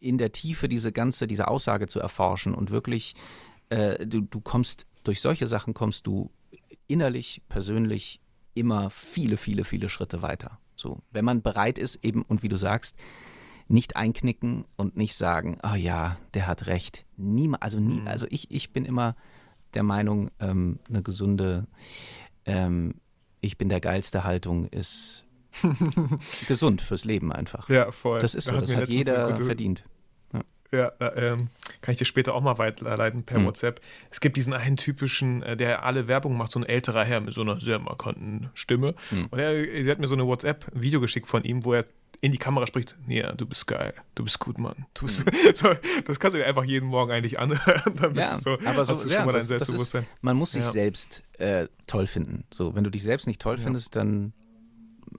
in 0.00 0.18
der 0.18 0.32
Tiefe 0.32 0.68
diese 0.68 0.92
ganze, 0.92 1.26
diese 1.26 1.48
Aussage 1.48 1.86
zu 1.86 2.00
erforschen 2.00 2.54
und 2.54 2.70
wirklich, 2.70 3.14
äh, 3.70 4.06
du, 4.06 4.20
du 4.20 4.40
kommst, 4.40 4.86
durch 5.04 5.20
solche 5.20 5.46
Sachen 5.46 5.74
kommst 5.74 6.06
du 6.06 6.30
innerlich, 6.86 7.42
persönlich 7.48 8.20
immer 8.54 8.90
viele, 8.90 9.36
viele, 9.36 9.64
viele 9.64 9.88
Schritte 9.88 10.22
weiter. 10.22 10.58
So, 10.76 11.02
wenn 11.10 11.24
man 11.24 11.42
bereit 11.42 11.78
ist, 11.78 12.04
eben, 12.04 12.22
und 12.22 12.42
wie 12.42 12.48
du 12.48 12.56
sagst, 12.56 12.96
nicht 13.68 13.96
einknicken 13.96 14.64
und 14.76 14.96
nicht 14.96 15.14
sagen, 15.14 15.58
oh 15.62 15.74
ja, 15.74 16.16
der 16.34 16.46
hat 16.46 16.66
recht. 16.66 17.06
Niemand, 17.16 17.62
also 17.62 17.78
nie, 17.78 18.00
mhm. 18.00 18.08
also 18.08 18.26
ich, 18.30 18.50
ich 18.50 18.72
bin 18.72 18.84
immer 18.84 19.14
der 19.74 19.84
Meinung, 19.84 20.30
ähm, 20.40 20.80
eine 20.88 21.02
gesunde, 21.02 21.66
ähm, 22.44 22.94
ich 23.40 23.56
bin 23.56 23.68
der 23.68 23.80
geilste 23.80 24.24
Haltung 24.24 24.66
ist 24.66 25.24
gesund 26.48 26.80
fürs 26.80 27.04
Leben 27.04 27.32
einfach. 27.32 27.68
Ja, 27.68 27.92
voll. 27.92 28.18
Das 28.18 28.34
ist 28.34 28.46
so, 28.46 28.58
das 28.58 28.74
hat 28.74 28.88
jeder 28.88 29.36
verdient. 29.36 29.84
Ja, 30.72 30.92
ähm, 31.00 31.48
kann 31.80 31.92
ich 31.92 31.98
dir 31.98 32.04
später 32.04 32.34
auch 32.34 32.42
mal 32.42 32.58
weiterleiten 32.58 33.24
per 33.24 33.38
mhm. 33.38 33.46
WhatsApp. 33.46 33.80
Es 34.10 34.20
gibt 34.20 34.36
diesen 34.36 34.54
einen 34.54 34.76
typischen, 34.76 35.42
äh, 35.42 35.56
der 35.56 35.84
alle 35.84 36.08
Werbung 36.08 36.36
macht, 36.36 36.52
so 36.52 36.60
ein 36.60 36.66
älterer 36.66 37.04
Herr 37.04 37.20
mit 37.20 37.34
so 37.34 37.40
einer 37.40 37.60
sehr 37.60 37.78
markanten 37.78 38.50
Stimme. 38.54 38.94
Mhm. 39.10 39.26
Und 39.30 39.38
er, 39.38 39.54
sie 39.82 39.90
hat 39.90 39.98
mir 39.98 40.06
so 40.06 40.14
eine 40.14 40.26
WhatsApp-Video 40.26 41.00
geschickt 41.00 41.26
von 41.26 41.42
ihm, 41.44 41.64
wo 41.64 41.74
er 41.74 41.84
in 42.22 42.32
die 42.32 42.38
Kamera 42.38 42.66
spricht, 42.66 42.96
ja, 43.08 43.32
du 43.32 43.46
bist 43.46 43.66
geil, 43.66 43.94
du 44.14 44.24
bist 44.24 44.38
gut, 44.40 44.58
Mann. 44.58 44.86
Du 44.92 45.06
bist, 45.06 45.24
mhm. 45.24 45.32
so, 45.54 45.70
das 46.04 46.20
kannst 46.20 46.34
du 46.34 46.38
dir 46.38 46.46
einfach 46.46 46.64
jeden 46.64 46.88
Morgen 46.88 47.12
eigentlich 47.12 47.38
anhören. 47.38 47.94
Dann 48.00 48.12
bist 48.12 48.30
ja, 48.30 48.36
du 48.36 48.42
so, 48.42 48.50
aber 48.66 48.84
so, 48.84 48.92
hast 48.92 49.04
du 49.04 49.08
schon 49.08 49.18
ja, 49.18 49.24
mal 49.24 49.32
dein 49.32 49.40
das, 49.40 49.48
Selbstbewusstsein. 49.48 50.02
Das 50.02 50.16
ist, 50.16 50.22
man 50.22 50.36
muss 50.36 50.52
sich 50.52 50.64
ja. 50.64 50.70
selbst 50.70 51.22
äh, 51.38 51.68
toll 51.86 52.06
finden. 52.06 52.44
So, 52.52 52.74
wenn 52.74 52.84
du 52.84 52.90
dich 52.90 53.02
selbst 53.02 53.26
nicht 53.26 53.40
toll 53.40 53.56
findest, 53.56 53.96
dann 53.96 54.34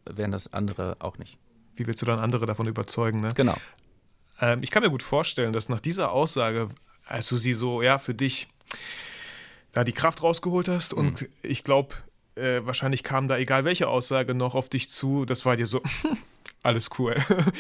wären 0.06 0.32
das 0.32 0.54
andere 0.54 0.98
auch 1.00 1.18
nicht. 1.18 1.40
Wie 1.76 1.88
willst 1.88 2.02
du 2.02 2.06
dann 2.06 2.20
andere 2.20 2.46
davon 2.46 2.68
überzeugen, 2.68 3.22
ne? 3.22 3.32
Genau. 3.36 3.56
Ähm, 4.42 4.64
ich 4.64 4.72
kann 4.72 4.84
mir 4.84 4.90
gut 4.90 5.04
vorstellen, 5.04 5.54
dass 5.54 5.70
nach 5.70 5.80
dieser 5.80 6.12
Aussage, 6.12 6.70
als 7.06 7.28
du 7.28 7.38
sie 7.38 7.54
so, 7.54 7.82
ja, 7.82 7.98
für 8.00 8.14
dich 8.14 8.48
da 9.72 9.84
die 9.84 9.94
Kraft 9.94 10.24
rausgeholt 10.24 10.68
hast 10.68 10.94
mhm. 10.94 11.00
und 11.00 11.30
ich 11.42 11.64
glaube, 11.64 11.96
äh, 12.36 12.62
wahrscheinlich 12.66 13.04
kam 13.04 13.28
da 13.28 13.38
egal 13.38 13.66
welche 13.66 13.88
Aussage 13.88 14.34
noch 14.34 14.56
auf 14.56 14.70
dich 14.70 14.90
zu, 14.90 15.26
das 15.26 15.46
war 15.46 15.56
dir 15.56 15.68
so, 15.68 15.82
alles 16.64 16.90
cool. 16.98 17.16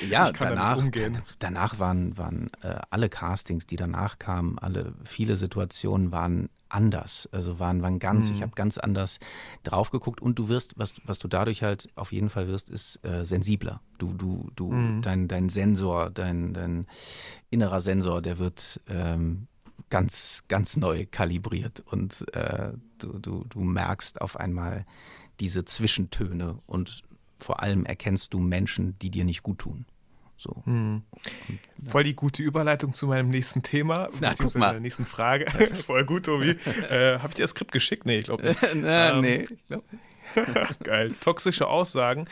Ja, 0.10 0.28
ich 0.28 0.34
kann 0.34 0.50
danach, 0.50 0.76
damit 0.76 0.86
umgehen. 0.86 1.22
danach 1.40 1.80
waren, 1.80 2.18
waren 2.18 2.50
äh, 2.62 2.76
alle 2.90 3.10
Castings, 3.10 3.68
die 3.68 3.76
danach 3.76 4.20
kamen, 4.20 4.58
alle 4.60 4.94
viele 5.04 5.36
Situationen 5.36 6.12
waren 6.12 6.50
anders. 6.74 7.30
Also 7.32 7.60
waren, 7.60 7.82
waren 7.82 8.00
ganz, 8.00 8.30
mhm. 8.30 8.36
ich 8.36 8.42
habe 8.42 8.54
ganz 8.56 8.78
anders 8.78 9.20
drauf 9.64 9.92
geguckt 9.92 10.22
und 10.22 10.40
du 10.40 10.50
wirst, 10.50 10.78
was, 10.78 10.96
was 11.06 11.20
du 11.20 11.28
dadurch 11.28 11.64
halt 11.64 11.90
auf 11.96 12.12
jeden 12.12 12.30
Fall 12.30 12.48
wirst, 12.48 12.70
ist 12.70 13.04
äh, 13.06 13.26
sensibler. 13.26 13.82
Du, 13.98 14.14
du, 14.14 14.50
du, 14.56 14.72
mhm. 14.72 15.02
dein, 15.02 15.28
dein 15.28 15.50
Sensor, 15.50 16.10
dein, 16.10 16.54
dein 16.54 16.88
innerer 17.50 17.80
Sensor, 17.80 18.22
der 18.22 18.40
wird 18.40 18.82
ähm, 18.88 19.48
ganz, 19.90 20.44
ganz 20.48 20.78
neu 20.78 21.06
kalibriert 21.10 21.84
und 21.92 22.26
äh, 22.34 22.72
du, 23.00 23.20
du, 23.20 23.46
du 23.48 23.60
merkst 23.60 24.22
auf 24.22 24.38
einmal 24.38 24.86
diese 25.40 25.66
Zwischentöne 25.66 26.60
und 26.68 27.04
vor 27.38 27.62
allem 27.62 27.86
erkennst 27.86 28.34
du 28.34 28.40
Menschen, 28.40 28.98
die 29.00 29.10
dir 29.10 29.26
nicht 29.26 29.44
gut 29.44 29.60
tun. 29.60 29.86
So. 30.42 30.64
Hm. 30.66 31.04
Voll 31.88 32.04
die 32.04 32.16
gute 32.16 32.42
Überleitung 32.42 32.96
zu 32.96 33.06
meinem 33.06 33.30
nächsten 33.30 33.62
Thema, 33.62 34.10
Na, 34.20 34.34
guck 34.36 34.56
mal. 34.56 34.72
der 34.72 34.80
nächsten 34.80 35.06
Frage. 35.06 35.46
Voll 35.86 36.04
gut, 36.04 36.26
Tobi. 36.26 36.56
äh, 36.90 37.20
Habe 37.20 37.28
ich 37.30 37.36
dir 37.36 37.44
das 37.44 37.52
Skript 37.52 37.72
geschickt? 37.72 38.08
Nee, 38.08 38.18
ich 38.20 38.26
glaube 38.26 38.48
nicht. 38.48 38.60
Na, 38.76 39.12
ähm, 39.12 39.22
nee, 39.22 39.36
ich 39.52 39.68
glaube 39.68 39.84
Geil. 40.84 41.14
Toxische 41.20 41.68
Aussagen. 41.68 42.26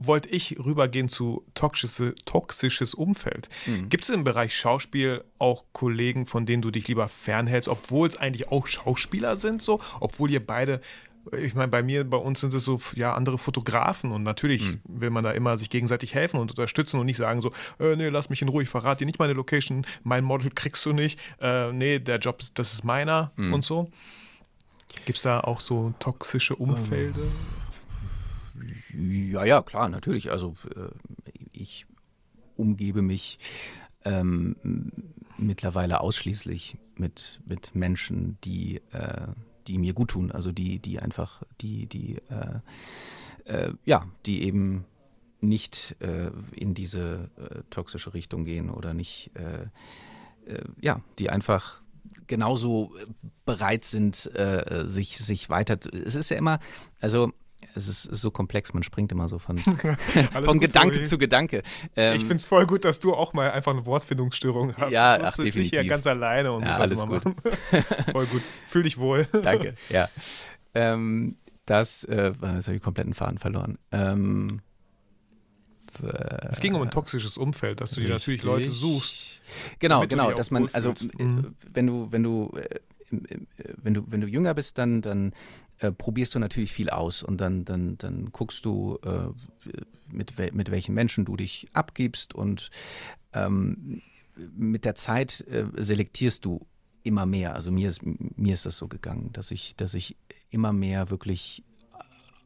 Wollte 0.00 0.28
ich 0.28 0.58
rübergehen 0.62 1.08
zu 1.08 1.44
toxische, 1.54 2.14
toxisches 2.26 2.92
Umfeld. 2.94 3.48
Mhm. 3.66 3.88
Gibt 3.88 4.04
es 4.04 4.10
im 4.10 4.24
Bereich 4.24 4.54
Schauspiel 4.56 5.24
auch 5.38 5.64
Kollegen, 5.72 6.26
von 6.26 6.44
denen 6.46 6.60
du 6.62 6.70
dich 6.70 6.86
lieber 6.86 7.08
fernhältst, 7.08 7.68
obwohl 7.68 8.06
es 8.06 8.16
eigentlich 8.16 8.48
auch 8.52 8.66
Schauspieler 8.66 9.36
sind, 9.36 9.62
so, 9.62 9.80
obwohl 10.00 10.30
ihr 10.30 10.44
beide 10.44 10.80
ich 11.32 11.54
meine, 11.54 11.68
bei 11.68 11.82
mir, 11.82 12.04
bei 12.04 12.16
uns 12.16 12.40
sind 12.40 12.54
es 12.54 12.64
so 12.64 12.80
ja 12.94 13.14
andere 13.14 13.38
Fotografen 13.38 14.12
und 14.12 14.22
natürlich 14.22 14.74
mhm. 14.74 14.80
will 14.84 15.10
man 15.10 15.24
da 15.24 15.32
immer 15.32 15.58
sich 15.58 15.70
gegenseitig 15.70 16.14
helfen 16.14 16.38
und 16.38 16.50
unterstützen 16.50 16.98
und 16.98 17.06
nicht 17.06 17.16
sagen 17.16 17.40
so, 17.40 17.52
äh, 17.78 17.96
nee, 17.96 18.08
lass 18.08 18.30
mich 18.30 18.42
in 18.42 18.48
Ruhe, 18.48 18.62
ich 18.62 18.68
verrate 18.68 19.00
dir 19.00 19.06
nicht 19.06 19.18
meine 19.18 19.32
Location, 19.32 19.86
mein 20.02 20.24
Model 20.24 20.50
kriegst 20.50 20.84
du 20.86 20.92
nicht, 20.92 21.18
äh, 21.40 21.72
nee, 21.72 21.98
der 21.98 22.18
Job, 22.18 22.42
das 22.54 22.72
ist 22.72 22.84
meiner 22.84 23.32
mhm. 23.36 23.54
und 23.54 23.64
so. 23.64 23.90
Gibt 25.04 25.18
es 25.18 25.22
da 25.22 25.40
auch 25.40 25.60
so 25.60 25.92
toxische 25.98 26.56
Umfelder? 26.56 27.20
Ja, 28.92 29.44
ja, 29.44 29.62
klar, 29.62 29.88
natürlich. 29.88 30.30
Also 30.30 30.56
äh, 30.74 30.88
ich 31.52 31.86
umgebe 32.56 33.02
mich 33.02 33.38
ähm, 34.04 34.56
mittlerweile 35.36 36.00
ausschließlich 36.00 36.76
mit, 36.96 37.40
mit 37.46 37.74
Menschen, 37.74 38.38
die 38.44 38.80
äh, 38.92 39.28
die 39.68 39.78
mir 39.78 39.92
gut 39.92 40.10
tun, 40.10 40.32
also 40.32 40.52
die, 40.52 40.78
die 40.78 40.98
einfach, 40.98 41.42
die, 41.60 41.86
die, 41.86 42.16
äh, 42.30 42.60
äh, 43.44 43.72
ja, 43.84 44.06
die 44.26 44.42
eben 44.42 44.84
nicht 45.40 45.96
äh, 46.00 46.30
in 46.54 46.74
diese 46.74 47.30
äh, 47.36 47.62
toxische 47.70 48.14
Richtung 48.14 48.44
gehen 48.44 48.70
oder 48.70 48.94
nicht, 48.94 49.30
äh, 49.34 49.68
äh, 50.50 50.64
ja, 50.80 51.00
die 51.18 51.30
einfach 51.30 51.80
genauso 52.26 52.94
bereit 53.46 53.84
sind, 53.86 54.30
sich, 54.86 55.16
sich 55.16 55.48
weiter. 55.48 55.78
Es 56.04 56.14
ist 56.14 56.28
ja 56.30 56.36
immer, 56.36 56.58
also 57.00 57.32
es 57.86 58.06
ist 58.06 58.20
so 58.20 58.30
komplex, 58.30 58.74
man 58.74 58.82
springt 58.82 59.12
immer 59.12 59.28
so 59.28 59.38
von, 59.38 59.58
von 60.44 60.60
Gedanke 60.60 61.04
zu 61.04 61.18
Gedanke. 61.18 61.62
Ähm, 61.96 62.16
ich 62.16 62.22
finde 62.22 62.36
es 62.36 62.44
voll 62.44 62.66
gut, 62.66 62.84
dass 62.84 62.98
du 62.98 63.14
auch 63.14 63.32
mal 63.32 63.50
einfach 63.50 63.72
eine 63.72 63.86
Wortfindungsstörung 63.86 64.74
hast. 64.76 64.92
Ja, 64.92 65.18
ach, 65.22 65.36
definitiv. 65.36 65.72
Ich 65.72 65.78
hier 65.78 65.86
ganz 65.86 66.06
alleine 66.06 66.52
und 66.52 66.62
ja, 66.62 66.68
muss 66.68 66.78
alles 66.78 67.00
gut. 67.00 67.22
voll 68.12 68.26
gut. 68.26 68.42
Fühl 68.66 68.82
dich 68.82 68.98
wohl. 68.98 69.26
Danke, 69.42 69.74
ja. 69.88 70.08
Ähm, 70.74 71.36
das, 71.66 72.04
äh, 72.04 72.32
das 72.40 72.66
habe 72.66 72.76
ich 72.76 72.82
kompletten 72.82 73.14
Faden 73.14 73.38
verloren. 73.38 73.78
Ähm, 73.92 74.60
es 76.50 76.60
ging 76.60 76.74
um 76.74 76.82
ein 76.82 76.90
toxisches 76.90 77.36
Umfeld, 77.36 77.80
dass 77.80 77.92
du 77.92 78.00
dir 78.00 78.10
natürlich 78.10 78.42
Leute 78.44 78.70
suchst. 78.70 79.40
Genau, 79.80 80.06
genau, 80.06 80.30
dass 80.32 80.50
man, 80.50 80.68
also 80.72 80.94
mhm. 81.18 81.56
wenn 81.72 81.86
du, 81.86 82.12
wenn 82.12 82.22
du 82.22 82.52
äh, 82.56 82.78
wenn 83.10 83.94
du, 83.94 84.04
wenn 84.06 84.20
du 84.20 84.26
jünger 84.26 84.54
bist, 84.54 84.78
dann, 84.78 85.00
dann 85.00 85.32
äh, 85.78 85.92
probierst 85.92 86.34
du 86.34 86.38
natürlich 86.38 86.72
viel 86.72 86.90
aus 86.90 87.22
und 87.22 87.40
dann, 87.40 87.64
dann, 87.64 87.98
dann 87.98 88.30
guckst 88.32 88.64
du, 88.64 88.98
äh, 89.04 89.28
mit, 90.10 90.38
mit 90.54 90.70
welchen 90.70 90.94
Menschen 90.94 91.24
du 91.24 91.36
dich 91.36 91.68
abgibst 91.72 92.34
und 92.34 92.70
ähm, 93.32 94.00
mit 94.56 94.84
der 94.84 94.94
Zeit 94.94 95.40
äh, 95.48 95.66
selektierst 95.76 96.44
du 96.44 96.66
immer 97.02 97.26
mehr. 97.26 97.54
Also 97.54 97.70
mir 97.70 97.88
ist, 97.88 98.00
mir 98.04 98.54
ist 98.54 98.66
das 98.66 98.76
so 98.76 98.88
gegangen, 98.88 99.30
dass 99.32 99.50
ich, 99.50 99.76
dass 99.76 99.94
ich 99.94 100.16
immer 100.50 100.72
mehr 100.72 101.10
wirklich 101.10 101.64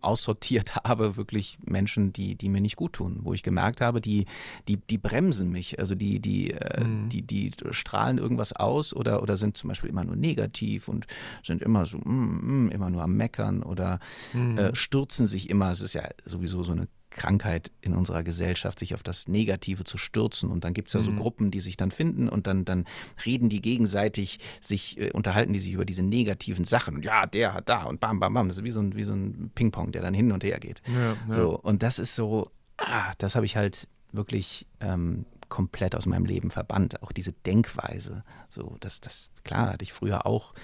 aussortiert 0.02 0.74
habe, 0.84 1.16
wirklich 1.16 1.58
Menschen, 1.64 2.12
die, 2.12 2.34
die 2.34 2.48
mir 2.48 2.60
nicht 2.60 2.76
gut 2.76 2.94
tun, 2.94 3.20
wo 3.22 3.32
ich 3.34 3.42
gemerkt 3.42 3.80
habe, 3.80 4.00
die, 4.00 4.26
die, 4.68 4.76
die 4.76 4.98
bremsen 4.98 5.50
mich, 5.50 5.78
also 5.78 5.94
die, 5.94 6.20
die, 6.20 6.52
äh, 6.52 6.84
mhm. 6.84 7.08
die, 7.08 7.22
die 7.22 7.52
strahlen 7.70 8.18
irgendwas 8.18 8.52
aus 8.52 8.94
oder, 8.94 9.22
oder 9.22 9.36
sind 9.36 9.56
zum 9.56 9.68
Beispiel 9.68 9.90
immer 9.90 10.04
nur 10.04 10.16
negativ 10.16 10.88
und 10.88 11.06
sind 11.42 11.62
immer 11.62 11.86
so, 11.86 11.98
mm, 11.98 12.66
mm, 12.66 12.68
immer 12.70 12.90
nur 12.90 13.02
am 13.02 13.16
Meckern 13.16 13.62
oder 13.62 13.98
mhm. 14.32 14.58
äh, 14.58 14.74
stürzen 14.74 15.26
sich 15.26 15.50
immer. 15.50 15.70
Es 15.70 15.80
ist 15.80 15.94
ja 15.94 16.08
sowieso 16.24 16.62
so 16.62 16.72
eine 16.72 16.88
Krankheit 17.12 17.70
in 17.80 17.94
unserer 17.94 18.22
Gesellschaft, 18.22 18.78
sich 18.78 18.94
auf 18.94 19.02
das 19.02 19.28
Negative 19.28 19.84
zu 19.84 19.98
stürzen. 19.98 20.50
Und 20.50 20.64
dann 20.64 20.74
gibt 20.74 20.88
es 20.88 20.94
ja 20.94 21.00
so 21.00 21.12
mhm. 21.12 21.16
Gruppen, 21.16 21.50
die 21.50 21.60
sich 21.60 21.76
dann 21.76 21.90
finden 21.90 22.28
und 22.28 22.46
dann, 22.46 22.64
dann 22.64 22.84
reden 23.24 23.48
die 23.48 23.60
gegenseitig, 23.60 24.38
sich 24.60 24.98
äh, 24.98 25.12
unterhalten 25.12 25.52
die 25.52 25.58
sich 25.58 25.72
über 25.72 25.84
diese 25.84 26.02
negativen 26.02 26.64
Sachen. 26.64 27.02
Ja, 27.02 27.26
der 27.26 27.54
hat 27.54 27.68
da 27.68 27.84
und 27.84 28.00
bam, 28.00 28.20
bam, 28.20 28.34
bam. 28.34 28.48
Das 28.48 28.58
ist 28.58 28.64
wie 28.64 28.70
so 28.70 28.80
ein, 28.80 28.94
wie 28.94 29.04
so 29.04 29.12
ein 29.12 29.50
Ping-Pong, 29.54 29.92
der 29.92 30.02
dann 30.02 30.14
hin 30.14 30.32
und 30.32 30.42
her 30.44 30.58
geht. 30.58 30.82
Ja, 30.86 31.16
ja. 31.28 31.34
So, 31.34 31.58
und 31.58 31.82
das 31.82 31.98
ist 31.98 32.14
so, 32.14 32.44
ah, 32.78 33.12
das 33.18 33.36
habe 33.36 33.46
ich 33.46 33.56
halt 33.56 33.88
wirklich 34.12 34.66
ähm, 34.80 35.24
komplett 35.48 35.94
aus 35.94 36.06
meinem 36.06 36.24
Leben 36.24 36.50
verbannt. 36.50 37.02
Auch 37.02 37.12
diese 37.12 37.32
Denkweise. 37.32 38.24
So, 38.48 38.76
das, 38.80 39.00
das, 39.00 39.30
klar, 39.44 39.70
hatte 39.72 39.82
ich 39.82 39.92
früher 39.92 40.26
auch 40.26 40.54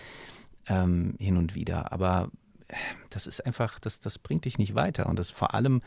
ähm, 0.66 1.14
hin 1.18 1.36
und 1.36 1.55
wieder, 1.55 1.92
aber 1.92 2.30
äh, 2.68 2.74
das 3.11 3.26
ist 3.26 3.44
einfach, 3.44 3.78
das, 3.80 4.01
das 4.01 4.18
bringt 4.18 4.44
dich 4.44 4.59
nicht 4.59 4.74
weiter. 4.74 5.07
Und 5.07 5.18
das 5.18 5.30
vor 5.30 5.55
allem 5.55 5.82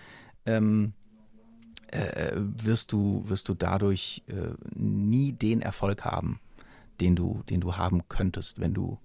ähm, 0.45 0.93
äh, 1.87 2.31
wirst, 2.35 2.91
du, 2.91 3.23
wirst 3.27 3.49
du 3.49 3.53
dadurch 3.53 4.23
äh, 4.27 4.53
nie 4.73 5.33
den 5.33 5.61
Erfolg 5.61 6.05
haben, 6.05 6.39
den 6.99 7.15
du, 7.15 7.43
den 7.49 7.61
du 7.61 7.75
haben 7.75 8.07
könntest, 8.07 8.59
wenn 8.59 8.73
du 8.73 8.99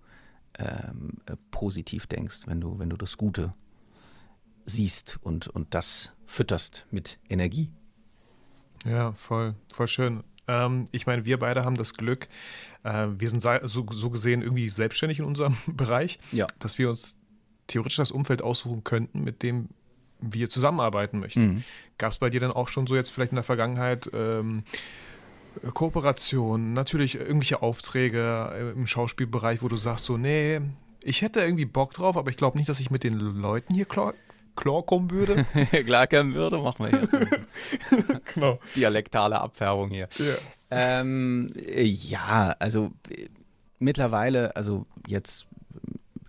ähm, 0.59 1.15
äh, 1.27 1.37
positiv 1.51 2.07
denkst, 2.07 2.47
wenn 2.47 2.61
du, 2.61 2.79
wenn 2.79 2.91
du 2.91 2.97
das 2.97 3.17
Gute 3.17 3.55
siehst 4.65 5.19
und, 5.23 5.49
und 5.49 5.75
das 5.75 6.15
fütterst 6.27 6.87
mit 6.91 7.19
Energie. 7.29 7.71
Ja, 8.85 9.13
voll, 9.13 9.55
voll 9.75 9.89
schön. 9.89 10.23
Ähm, 10.49 10.87
ich 10.93 11.07
meine, 11.07 11.25
wir 11.25 11.39
beide 11.39 11.65
haben 11.65 11.77
das 11.77 11.95
Glück, 11.95 12.29
äh, 12.85 13.09
wir 13.11 13.29
sind 13.31 13.43
so, 13.43 13.87
so 13.91 14.11
gesehen 14.11 14.43
irgendwie 14.43 14.69
selbstständig 14.69 15.19
in 15.19 15.25
unserem 15.25 15.57
Bereich, 15.67 16.19
ja. 16.33 16.47
dass 16.59 16.79
wir 16.79 16.89
uns 16.91 17.21
theoretisch 17.67 17.97
das 17.97 18.13
Umfeld 18.13 18.43
aussuchen 18.43 18.85
könnten, 18.85 19.23
mit 19.23 19.43
dem 19.43 19.69
wir 20.21 20.49
zusammenarbeiten 20.49 21.19
möchten. 21.19 21.47
Mhm. 21.47 21.65
Gab 21.99 22.13
es 22.13 22.19
bei 22.19 22.31
dir 22.31 22.41
dann 22.41 22.53
auch 22.53 22.69
schon 22.69 22.87
so 22.87 22.95
jetzt 22.97 23.11
vielleicht 23.11 23.33
in 23.33 23.37
der 23.37 23.45
Vergangenheit 23.45 24.11
ähm, 24.13 24.63
Kooperationen, 25.75 26.75
natürlich 26.75 27.17
irgendwelche 27.17 27.63
Aufträge 27.63 28.53
äh, 28.55 28.71
im 28.73 28.87
Schauspielbereich, 28.87 29.63
wo 29.63 29.69
du 29.69 29.77
sagst 29.77 30.05
so, 30.05 30.17
nee, 30.17 30.61
ich 31.03 31.23
hätte 31.23 31.41
irgendwie 31.41 31.65
Bock 31.65 31.95
drauf, 31.95 32.17
aber 32.17 32.31
ich 32.31 32.37
glaube 32.37 32.59
nicht, 32.59 32.69
dass 32.69 32.81
ich 32.81 32.91
mit 32.91 33.05
den 33.05 33.19
Leuten 33.19 33.75
hier 33.75 33.85
klar, 33.85 34.15
klar 34.57 34.83
kommen 34.83 35.11
würde. 35.11 35.45
klar 35.85 36.07
kommen 36.07 36.35
würde, 36.35 36.59
machen 36.59 36.91
wir 36.91 37.01
jetzt. 37.01 37.17
genau. 38.35 38.59
Dialektale 38.75 39.41
Abfärbung 39.41 39.91
hier. 39.91 40.09
Ja, 40.19 40.35
ähm, 40.71 41.53
ja 41.55 42.55
also 42.59 42.93
mittlerweile, 43.79 44.55
also 44.57 44.87
jetzt 45.07 45.47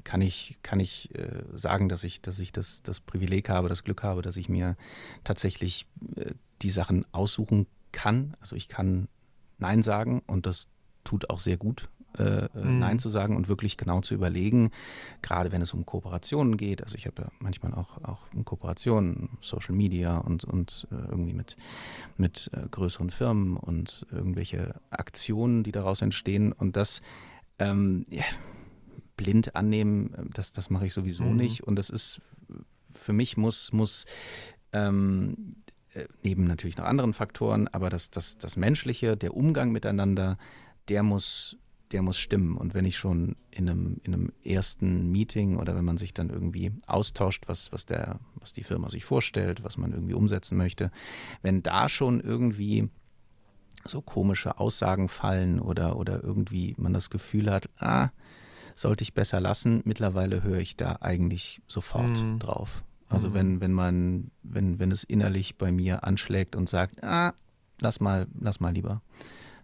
kann 0.08 0.22
ich, 0.22 0.58
kann 0.64 0.80
ich 0.80 1.14
äh, 1.16 1.44
sagen, 1.54 1.90
dass 1.90 2.06
ich, 2.06 2.22
dass 2.22 2.40
ich 2.40 2.54
das, 2.54 2.82
das 2.82 3.02
Privileg 3.02 3.50
habe, 3.50 3.68
das 3.68 3.84
Glück 3.84 4.04
habe, 4.04 4.22
dass 4.22 4.38
ich 4.38 4.48
mir 4.48 4.78
tatsächlich 5.26 5.86
äh, 6.16 6.32
die 6.62 6.72
Sachen 6.72 7.06
aussuchen 7.12 7.68
kann. 7.92 8.34
Also 8.40 8.56
ich 8.56 8.70
kann 8.70 9.10
Nein 9.58 9.84
sagen 9.84 10.22
und 10.26 10.46
das 10.46 10.70
tut 11.04 11.30
auch 11.30 11.40
sehr 11.40 11.58
gut, 11.58 11.90
äh, 12.18 12.24
äh 12.24 12.50
mhm. 12.54 12.80
Nein 12.80 13.00
zu 13.00 13.10
sagen 13.10 13.36
und 13.36 13.50
wirklich 13.50 13.76
genau 13.76 14.00
zu 14.00 14.14
überlegen, 14.14 14.70
gerade 15.22 15.52
wenn 15.52 15.62
es 15.62 15.74
um 15.74 15.86
Kooperationen 15.86 16.56
geht. 16.56 16.82
Also 16.82 16.96
ich 16.96 17.06
habe 17.06 17.24
ja 17.24 17.28
manchmal 17.40 17.74
auch, 17.74 18.02
auch 18.02 18.22
in 18.34 18.46
Kooperationen, 18.46 19.38
Social 19.42 19.76
Media 19.76 20.20
und, 20.20 20.46
und 20.46 20.88
äh, 20.90 20.96
irgendwie 20.96 21.34
mit, 21.34 21.58
mit 22.16 22.50
äh, 22.54 22.70
größeren 22.70 23.10
Firmen 23.10 23.58
und 23.58 24.08
irgendwelche 24.10 24.80
Aktionen, 24.90 25.64
die 25.64 25.74
daraus 25.74 26.02
entstehen. 26.02 26.54
Und 26.54 26.78
das 26.78 27.02
ähm, 27.60 28.06
ja, 28.10 28.24
blind 29.18 29.56
annehmen, 29.56 30.14
äh, 30.14 30.24
das, 30.34 30.54
das 30.54 30.70
mache 30.70 30.86
ich 30.86 30.94
sowieso 30.94 31.26
mhm. 31.26 31.36
nicht. 31.36 31.64
Und 31.64 31.76
das 31.76 31.90
ist, 31.90 32.22
für 32.90 33.14
mich 33.14 33.36
muss, 33.36 33.74
muss 33.74 34.06
ähm, 34.72 35.56
äh, 35.94 36.06
neben 36.24 36.46
natürlich 36.46 36.78
noch 36.78 36.86
anderen 36.86 37.14
Faktoren, 37.14 37.68
aber 37.68 37.90
das, 37.90 38.12
das, 38.12 38.38
das 38.38 38.56
Menschliche, 38.56 39.18
der 39.18 39.36
Umgang 39.36 39.72
miteinander, 39.72 40.38
der 40.88 41.04
muss, 41.04 41.58
der 41.92 42.02
muss 42.02 42.20
stimmen. 42.20 42.58
Und 42.58 42.74
wenn 42.74 42.86
ich 42.86 42.98
schon 42.98 43.36
in 43.52 43.70
einem, 43.70 44.02
in 44.04 44.14
einem 44.14 44.32
ersten 44.44 45.12
Meeting 45.12 45.58
oder 45.58 45.76
wenn 45.76 45.86
man 45.86 45.98
sich 45.98 46.14
dann 46.14 46.30
irgendwie 46.30 46.72
austauscht, 46.86 47.48
was, 47.48 47.72
was, 47.72 47.86
der, 47.86 48.20
was 48.36 48.54
die 48.54 48.64
Firma 48.64 48.90
sich 48.90 49.06
vorstellt, 49.06 49.64
was 49.64 49.78
man 49.78 49.92
irgendwie 49.92 50.14
umsetzen 50.14 50.58
möchte, 50.58 50.92
wenn 51.42 51.64
da 51.64 51.90
schon 51.90 52.20
irgendwie 52.20 52.90
so 53.86 54.02
komische 54.02 54.60
Aussagen 54.60 55.08
fallen 55.08 55.60
oder, 55.60 55.98
oder 55.98 56.24
irgendwie 56.24 56.76
man 56.78 56.94
das 56.94 57.10
Gefühl 57.10 57.52
hat, 57.52 57.70
ah, 57.80 58.10
sollte 58.76 59.04
ich 59.04 59.14
besser 59.14 59.40
lassen. 59.40 59.82
Mittlerweile 59.86 60.44
höre 60.44 60.60
ich 60.60 60.76
da 60.76 60.98
eigentlich 61.02 61.62
sofort 61.68 62.22
mhm. 62.22 62.40
drauf. 62.40 62.84
Also 63.10 63.30
mhm. 63.30 63.34
wenn, 63.34 63.62
wenn 63.62 63.74
man, 63.74 64.32
wenn, 64.44 64.80
wenn 64.80 64.92
es 64.92 65.04
innerlich 65.04 65.58
bei 65.58 65.72
mir 65.72 66.04
anschlägt 66.04 66.56
und 66.56 66.68
sagt, 66.68 67.04
ah, 67.04 67.34
lass 67.80 68.00
mal, 68.00 68.28
lass 68.40 68.60
mal 68.60 68.74
lieber, 68.74 69.02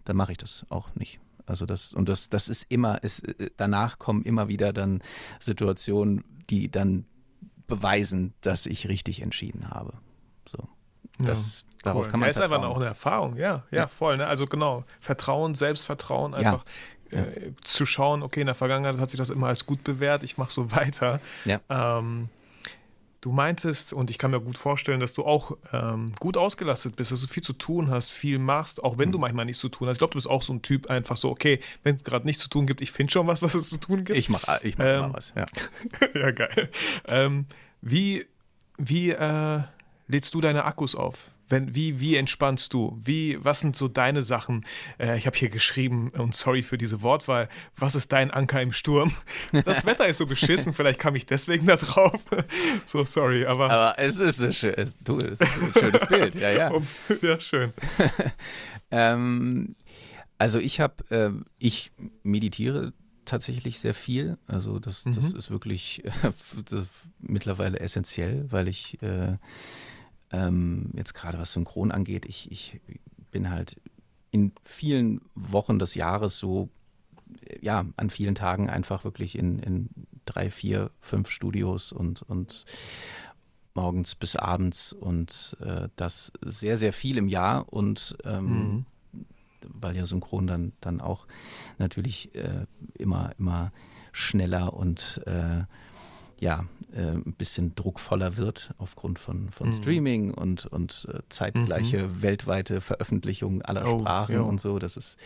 dann 0.04 0.16
mache 0.16 0.32
ich 0.32 0.38
das 0.38 0.64
auch 0.68 0.94
nicht. 0.94 1.20
Also 1.46 1.66
das, 1.66 1.92
und 1.92 2.08
das, 2.08 2.30
das 2.30 2.48
ist 2.48 2.66
immer, 2.70 3.02
ist, 3.02 3.22
danach 3.56 3.98
kommen 3.98 4.22
immer 4.22 4.48
wieder 4.48 4.72
dann 4.72 5.02
Situationen, 5.40 6.24
die 6.48 6.70
dann 6.70 7.04
beweisen, 7.66 8.34
dass 8.40 8.66
ich 8.66 8.88
richtig 8.88 9.22
entschieden 9.22 9.70
habe. 9.70 9.94
So. 10.46 10.58
Das, 11.18 11.60
ja, 11.60 11.66
darauf 11.84 12.06
cool. 12.06 12.10
kann 12.10 12.20
man 12.20 12.26
ja, 12.26 12.30
ist 12.30 12.40
einfach 12.40 12.62
auch 12.62 12.76
eine 12.76 12.86
Erfahrung, 12.86 13.36
ja, 13.36 13.62
ja, 13.70 13.78
ja. 13.78 13.86
voll. 13.86 14.16
Ne? 14.16 14.26
Also 14.26 14.46
genau, 14.46 14.84
Vertrauen, 15.00 15.54
Selbstvertrauen, 15.54 16.34
einfach 16.34 16.64
äh, 17.12 17.52
zu 17.62 17.86
schauen, 17.86 18.22
okay, 18.22 18.40
in 18.40 18.46
der 18.46 18.54
Vergangenheit 18.54 18.98
hat 18.98 19.10
sich 19.10 19.18
das 19.18 19.30
immer 19.30 19.48
als 19.48 19.66
gut 19.66 19.84
bewährt, 19.84 20.24
ich 20.24 20.38
mache 20.38 20.52
so 20.52 20.70
weiter. 20.70 21.20
Ähm, 21.68 22.28
du 23.20 23.32
meintest, 23.32 23.92
und 23.94 24.10
ich 24.10 24.18
kann 24.18 24.30
mir 24.30 24.40
gut 24.40 24.58
vorstellen, 24.58 25.00
dass 25.00 25.14
du 25.14 25.24
auch 25.24 25.56
ähm, 25.72 26.12
gut 26.20 26.36
ausgelastet 26.36 26.96
bist, 26.96 27.10
dass 27.10 27.22
du 27.22 27.26
viel 27.26 27.42
zu 27.42 27.54
tun 27.54 27.90
hast, 27.90 28.10
viel 28.10 28.38
machst, 28.38 28.82
auch 28.84 28.98
wenn 28.98 29.08
mhm. 29.08 29.12
du 29.12 29.18
manchmal 29.18 29.46
nichts 29.46 29.60
zu 29.60 29.70
tun 29.70 29.88
hast. 29.88 29.94
Ich 29.94 29.98
glaube, 29.98 30.12
du 30.12 30.18
bist 30.18 30.28
auch 30.28 30.42
so 30.42 30.52
ein 30.52 30.60
Typ, 30.60 30.90
einfach 30.90 31.16
so, 31.16 31.30
okay, 31.30 31.60
wenn 31.82 31.96
es 31.96 32.04
gerade 32.04 32.26
nichts 32.26 32.42
zu 32.42 32.50
tun 32.50 32.66
gibt, 32.66 32.82
ich 32.82 32.92
finde 32.92 33.12
schon 33.12 33.26
was, 33.26 33.42
was 33.44 33.54
es 33.54 33.70
zu 33.70 33.78
tun 33.78 34.04
gibt. 34.04 34.18
Ich 34.18 34.28
mache 34.28 34.60
ich 34.62 34.76
mach 34.76 34.84
ähm, 34.84 35.14
was, 35.14 35.32
ja. 35.36 35.46
ja, 36.14 36.30
geil. 36.32 36.70
Ähm, 37.06 37.46
wie 37.80 38.26
wie 38.76 39.10
äh, 39.10 39.60
lädst 40.08 40.34
du 40.34 40.40
deine 40.40 40.64
Akkus 40.64 40.94
auf? 40.94 41.28
Wenn, 41.48 41.74
wie, 41.74 42.00
wie 42.00 42.16
entspannst 42.16 42.72
du? 42.72 42.98
Wie, 43.02 43.38
was 43.42 43.60
sind 43.60 43.76
so 43.76 43.88
deine 43.88 44.22
Sachen? 44.22 44.64
Äh, 44.98 45.18
ich 45.18 45.26
habe 45.26 45.36
hier 45.36 45.50
geschrieben, 45.50 46.10
und 46.10 46.34
sorry 46.34 46.62
für 46.62 46.78
diese 46.78 47.02
Wortwahl, 47.02 47.48
was 47.76 47.94
ist 47.94 48.12
dein 48.12 48.30
Anker 48.30 48.62
im 48.62 48.72
Sturm? 48.72 49.12
Das 49.64 49.86
Wetter 49.86 50.06
ist 50.06 50.18
so 50.18 50.26
beschissen, 50.26 50.74
vielleicht 50.74 51.00
kam 51.00 51.14
ich 51.14 51.26
deswegen 51.26 51.66
da 51.66 51.76
drauf. 51.76 52.20
So, 52.86 53.04
sorry, 53.04 53.46
aber. 53.46 53.70
Aber 53.70 53.98
es 53.98 54.18
ist, 54.18 54.42
ein, 54.42 54.52
schön, 54.52 54.74
es, 54.74 54.98
du, 54.98 55.18
es 55.18 55.40
ist 55.40 55.42
ein 55.42 55.72
schönes 55.72 56.06
Bild, 56.08 56.34
ja, 56.34 56.50
ja. 56.50 56.72
Ja, 57.22 57.40
schön. 57.40 57.72
ähm, 58.90 59.76
also 60.38 60.58
ich 60.58 60.80
habe, 60.80 61.04
äh, 61.10 61.30
ich 61.58 61.92
meditiere 62.22 62.92
tatsächlich 63.24 63.78
sehr 63.78 63.94
viel. 63.94 64.38
Also 64.46 64.78
das, 64.78 65.04
das 65.04 65.32
mhm. 65.32 65.38
ist 65.38 65.50
wirklich 65.50 66.02
das 66.68 66.86
mittlerweile 67.20 67.80
essentiell, 67.80 68.46
weil 68.50 68.68
ich 68.68 69.00
äh, 69.02 69.38
ähm, 70.34 70.90
jetzt 70.94 71.14
gerade 71.14 71.38
was 71.38 71.52
Synchron 71.52 71.92
angeht, 71.92 72.26
ich, 72.26 72.50
ich 72.50 72.80
bin 73.30 73.50
halt 73.50 73.80
in 74.30 74.52
vielen 74.64 75.20
Wochen 75.34 75.78
des 75.78 75.94
Jahres 75.94 76.38
so, 76.38 76.68
ja, 77.60 77.84
an 77.96 78.10
vielen 78.10 78.34
Tagen 78.34 78.68
einfach 78.68 79.04
wirklich 79.04 79.38
in, 79.38 79.58
in 79.60 79.88
drei, 80.24 80.50
vier, 80.50 80.90
fünf 81.00 81.30
Studios 81.30 81.92
und, 81.92 82.22
und 82.22 82.64
morgens 83.74 84.14
bis 84.14 84.36
abends 84.36 84.92
und 84.92 85.56
äh, 85.60 85.88
das 85.96 86.32
sehr, 86.40 86.76
sehr 86.76 86.92
viel 86.92 87.16
im 87.16 87.28
Jahr 87.28 87.72
und 87.72 88.16
ähm, 88.24 88.46
mhm. 88.46 88.86
weil 89.68 89.96
ja 89.96 90.06
Synchron 90.06 90.46
dann, 90.46 90.72
dann 90.80 91.00
auch 91.00 91.26
natürlich 91.78 92.34
äh, 92.34 92.66
immer, 92.94 93.32
immer 93.38 93.72
schneller 94.12 94.74
und 94.74 95.22
äh, 95.26 95.64
ja, 96.40 96.66
äh, 96.92 97.12
ein 97.12 97.34
bisschen 97.36 97.74
druckvoller 97.74 98.36
wird 98.36 98.74
aufgrund 98.78 99.18
von, 99.18 99.50
von 99.50 99.68
mhm. 99.68 99.72
Streaming 99.72 100.34
und, 100.34 100.66
und 100.66 101.08
äh, 101.12 101.20
zeitgleiche 101.28 102.04
mhm. 102.04 102.22
weltweite 102.22 102.80
Veröffentlichung 102.80 103.62
aller 103.62 103.84
oh, 103.86 104.00
Sprachen 104.00 104.34
ja. 104.34 104.40
und 104.42 104.60
so. 104.60 104.78
Das 104.78 104.96
ist, 104.96 105.18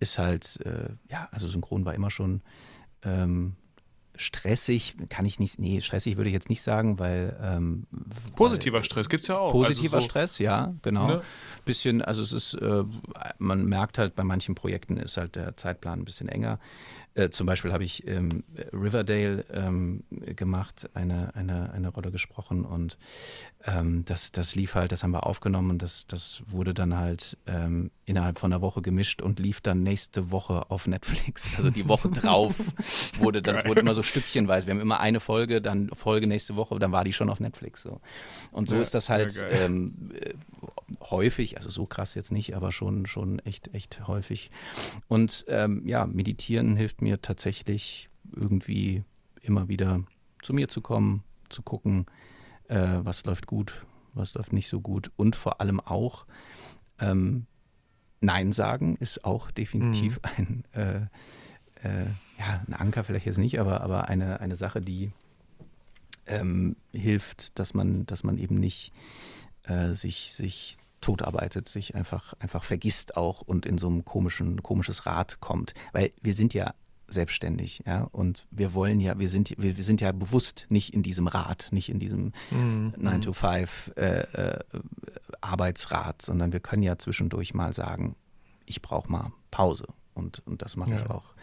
ist 0.00 0.18
halt, 0.18 0.58
äh, 0.64 0.90
ja, 1.10 1.28
also 1.30 1.48
Synchron 1.48 1.84
war 1.84 1.94
immer 1.94 2.10
schon 2.10 2.42
ähm, 3.02 3.56
stressig 4.16 4.94
kann 5.08 5.24
ich 5.24 5.38
nicht, 5.38 5.58
nee, 5.58 5.80
stressig 5.80 6.16
würde 6.16 6.28
ich 6.28 6.34
jetzt 6.34 6.50
nicht 6.50 6.62
sagen, 6.62 6.98
weil. 6.98 7.36
Ähm, 7.42 7.86
Positiver 8.36 8.78
weil, 8.78 8.84
Stress 8.84 9.08
gibt 9.08 9.22
es 9.22 9.28
ja 9.28 9.38
auch. 9.38 9.52
Positiver 9.52 9.96
also 9.96 10.04
so, 10.04 10.10
Stress, 10.10 10.38
ja, 10.38 10.74
genau. 10.82 11.06
Ne? 11.06 11.22
Bisschen, 11.64 12.02
also 12.02 12.22
es 12.22 12.32
ist, 12.32 12.54
äh, 12.54 12.84
man 13.38 13.64
merkt 13.64 13.98
halt, 13.98 14.14
bei 14.14 14.24
manchen 14.24 14.54
Projekten 14.54 14.96
ist 14.96 15.16
halt 15.16 15.34
der 15.36 15.56
Zeitplan 15.56 16.00
ein 16.00 16.04
bisschen 16.04 16.28
enger. 16.28 16.58
Äh, 17.14 17.30
zum 17.30 17.46
Beispiel 17.46 17.72
habe 17.72 17.84
ich 17.84 18.06
ähm, 18.06 18.44
Riverdale 18.72 19.44
ähm, 19.52 20.04
gemacht, 20.10 20.88
eine, 20.94 21.34
eine, 21.34 21.72
eine 21.72 21.88
Rolle 21.88 22.10
gesprochen 22.10 22.64
und 22.64 22.96
ähm, 23.64 24.04
das, 24.04 24.32
das 24.32 24.54
lief 24.54 24.74
halt, 24.74 24.92
das 24.92 25.02
haben 25.02 25.12
wir 25.12 25.26
aufgenommen 25.26 25.70
und 25.70 25.82
das, 25.82 26.06
das 26.06 26.42
wurde 26.46 26.74
dann 26.74 26.96
halt 26.96 27.36
ähm, 27.46 27.90
innerhalb 28.04 28.38
von 28.38 28.52
einer 28.52 28.62
Woche 28.62 28.82
gemischt 28.82 29.22
und 29.22 29.38
lief 29.38 29.60
dann 29.60 29.82
nächste 29.82 30.30
Woche 30.30 30.70
auf 30.70 30.86
Netflix. 30.86 31.50
Also 31.62 31.70
die 31.70 31.86
Woche 31.86 32.08
drauf 32.08 32.56
wurde 33.18 33.42
das 33.42 33.66
wurde 33.66 33.82
immer 33.82 33.94
so 33.94 34.02
stückchenweise. 34.02 34.66
Wir 34.66 34.74
haben 34.74 34.80
immer 34.80 35.00
eine 35.00 35.20
Folge, 35.20 35.60
dann 35.60 35.90
Folge 35.90 36.26
nächste 36.26 36.56
Woche, 36.56 36.78
dann 36.78 36.92
war 36.92 37.04
die 37.04 37.12
schon 37.12 37.28
auf 37.28 37.40
Netflix. 37.40 37.82
So. 37.82 38.00
Und 38.52 38.68
so 38.68 38.76
ja, 38.76 38.80
ist 38.80 38.94
das 38.94 39.08
halt 39.08 39.32
häufig, 41.10 41.56
also 41.56 41.70
so 41.70 41.86
krass 41.86 42.14
jetzt 42.14 42.32
nicht, 42.32 42.54
aber 42.54 42.72
schon, 42.72 43.06
schon 43.06 43.38
echt, 43.40 43.74
echt 43.74 44.06
häufig. 44.06 44.50
Und 45.08 45.44
ähm, 45.48 45.86
ja, 45.86 46.06
meditieren 46.06 46.76
hilft 46.76 47.02
mir 47.02 47.20
tatsächlich 47.20 48.08
irgendwie 48.34 49.04
immer 49.40 49.68
wieder 49.68 50.04
zu 50.42 50.54
mir 50.54 50.68
zu 50.68 50.80
kommen, 50.80 51.24
zu 51.48 51.62
gucken, 51.62 52.06
äh, 52.68 52.98
was 53.02 53.24
läuft 53.24 53.46
gut, 53.46 53.86
was 54.14 54.34
läuft 54.34 54.52
nicht 54.52 54.68
so 54.68 54.80
gut 54.80 55.10
und 55.16 55.36
vor 55.36 55.60
allem 55.60 55.80
auch 55.80 56.26
ähm, 56.98 57.46
Nein 58.20 58.52
sagen 58.52 58.96
ist 58.96 59.24
auch 59.24 59.50
definitiv 59.50 60.20
mhm. 60.22 60.30
ein, 60.36 60.64
äh, 60.72 60.96
äh, 61.86 62.06
ja, 62.38 62.62
ein 62.66 62.74
Anker 62.74 63.04
vielleicht 63.04 63.26
jetzt 63.26 63.38
nicht, 63.38 63.58
aber, 63.58 63.80
aber 63.80 64.08
eine, 64.08 64.40
eine 64.40 64.56
Sache, 64.56 64.80
die 64.80 65.12
ähm, 66.26 66.76
hilft, 66.92 67.58
dass 67.58 67.74
man, 67.74 68.06
dass 68.06 68.22
man 68.22 68.38
eben 68.38 68.54
nicht 68.54 68.92
äh, 69.64 69.92
sich, 69.92 70.32
sich 70.32 70.76
totarbeitet, 71.02 71.68
sich 71.68 71.94
einfach, 71.94 72.34
einfach 72.38 72.64
vergisst 72.64 73.16
auch 73.16 73.42
und 73.42 73.66
in 73.66 73.78
so 73.78 73.88
ein 73.90 74.04
komischen, 74.04 74.62
komisches 74.62 75.06
Rad 75.06 75.40
kommt. 75.40 75.74
Weil 75.92 76.12
wir 76.22 76.34
sind 76.34 76.54
ja 76.54 76.74
selbstständig, 77.08 77.82
ja, 77.86 78.08
und 78.12 78.46
wir 78.50 78.72
wollen 78.74 78.98
ja, 78.98 79.18
wir 79.18 79.28
sind, 79.28 79.54
wir, 79.58 79.76
wir 79.76 79.84
sind 79.84 80.00
ja 80.00 80.12
bewusst 80.12 80.66
nicht 80.70 80.94
in 80.94 81.02
diesem 81.02 81.26
Rad, 81.26 81.68
nicht 81.70 81.90
in 81.90 81.98
diesem 81.98 82.32
mhm. 82.50 82.94
9 82.96 83.20
to 83.20 83.32
5 83.34 83.92
äh, 83.96 84.20
äh, 84.20 84.58
Arbeitsrad, 85.40 86.22
sondern 86.22 86.52
wir 86.52 86.60
können 86.60 86.82
ja 86.82 86.96
zwischendurch 86.98 87.52
mal 87.52 87.72
sagen, 87.72 88.16
ich 88.64 88.80
brauche 88.80 89.10
mal 89.10 89.32
Pause 89.50 89.86
und, 90.14 90.42
und 90.46 90.62
das 90.62 90.76
mache 90.76 90.92
ja. 90.92 91.02
ich 91.02 91.10
auch 91.10 91.34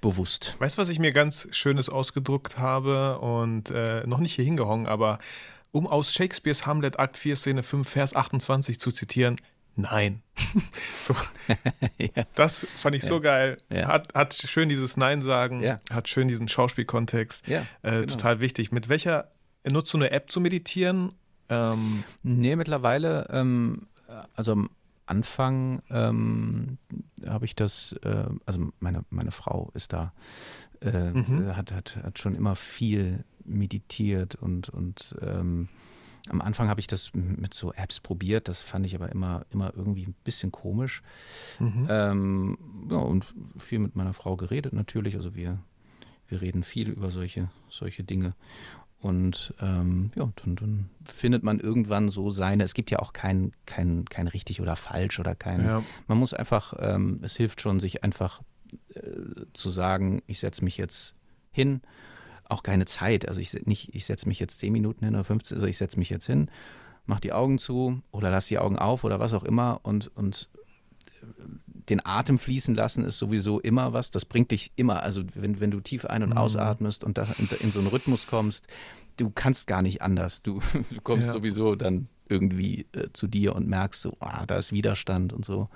bewusst. 0.00 0.56
Weißt 0.58 0.78
du, 0.78 0.82
was 0.82 0.88
ich 0.88 0.98
mir 0.98 1.12
ganz 1.12 1.48
Schönes 1.50 1.88
ausgedruckt 1.88 2.58
habe 2.58 3.18
und 3.18 3.70
äh, 3.70 4.06
noch 4.06 4.18
nicht 4.18 4.34
hier 4.34 4.44
hingehangen, 4.44 4.86
aber 4.86 5.18
um 5.72 5.86
aus 5.86 6.12
Shakespeares 6.12 6.66
Hamlet 6.66 6.98
Akt 6.98 7.16
4 7.16 7.36
Szene 7.36 7.62
5 7.62 7.88
Vers 7.88 8.16
28 8.16 8.78
zu 8.78 8.90
zitieren, 8.90 9.36
nein. 9.76 10.22
so. 11.00 11.14
ja. 11.98 12.24
Das 12.34 12.66
fand 12.78 12.96
ich 12.96 13.02
ja. 13.02 13.08
so 13.08 13.20
geil. 13.20 13.56
Ja. 13.70 13.88
Hat, 13.88 14.14
hat 14.14 14.34
schön 14.34 14.68
dieses 14.68 14.96
Nein 14.96 15.22
sagen, 15.22 15.64
hat 15.90 16.08
schön 16.08 16.28
diesen 16.28 16.48
Schauspielkontext. 16.48 17.48
Äh, 17.48 17.62
genau. 17.82 18.06
Total 18.06 18.40
wichtig. 18.40 18.72
Mit 18.72 18.88
welcher, 18.88 19.30
nutzt 19.70 19.92
du 19.92 19.98
eine 19.98 20.10
App 20.10 20.30
zu 20.30 20.40
meditieren? 20.40 21.12
Ähm, 21.48 22.04
nee, 22.22 22.54
mittlerweile, 22.56 23.28
ähm, 23.30 23.88
also 24.34 24.52
am 24.52 24.70
Anfang 25.06 25.82
ähm, 25.90 26.78
habe 27.26 27.44
ich 27.44 27.56
das, 27.56 27.94
äh, 28.04 28.26
also 28.46 28.70
meine, 28.78 29.04
meine 29.10 29.32
Frau 29.32 29.70
ist 29.74 29.92
da, 29.92 30.12
äh, 30.80 31.10
mhm. 31.10 31.56
hat, 31.56 31.72
hat, 31.72 31.96
hat 31.96 32.18
schon 32.18 32.36
immer 32.36 32.54
viel 32.54 33.24
meditiert 33.50 34.34
und, 34.34 34.68
und 34.68 35.16
ähm, 35.20 35.68
am 36.28 36.40
Anfang 36.40 36.68
habe 36.68 36.80
ich 36.80 36.86
das 36.86 37.12
mit 37.14 37.54
so 37.54 37.72
Apps 37.72 38.00
probiert, 38.00 38.48
das 38.48 38.62
fand 38.62 38.86
ich 38.86 38.94
aber 38.94 39.10
immer, 39.10 39.46
immer 39.50 39.72
irgendwie 39.74 40.06
ein 40.06 40.14
bisschen 40.24 40.52
komisch. 40.52 41.02
Mhm. 41.58 41.86
Ähm, 41.88 42.58
ja, 42.90 42.98
und 42.98 43.34
viel 43.58 43.78
mit 43.78 43.96
meiner 43.96 44.12
Frau 44.12 44.36
geredet 44.36 44.72
natürlich. 44.72 45.16
Also 45.16 45.34
wir, 45.34 45.58
wir 46.28 46.40
reden 46.40 46.62
viel 46.62 46.90
über 46.90 47.10
solche, 47.10 47.48
solche 47.68 48.04
Dinge. 48.04 48.34
Und 49.00 49.54
ähm, 49.62 50.10
ja, 50.14 50.30
dann, 50.44 50.56
dann, 50.56 50.90
findet 51.10 51.42
man 51.42 51.58
irgendwann 51.58 52.08
so 52.08 52.28
seine, 52.28 52.64
es 52.64 52.74
gibt 52.74 52.90
ja 52.90 52.98
auch 52.98 53.14
kein, 53.14 53.52
kein, 53.64 54.04
kein 54.04 54.28
richtig 54.28 54.60
oder 54.60 54.76
falsch 54.76 55.18
oder 55.18 55.34
kein, 55.34 55.64
ja. 55.64 55.82
man 56.06 56.18
muss 56.18 56.34
einfach, 56.34 56.74
ähm, 56.78 57.20
es 57.22 57.36
hilft 57.36 57.62
schon, 57.62 57.80
sich 57.80 58.04
einfach 58.04 58.42
äh, 58.94 59.00
zu 59.54 59.70
sagen, 59.70 60.22
ich 60.26 60.38
setze 60.38 60.62
mich 60.62 60.76
jetzt 60.76 61.14
hin 61.50 61.80
auch 62.50 62.62
keine 62.62 62.86
Zeit. 62.86 63.28
Also 63.28 63.40
ich 63.40 63.52
nicht, 63.66 63.94
ich 63.94 64.04
setze 64.04 64.28
mich 64.28 64.40
jetzt 64.40 64.58
10 64.58 64.72
Minuten 64.72 65.04
hin 65.04 65.14
oder 65.14 65.24
15, 65.24 65.56
also 65.56 65.66
ich 65.66 65.76
setze 65.76 65.98
mich 65.98 66.10
jetzt 66.10 66.26
hin, 66.26 66.50
mache 67.06 67.20
die 67.20 67.32
Augen 67.32 67.58
zu 67.58 68.02
oder 68.10 68.30
lasse 68.30 68.48
die 68.48 68.58
Augen 68.58 68.78
auf 68.78 69.04
oder 69.04 69.20
was 69.20 69.34
auch 69.34 69.44
immer 69.44 69.80
und, 69.82 70.14
und 70.16 70.48
den 71.88 72.04
Atem 72.04 72.38
fließen 72.38 72.74
lassen 72.74 73.04
ist 73.04 73.18
sowieso 73.18 73.60
immer 73.60 73.92
was. 73.92 74.10
Das 74.10 74.24
bringt 74.24 74.50
dich 74.50 74.72
immer. 74.76 75.02
Also 75.02 75.22
wenn, 75.34 75.60
wenn 75.60 75.70
du 75.70 75.80
tief 75.80 76.04
ein- 76.04 76.22
und 76.22 76.30
mhm. 76.30 76.38
ausatmest 76.38 77.04
und 77.04 77.18
da 77.18 77.26
in, 77.38 77.48
in, 77.60 77.70
so 77.70 77.80
einen 77.80 77.88
Rhythmus 77.88 78.26
kommst, 78.26 78.68
du 79.16 79.30
kannst 79.30 79.66
gar 79.66 79.82
nicht 79.82 80.02
anders. 80.02 80.42
Du, 80.42 80.60
du 80.72 81.00
kommst 81.02 81.28
ja. 81.28 81.32
sowieso 81.32 81.74
dann 81.74 82.08
irgendwie 82.28 82.86
äh, 82.92 83.08
zu 83.12 83.26
dir 83.26 83.56
und 83.56 83.68
merkst 83.68 84.02
so, 84.02 84.16
ah, 84.20 84.46
da 84.46 84.56
ist 84.56 84.72
Widerstand 84.72 85.32
und 85.32 85.44
so. 85.44 85.68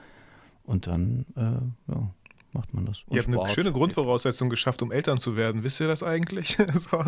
Und 0.63 0.87
dann, 0.87 1.27
äh, 1.37 1.93
ja, 1.93 2.11
macht 2.55 2.73
man 2.73 2.87
das. 2.87 3.03
Und 3.03 3.17
Ihr 3.17 3.23
habt 3.23 3.29
eine 3.29 3.53
schöne 3.53 3.73
Grundvoraussetzung 3.73 4.49
geschafft, 4.49 4.81
um 4.83 4.93
Eltern 4.93 5.19
zu 5.19 5.37
werden. 5.37 5.65
Wisst 5.65 5.81
ihr 5.81 5.89
das 5.89 6.03
eigentlich? 6.03 6.57
so, 6.73 7.05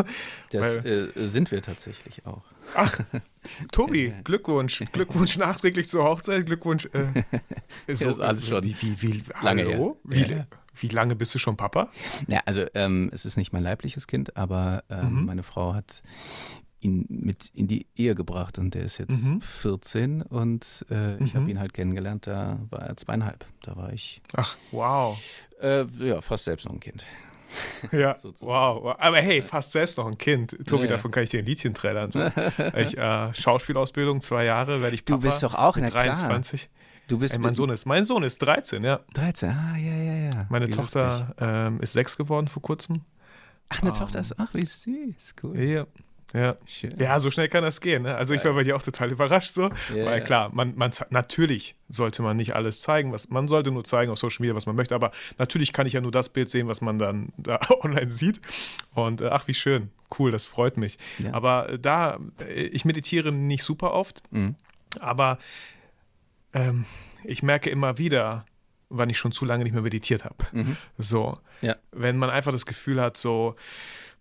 das 0.51 0.79
äh, 0.85 1.09
sind 1.15 1.51
wir 1.51 1.63
tatsächlich 1.63 2.27
auch. 2.27 2.43
Ach, 2.75 3.01
Tobi, 3.73 4.13
Glückwunsch. 4.25 4.85
Glückwunsch 4.93 5.39
nachträglich 5.39 5.89
zur 5.89 6.05
Hochzeit. 6.05 6.47
Glückwunsch. 6.47 6.87
Äh, 6.93 7.23
so, 7.95 8.07
das 8.07 8.19
ist 8.19 8.21
alles 8.21 8.49
schon. 8.49 8.63
Wie, 8.65 8.77
wie, 8.81 9.03
wie, 9.03 9.23
lange 9.43 9.65
hallo? 9.65 10.01
Wie, 10.05 10.23
ja. 10.23 10.47
wie, 10.75 10.89
lange 10.89 11.17
bist 11.17 11.35
du 11.35 11.39
schon 11.39 11.57
Papa? 11.57 11.91
Ja, 12.27 12.41
also 12.45 12.65
ähm, 12.75 13.11
es 13.13 13.25
ist 13.25 13.37
nicht 13.37 13.53
mein 13.53 13.63
leibliches 13.63 14.07
Kind, 14.07 14.37
aber 14.37 14.85
ähm, 14.91 15.21
mhm. 15.21 15.25
meine 15.27 15.43
Frau 15.43 15.75
hat 15.75 16.03
ihn 16.87 17.07
mit 17.09 17.51
in 17.55 17.69
die 17.69 17.87
Ehe 17.97 18.15
gebracht 18.15 18.59
und 18.59 18.75
der 18.75 18.83
ist 18.83 18.99
jetzt 18.99 19.25
mhm. 19.25 19.41
14 19.41 20.23
und 20.23 20.87
äh, 20.91 21.17
ich 21.23 21.35
mhm. 21.35 21.39
habe 21.39 21.51
ihn 21.51 21.61
halt 21.61 21.75
kennengelernt, 21.75 22.27
da 22.27 22.59
war 22.71 22.83
er 22.83 22.97
zweieinhalb. 22.97 23.45
Da 23.63 23.77
war 23.77 23.93
ich. 23.93 24.23
Ach, 24.35 24.57
wow. 24.71 25.19
Äh, 25.61 25.85
ja, 25.99 26.21
fast 26.21 26.45
selbst 26.45 26.67
noch 26.67 26.73
ein 26.73 26.81
Kind. 26.81 27.05
Ja, 27.93 28.17
wow, 28.41 28.97
Aber 28.99 29.19
hey, 29.19 29.41
fast 29.41 29.73
selbst 29.73 29.97
noch 29.99 30.07
ein 30.07 30.19
Kind. 30.19 30.57
Tobi, 30.67 30.83
ja, 30.83 30.89
davon 30.89 31.13
kann 31.13 31.23
ich 31.23 31.31
dir 31.31 31.39
ein 31.39 31.47
Liedchen 31.47 31.75
trällern. 31.75 32.11
So. 32.11 32.21
ich, 32.77 32.99
äh, 32.99 33.33
Schauspielausbildung, 33.33 34.21
zwei 34.21 34.45
Jahre, 34.45 34.83
werde 34.83 34.95
ich 34.95 35.05
Papa. 35.05 35.21
Du 35.21 35.27
bist 35.27 35.43
doch 35.45 35.55
auch 35.55 35.77
in 35.77 35.83
der 35.83 35.93
23. 35.93 36.69
Du 37.09 37.21
bist 37.21 37.35
Ey, 37.35 37.41
mein 37.41 37.55
Sohn 37.55 37.71
ist, 37.71 37.87
mein 37.87 38.05
Sohn 38.05 38.25
ist 38.25 38.39
13, 38.39 38.83
ja. 38.83 39.01
13, 39.15 39.51
ah, 39.51 39.77
ja, 39.77 39.95
ja, 39.95 40.15
ja. 40.25 40.47
Meine 40.49 40.67
wie 40.67 40.73
Tochter 40.73 41.35
ähm, 41.39 41.81
ist 41.81 41.93
sechs 41.93 42.17
geworden 42.17 42.49
vor 42.49 42.63
kurzem. 42.63 43.03
Ach, 43.69 43.81
eine 43.81 43.93
um, 43.93 43.97
Tochter 43.97 44.19
ist, 44.19 44.39
ach, 44.39 44.53
wie 44.55 44.67
süß, 44.67 45.37
cool. 45.43 45.59
Ja, 45.59 45.87
ja. 46.37 46.57
ja, 46.99 47.19
so 47.19 47.31
schnell 47.31 47.49
kann 47.49 47.65
das 47.65 47.81
gehen. 47.81 48.03
Ne? 48.03 48.15
Also 48.15 48.35
ich 48.35 48.45
war 48.45 48.53
bei 48.53 48.63
dir 48.63 48.77
auch 48.77 48.83
total 48.83 49.11
überrascht 49.11 49.55
so. 49.55 49.71
Yeah. 49.91 50.07
Weil 50.07 50.23
klar, 50.23 50.51
man, 50.53 50.75
man, 50.77 50.91
natürlich 51.11 51.77
sollte 51.89 52.23
man 52.23 52.37
nicht 52.37 52.55
alles 52.55 52.83
zeigen, 52.83 53.13
was 53.13 53.31
man 53.31 53.49
sollte 53.49 53.71
nur 53.71 53.85
zeigen 53.85 54.13
auf 54.13 54.19
Social 54.19 54.43
Media, 54.43 54.55
was 54.55 54.67
man 54.67 54.77
möchte, 54.77 54.95
aber 54.95 55.13
natürlich 55.39 55.73
kann 55.73 55.87
ich 55.87 55.95
ja 55.95 56.01
nur 56.01 56.11
das 56.11 56.29
Bild 56.29 56.51
sehen, 56.51 56.69
was 56.69 56.81
man 56.81 56.99
dann 56.99 57.33
da 57.39 57.59
online 57.81 58.11
sieht. 58.11 58.41
Und 58.95 59.21
äh, 59.21 59.29
ach, 59.29 59.49
wie 59.49 59.55
schön. 59.55 59.91
Cool, 60.19 60.31
das 60.31 60.45
freut 60.45 60.77
mich. 60.77 60.99
Ja. 61.19 61.33
Aber 61.33 61.79
da, 61.81 62.19
äh, 62.41 62.65
ich 62.65 62.85
meditiere 62.85 63.33
nicht 63.33 63.63
super 63.63 63.93
oft, 63.93 64.23
mhm. 64.31 64.55
aber 65.01 65.39
ähm, 66.53 66.85
ich 67.25 67.43
merke 67.43 67.71
immer 67.71 67.99
wieder, 67.99 68.45
wann 68.89 69.11
ich 69.11 69.19
schon 69.19 69.33
zu 69.33 69.45
lange 69.45 69.65
nicht 69.65 69.73
mehr 69.73 69.83
meditiert 69.83 70.25
habe. 70.25 70.37
Mhm. 70.53 70.77
So. 70.99 71.35
Ja. 71.61 71.77
Wenn 71.93 72.19
man 72.19 72.31
einfach 72.31 72.53
das 72.53 72.67
Gefühl 72.67 73.01
hat, 73.01 73.17
so, 73.17 73.57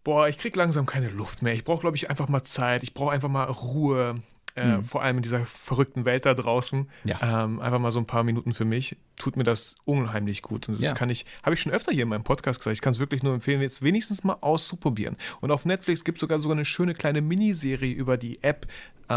boah, 0.05 0.29
ich 0.29 0.37
krieg 0.37 0.55
langsam 0.55 0.85
keine 0.85 1.09
Luft 1.09 1.41
mehr. 1.41 1.53
Ich 1.53 1.65
brauche, 1.65 1.81
glaube 1.81 1.97
ich, 1.97 2.09
einfach 2.09 2.29
mal 2.29 2.43
Zeit. 2.43 2.83
Ich 2.83 2.93
brauche 2.93 3.11
einfach 3.11 3.27
mal 3.27 3.43
Ruhe. 3.43 4.15
Äh, 4.55 4.77
mhm. 4.77 4.83
Vor 4.83 5.01
allem 5.03 5.17
in 5.17 5.23
dieser 5.23 5.45
verrückten 5.45 6.05
Welt 6.05 6.25
da 6.25 6.33
draußen. 6.33 6.87
Ja. 7.03 7.43
Ähm, 7.43 7.59
einfach 7.59 7.79
mal 7.79 7.91
so 7.91 7.99
ein 7.99 8.05
paar 8.05 8.23
Minuten 8.23 8.53
für 8.53 8.63
mich. 8.63 8.95
Tut 9.17 9.35
mir 9.35 9.43
das 9.43 9.75
unheimlich 9.83 10.41
gut. 10.43 10.69
Und 10.69 10.75
das 10.75 10.83
ja. 10.83 10.93
kann 10.93 11.09
ich, 11.09 11.25
habe 11.43 11.55
ich 11.55 11.59
schon 11.59 11.73
öfter 11.73 11.91
hier 11.91 12.03
in 12.03 12.09
meinem 12.09 12.23
Podcast 12.23 12.59
gesagt. 12.59 12.75
Ich 12.75 12.81
kann 12.81 12.93
es 12.93 12.99
wirklich 12.99 13.21
nur 13.21 13.33
empfehlen, 13.33 13.59
jetzt 13.61 13.81
wenigstens 13.81 14.23
mal 14.23 14.37
auszuprobieren. 14.39 15.17
Und 15.41 15.51
auf 15.51 15.65
Netflix 15.65 16.05
gibt 16.05 16.19
es 16.19 16.21
sogar 16.21 16.39
sogar 16.39 16.55
eine 16.55 16.63
schöne 16.63 16.93
kleine 16.93 17.21
Miniserie 17.21 17.91
über 17.91 18.15
die 18.15 18.41
App 18.43 18.67
äh, 19.09 19.13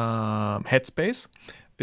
Headspace 0.64 1.28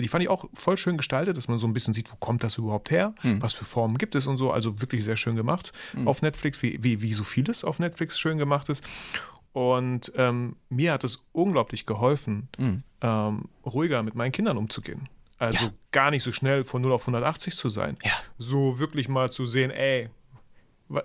die 0.01 0.07
fand 0.07 0.23
ich 0.23 0.29
auch 0.29 0.45
voll 0.53 0.77
schön 0.77 0.97
gestaltet, 0.97 1.37
dass 1.37 1.47
man 1.47 1.57
so 1.57 1.67
ein 1.67 1.73
bisschen 1.73 1.93
sieht, 1.93 2.11
wo 2.11 2.15
kommt 2.17 2.43
das 2.43 2.57
überhaupt 2.57 2.91
her, 2.91 3.13
mhm. 3.23 3.41
was 3.41 3.53
für 3.53 3.65
Formen 3.65 3.97
gibt 3.97 4.15
es 4.15 4.27
und 4.27 4.37
so. 4.37 4.51
Also 4.51 4.81
wirklich 4.81 5.03
sehr 5.03 5.15
schön 5.15 5.35
gemacht 5.35 5.71
mhm. 5.93 6.07
auf 6.07 6.21
Netflix, 6.21 6.61
wie, 6.61 6.83
wie, 6.83 7.01
wie 7.01 7.13
so 7.13 7.23
vieles 7.23 7.63
auf 7.63 7.79
Netflix 7.79 8.19
schön 8.19 8.37
gemacht 8.37 8.69
ist. 8.69 8.83
Und 9.53 10.11
ähm, 10.17 10.57
mir 10.69 10.91
hat 10.91 11.05
es 11.05 11.23
unglaublich 11.31 11.85
geholfen, 11.85 12.49
mhm. 12.57 12.83
ähm, 13.01 13.45
ruhiger 13.65 14.03
mit 14.03 14.15
meinen 14.15 14.33
Kindern 14.33 14.57
umzugehen. 14.57 15.07
Also 15.37 15.65
ja. 15.65 15.73
gar 15.91 16.11
nicht 16.11 16.23
so 16.23 16.31
schnell 16.31 16.65
von 16.65 16.81
0 16.81 16.91
auf 16.91 17.03
180 17.03 17.55
zu 17.55 17.69
sein. 17.69 17.95
Ja. 18.03 18.11
So 18.37 18.79
wirklich 18.79 19.07
mal 19.07 19.31
zu 19.31 19.45
sehen, 19.45 19.71
ey, 19.71 20.09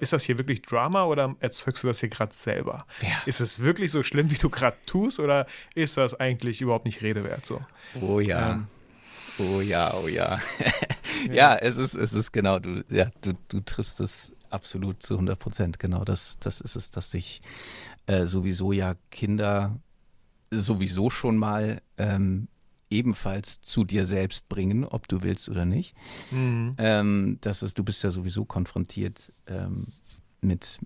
ist 0.01 0.12
das 0.12 0.24
hier 0.24 0.36
wirklich 0.36 0.62
Drama 0.62 1.05
oder 1.05 1.34
erzeugst 1.41 1.82
du 1.82 1.86
das 1.86 2.01
hier 2.01 2.09
gerade 2.09 2.34
selber? 2.34 2.86
Ja. 3.03 3.22
Ist 3.24 3.41
es 3.41 3.61
wirklich 3.61 3.91
so 3.91 4.03
schlimm, 4.03 4.30
wie 4.30 4.36
du 4.36 4.51
gerade 4.51 4.76
tust, 4.84 5.20
oder 5.20 5.47
ist 5.74 5.97
das 5.97 6.18
eigentlich 6.18 6.61
überhaupt 6.61 6.86
nicht 6.86 7.03
Rede 7.03 7.24
wert? 7.24 7.47
So? 7.47 7.61
Oh 8.01 8.20
ja. 8.20 8.53
Ähm. 8.53 8.66
Oh 9.39 9.61
ja, 9.61 9.95
oh 9.95 10.09
ja. 10.09 10.39
ja, 11.31 11.57
es 11.57 11.76
ist, 11.76 11.95
es 11.95 12.12
ist 12.12 12.33
genau, 12.33 12.59
du, 12.59 12.85
ja, 12.89 13.11
du, 13.20 13.33
du 13.49 13.61
triffst 13.61 14.01
es 14.01 14.35
absolut 14.51 15.03
zu 15.03 15.14
100 15.14 15.39
Prozent. 15.39 15.78
Genau, 15.78 16.05
das, 16.05 16.39
das 16.41 16.61
ist 16.61 16.76
es, 16.76 16.91
dass 16.91 17.11
sich 17.11 17.41
äh, 18.07 18.26
sowieso 18.26 18.72
ja 18.72 18.95
Kinder 19.11 19.78
sowieso 20.53 21.11
schon 21.11 21.37
mal 21.37 21.81
ähm, 21.97 22.49
ebenfalls 22.91 23.61
zu 23.61 23.85
dir 23.85 24.05
selbst 24.05 24.49
bringen, 24.49 24.85
ob 24.85 25.07
du 25.07 25.22
willst 25.22 25.49
oder 25.49 25.64
nicht. 25.64 25.95
Mhm. 26.33 26.74
Ähm, 26.78 27.39
das 27.41 27.62
ist, 27.62 27.78
du 27.78 27.85
bist 27.85 28.03
ja 28.03 28.11
sowieso 28.11 28.45
konfrontiert 28.45 29.33
ähm, 29.47 29.89
mit, 30.41 30.78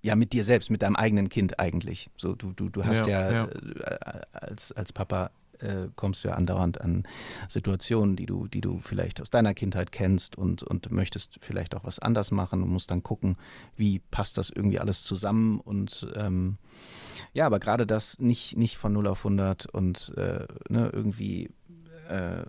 ja, 0.00 0.16
mit 0.16 0.32
dir 0.32 0.44
selbst, 0.44 0.70
mit 0.70 0.82
deinem 0.82 0.96
eigenen 0.96 1.28
Kind 1.28 1.60
eigentlich. 1.60 2.08
So, 2.16 2.34
du, 2.34 2.52
du, 2.54 2.70
du 2.70 2.84
hast 2.84 3.06
Ja, 3.06 3.30
ja, 3.30 3.32
ja. 3.32 3.44
Äh, 3.44 4.20
als, 4.32 4.72
als 4.72 4.92
Papa 4.92 5.30
äh, 5.60 5.88
kommst 5.96 6.24
du 6.24 6.28
ja 6.28 6.34
andauernd 6.34 6.80
an 6.80 7.04
Situationen, 7.48 8.16
die 8.16 8.26
du, 8.26 8.46
die 8.48 8.60
du 8.60 8.78
vielleicht 8.80 9.20
aus 9.20 9.30
deiner 9.30 9.54
Kindheit 9.54 9.92
kennst 9.92 10.36
und, 10.36 10.62
und 10.62 10.90
möchtest 10.90 11.38
vielleicht 11.40 11.74
auch 11.74 11.84
was 11.84 11.98
anders 11.98 12.30
machen 12.30 12.62
und 12.62 12.70
musst 12.70 12.90
dann 12.90 13.02
gucken, 13.02 13.36
wie 13.76 14.00
passt 14.10 14.38
das 14.38 14.50
irgendwie 14.50 14.78
alles 14.78 15.04
zusammen 15.04 15.60
und 15.60 16.06
ähm, 16.16 16.58
ja, 17.32 17.46
aber 17.46 17.58
gerade 17.58 17.86
das 17.86 18.18
nicht, 18.18 18.56
nicht 18.56 18.76
von 18.76 18.92
0 18.92 19.06
auf 19.08 19.20
100 19.20 19.66
und 19.66 20.12
äh, 20.16 20.46
ne, 20.68 20.90
irgendwie 20.92 21.50
äh, 22.08 22.44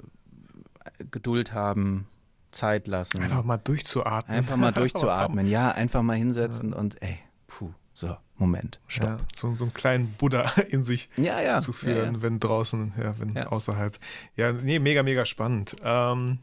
Geduld 1.11 1.53
haben, 1.53 2.07
Zeit 2.51 2.87
lassen. 2.87 3.21
Einfach 3.21 3.43
mal 3.43 3.57
durchzuatmen. 3.57 4.37
Einfach 4.37 4.57
mal 4.57 4.71
durchzuatmen, 4.73 5.47
ja, 5.47 5.71
einfach 5.71 6.01
mal 6.01 6.15
hinsetzen 6.15 6.73
und 6.73 7.01
ey, 7.01 7.19
puh, 7.47 7.71
so, 7.99 8.15
Moment, 8.37 8.79
Ja, 8.87 8.89
stopp. 8.91 9.21
so, 9.35 9.55
so 9.57 9.65
einen 9.65 9.73
kleinen 9.73 10.13
Buddha 10.13 10.49
in 10.69 10.83
sich 10.83 11.09
Ja, 11.17 11.41
ja. 11.41 11.59
zu 11.59 11.73
führen, 11.73 12.15
Ja, 12.15 12.21
wenn 12.21 12.39
draußen, 12.39 12.93
ja, 12.97 13.17
wenn 13.19 13.33
Ja. 13.33 13.47
außerhalb. 13.47 13.99
Ja, 14.37 14.53
nee, 14.53 14.79
mega, 14.79 15.03
mega 15.03 15.25
spannend. 15.25 15.75
Ähm, 15.83 16.39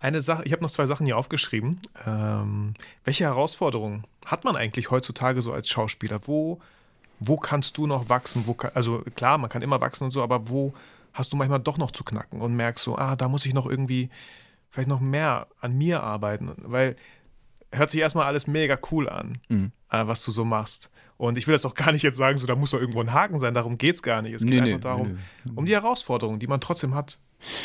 eine 0.00 0.20
Sache, 0.22 0.42
ich 0.44 0.52
habe 0.52 0.62
noch 0.62 0.70
zwei 0.70 0.86
Sachen 0.86 1.06
hier 1.06 1.16
aufgeschrieben. 1.16 1.80
Ähm, 2.06 2.74
welche 3.04 3.24
Herausforderungen 3.24 4.04
hat 4.26 4.44
man 4.44 4.56
eigentlich 4.56 4.90
heutzutage 4.90 5.42
so 5.42 5.52
als 5.52 5.68
Schauspieler? 5.68 6.20
Wo, 6.26 6.60
wo 7.20 7.36
kannst 7.36 7.76
du 7.78 7.86
noch 7.86 8.08
wachsen? 8.08 8.46
Wo 8.46 8.56
also 8.74 9.00
klar, 9.14 9.38
man 9.38 9.50
kann 9.50 9.62
immer 9.62 9.80
wachsen 9.80 10.04
und 10.04 10.10
so, 10.10 10.22
aber 10.22 10.48
wo 10.48 10.72
hast 11.12 11.32
du 11.32 11.36
manchmal 11.36 11.60
doch 11.60 11.76
noch 11.78 11.90
zu 11.90 12.04
knacken 12.04 12.40
und 12.40 12.56
merkst 12.56 12.82
so, 12.84 12.96
ah, 12.96 13.14
da 13.16 13.28
muss 13.28 13.44
ich 13.46 13.52
noch 13.54 13.66
irgendwie 13.66 14.08
vielleicht 14.70 14.88
noch 14.88 15.00
mehr 15.00 15.46
an 15.60 15.76
mir 15.76 16.02
arbeiten, 16.02 16.50
weil 16.56 16.96
hört 17.70 17.90
sich 17.90 18.00
erstmal 18.00 18.26
alles 18.26 18.46
mega 18.46 18.78
cool 18.90 19.08
an, 19.08 19.38
Mhm. 19.48 19.72
Äh, 19.92 20.06
was 20.06 20.24
du 20.24 20.30
so 20.30 20.44
machst. 20.44 20.90
Und 21.18 21.38
ich 21.38 21.46
will 21.46 21.52
das 21.52 21.64
auch 21.64 21.74
gar 21.74 21.92
nicht 21.92 22.02
jetzt 22.02 22.16
sagen, 22.16 22.38
so 22.38 22.46
da 22.46 22.56
muss 22.56 22.72
doch 22.72 22.80
irgendwo 22.80 23.00
ein 23.00 23.12
Haken 23.12 23.38
sein, 23.38 23.54
darum 23.54 23.78
geht 23.78 23.94
es 23.96 24.02
gar 24.02 24.22
nicht. 24.22 24.32
Es 24.32 24.42
geht 24.42 24.50
Nö, 24.50 24.60
einfach 24.60 24.72
nö, 24.72 24.80
darum, 24.80 25.08
nö, 25.44 25.52
um 25.54 25.66
die 25.66 25.72
Herausforderungen, 25.72 26.40
die 26.40 26.48
man 26.48 26.60
trotzdem 26.60 26.94
hat. 26.94 27.20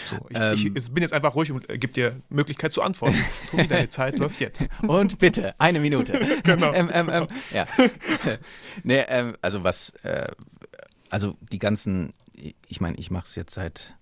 So, 0.09 0.17
ich, 0.29 0.37
Ähm. 0.37 0.73
ich, 0.75 0.91
bin 0.91 1.01
jetzt 1.01 1.13
einfach 1.13 1.33
ruhig 1.33 1.51
und 1.51 1.69
äh, 1.69 1.77
gebe 1.77 1.93
dir 1.93 2.21
Möglichkeit 2.29 2.73
zu 2.73 2.81
antworten. 2.81 3.17
Tobi, 3.51 3.67
deine 3.67 3.89
Zeit 3.89 4.19
läuft 4.19 4.39
jetzt. 4.39 4.69
Und 4.85 5.17
bitte, 5.17 5.55
eine 5.57 5.79
Minute. 5.79 6.19
Genau. 6.43 6.71
ähm, 6.73 6.89
ähm, 6.93 7.09
ähm, 7.11 7.27
ja. 7.51 7.65
nee, 8.83 9.03
ähm, 9.07 9.35
also 9.41 9.63
was, 9.63 9.89
äh, 10.03 10.27
also 11.09 11.35
die 11.51 11.59
ganzen, 11.59 12.13
ich 12.67 12.79
meine, 12.79 12.97
ich 12.97 13.11
mache 13.11 13.25
es 13.25 13.35
jetzt 13.35 13.53
seit 13.53 13.95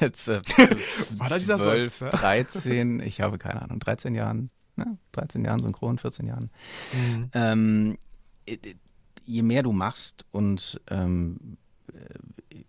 jetzt, 0.00 0.28
äh, 0.28 0.40
War 1.18 1.28
da 1.28 1.38
dieser 1.38 1.58
12, 1.58 1.82
Seufzer? 1.82 2.10
13, 2.10 3.00
ich 3.00 3.20
habe 3.20 3.38
keine 3.38 3.62
Ahnung, 3.62 3.78
13 3.78 4.14
Jahren, 4.14 4.50
ne? 4.78 4.98
13 5.12 5.44
Jahren 5.44 5.60
Synchron, 5.60 5.98
14 5.98 6.26
Jahren. 6.26 6.50
Mhm. 6.92 7.30
Ähm, 7.32 7.98
äh, 8.46 8.56
je 9.26 9.42
mehr 9.42 9.62
du 9.62 9.72
machst 9.72 10.24
und 10.30 10.80
ähm, 10.88 11.58
äh, 11.92 12.62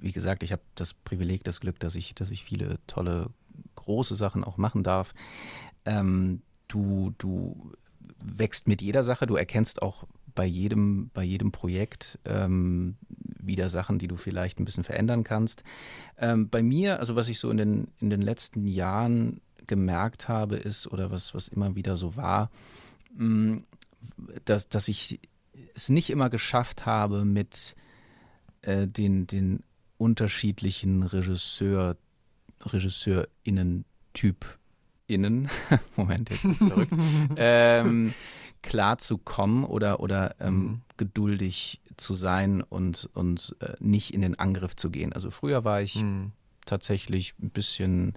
wie 0.00 0.12
gesagt, 0.12 0.42
ich 0.42 0.52
habe 0.52 0.62
das 0.74 0.92
Privileg, 0.92 1.42
das 1.44 1.60
Glück, 1.60 1.80
dass 1.80 1.94
ich, 1.94 2.14
dass 2.14 2.30
ich 2.30 2.44
viele 2.44 2.78
tolle, 2.86 3.30
große 3.74 4.14
Sachen 4.14 4.44
auch 4.44 4.58
machen 4.58 4.82
darf. 4.82 5.14
Ähm, 5.86 6.42
du, 6.68 7.14
du 7.18 7.72
wächst 8.22 8.68
mit 8.68 8.82
jeder 8.82 9.02
Sache, 9.02 9.26
du 9.26 9.36
erkennst 9.36 9.82
auch 9.82 10.04
bei 10.34 10.44
jedem, 10.44 11.10
bei 11.14 11.24
jedem 11.24 11.50
Projekt 11.50 12.18
ähm, 12.26 12.96
wieder 13.40 13.70
Sachen, 13.70 13.98
die 13.98 14.08
du 14.08 14.16
vielleicht 14.16 14.60
ein 14.60 14.64
bisschen 14.64 14.84
verändern 14.84 15.24
kannst. 15.24 15.64
Ähm, 16.18 16.50
bei 16.50 16.62
mir, 16.62 17.00
also 17.00 17.16
was 17.16 17.28
ich 17.28 17.38
so 17.38 17.50
in 17.50 17.56
den, 17.56 17.88
in 17.98 18.10
den 18.10 18.22
letzten 18.22 18.66
Jahren 18.66 19.40
gemerkt 19.66 20.28
habe, 20.28 20.56
ist, 20.56 20.86
oder 20.86 21.10
was, 21.10 21.34
was 21.34 21.48
immer 21.48 21.74
wieder 21.74 21.96
so 21.96 22.16
war, 22.16 22.50
mh, 23.16 23.62
dass, 24.44 24.68
dass 24.68 24.88
ich 24.88 25.18
es 25.74 25.88
nicht 25.88 26.10
immer 26.10 26.30
geschafft 26.30 26.86
habe, 26.86 27.24
mit 27.24 27.74
äh, 28.62 28.86
den, 28.86 29.26
den 29.26 29.62
unterschiedlichen 29.98 31.02
Regisseur, 31.02 31.96
RegisseurInnen-Typ 32.64 34.58
innen, 35.06 35.48
Moment, 35.96 36.30
jetzt 36.30 36.42
geht's 36.42 36.58
zurück, 36.58 36.88
ähm, 37.36 38.12
klar 38.62 38.98
zu 38.98 39.18
kommen 39.18 39.64
oder, 39.64 40.00
oder 40.00 40.34
ähm, 40.40 40.56
Mhm. 40.56 40.80
geduldig 40.96 41.80
zu 41.96 42.14
sein 42.14 42.62
und, 42.62 43.08
und 43.14 43.54
äh, 43.60 43.74
nicht 43.78 44.12
in 44.12 44.22
den 44.22 44.38
Angriff 44.38 44.74
zu 44.76 44.90
gehen. 44.90 45.12
Also 45.12 45.30
früher 45.30 45.64
war 45.64 45.80
ich 45.82 45.96
Mhm. 45.96 46.32
Tatsächlich 46.66 47.34
ein 47.40 47.50
bisschen 47.50 48.14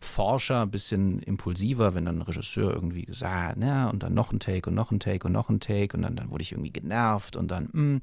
forscher, 0.00 0.62
ein 0.62 0.70
bisschen 0.70 1.20
impulsiver, 1.20 1.94
wenn 1.94 2.04
dann 2.04 2.18
ein 2.18 2.22
Regisseur 2.22 2.72
irgendwie 2.72 3.04
gesagt, 3.04 3.56
na, 3.58 3.88
und 3.88 4.02
dann 4.02 4.14
noch 4.14 4.32
ein 4.32 4.40
Take 4.40 4.68
und 4.68 4.74
noch 4.74 4.90
ein 4.90 5.00
Take 5.00 5.26
und 5.26 5.32
noch 5.32 5.48
ein 5.48 5.60
Take 5.60 5.96
und 5.96 6.02
dann, 6.02 6.16
dann 6.16 6.30
wurde 6.30 6.42
ich 6.42 6.52
irgendwie 6.52 6.72
genervt 6.72 7.36
und 7.36 7.50
dann, 7.50 7.64
mm. 7.72 8.02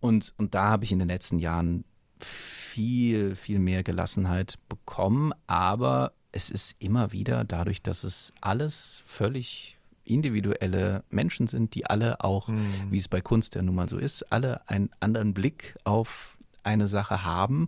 und, 0.00 0.34
und 0.38 0.54
da 0.54 0.70
habe 0.70 0.84
ich 0.84 0.92
in 0.92 0.98
den 0.98 1.08
letzten 1.08 1.38
Jahren 1.38 1.84
viel, 2.16 3.36
viel 3.36 3.58
mehr 3.58 3.82
Gelassenheit 3.82 4.56
bekommen, 4.68 5.32
aber 5.46 6.12
es 6.32 6.50
ist 6.50 6.76
immer 6.78 7.12
wieder 7.12 7.44
dadurch, 7.44 7.82
dass 7.82 8.04
es 8.04 8.32
alles 8.40 9.02
völlig 9.06 9.78
individuelle 10.04 11.04
Menschen 11.10 11.46
sind, 11.46 11.74
die 11.74 11.86
alle 11.86 12.20
auch, 12.22 12.48
Mhm. 12.48 12.70
wie 12.90 12.98
es 12.98 13.08
bei 13.08 13.20
Kunst 13.20 13.54
ja 13.54 13.62
nun 13.62 13.74
mal 13.74 13.88
so 13.88 13.98
ist, 13.98 14.32
alle 14.32 14.68
einen 14.68 14.90
anderen 15.00 15.34
Blick 15.34 15.76
auf 15.84 16.36
eine 16.62 16.88
Sache 16.88 17.24
haben, 17.24 17.66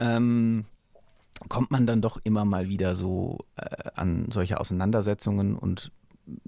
ähm, 0.00 0.64
kommt 1.48 1.70
man 1.70 1.86
dann 1.86 2.00
doch 2.02 2.18
immer 2.24 2.44
mal 2.44 2.68
wieder 2.68 2.94
so 2.94 3.38
äh, 3.56 3.90
an 3.94 4.30
solche 4.30 4.58
Auseinandersetzungen 4.60 5.56
und 5.56 5.92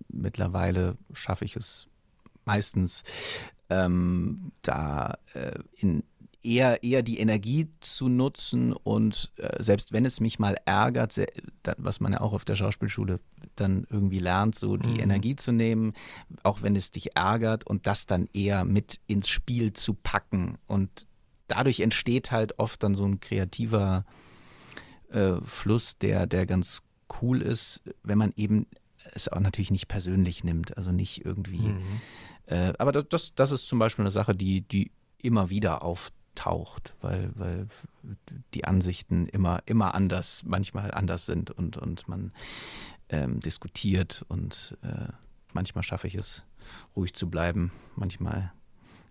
mittlerweile 0.08 0.96
schaffe 1.12 1.44
ich 1.44 1.56
es 1.56 1.86
meistens 2.44 3.04
ähm, 3.70 4.52
da 4.62 5.18
äh, 5.34 5.58
in 5.76 6.02
eher, 6.42 6.82
eher 6.82 7.02
die 7.02 7.18
Energie 7.18 7.68
zu 7.80 8.08
nutzen 8.08 8.72
und 8.72 9.30
äh, 9.36 9.62
selbst 9.62 9.92
wenn 9.92 10.06
es 10.06 10.20
mich 10.20 10.38
mal 10.38 10.56
ärgert, 10.64 11.12
se- 11.12 11.26
da, 11.64 11.74
was 11.76 12.00
man 12.00 12.12
ja 12.12 12.20
auch 12.20 12.32
auf 12.32 12.44
der 12.44 12.54
Schauspielschule 12.54 13.20
dann 13.56 13.86
irgendwie 13.90 14.20
lernt, 14.20 14.54
so 14.54 14.76
die 14.78 14.88
Mhm. 14.94 15.00
Energie 15.00 15.36
zu 15.36 15.52
nehmen, 15.52 15.92
auch 16.44 16.62
wenn 16.62 16.76
es 16.76 16.90
dich 16.92 17.14
ärgert 17.16 17.66
und 17.66 17.86
das 17.86 18.06
dann 18.06 18.28
eher 18.32 18.64
mit 18.64 19.00
ins 19.06 19.28
Spiel 19.28 19.72
zu 19.74 19.94
packen 19.94 20.56
und 20.66 21.06
dadurch 21.48 21.80
entsteht 21.80 22.30
halt 22.30 22.58
oft 22.58 22.82
dann 22.82 22.94
so 22.94 23.04
ein 23.04 23.20
kreativer 23.20 24.04
äh, 25.10 25.34
Fluss, 25.42 25.98
der, 25.98 26.26
der 26.26 26.46
ganz 26.46 26.82
cool 27.20 27.42
ist, 27.42 27.82
wenn 28.02 28.18
man 28.18 28.32
eben 28.36 28.66
es 29.14 29.28
auch 29.28 29.40
natürlich 29.40 29.70
nicht 29.70 29.88
persönlich 29.88 30.44
nimmt, 30.44 30.76
also 30.76 30.92
nicht 30.92 31.24
irgendwie. 31.24 31.60
Mhm. 31.68 32.00
Äh, 32.46 32.74
aber 32.78 32.92
das- 32.92 33.34
das, 33.34 33.52
ist 33.52 33.66
zum 33.66 33.78
Beispiel 33.78 34.02
eine 34.04 34.10
Sache, 34.10 34.34
die, 34.34 34.60
die 34.62 34.90
immer 35.20 35.48
wieder 35.50 35.82
auftaucht, 35.82 36.94
weil, 37.00 37.30
weil 37.34 37.66
die 38.54 38.64
Ansichten 38.64 39.26
immer, 39.26 39.62
immer 39.66 39.94
anders, 39.94 40.44
manchmal 40.46 40.90
anders 40.92 41.24
sind 41.26 41.50
und, 41.50 41.76
und 41.78 42.06
man 42.08 42.32
ähm, 43.08 43.40
diskutiert 43.40 44.24
und 44.28 44.76
äh, 44.82 45.08
manchmal 45.54 45.82
schaffe 45.82 46.06
ich 46.06 46.14
es, 46.14 46.44
ruhig 46.94 47.14
zu 47.14 47.30
bleiben, 47.30 47.72
manchmal 47.96 48.52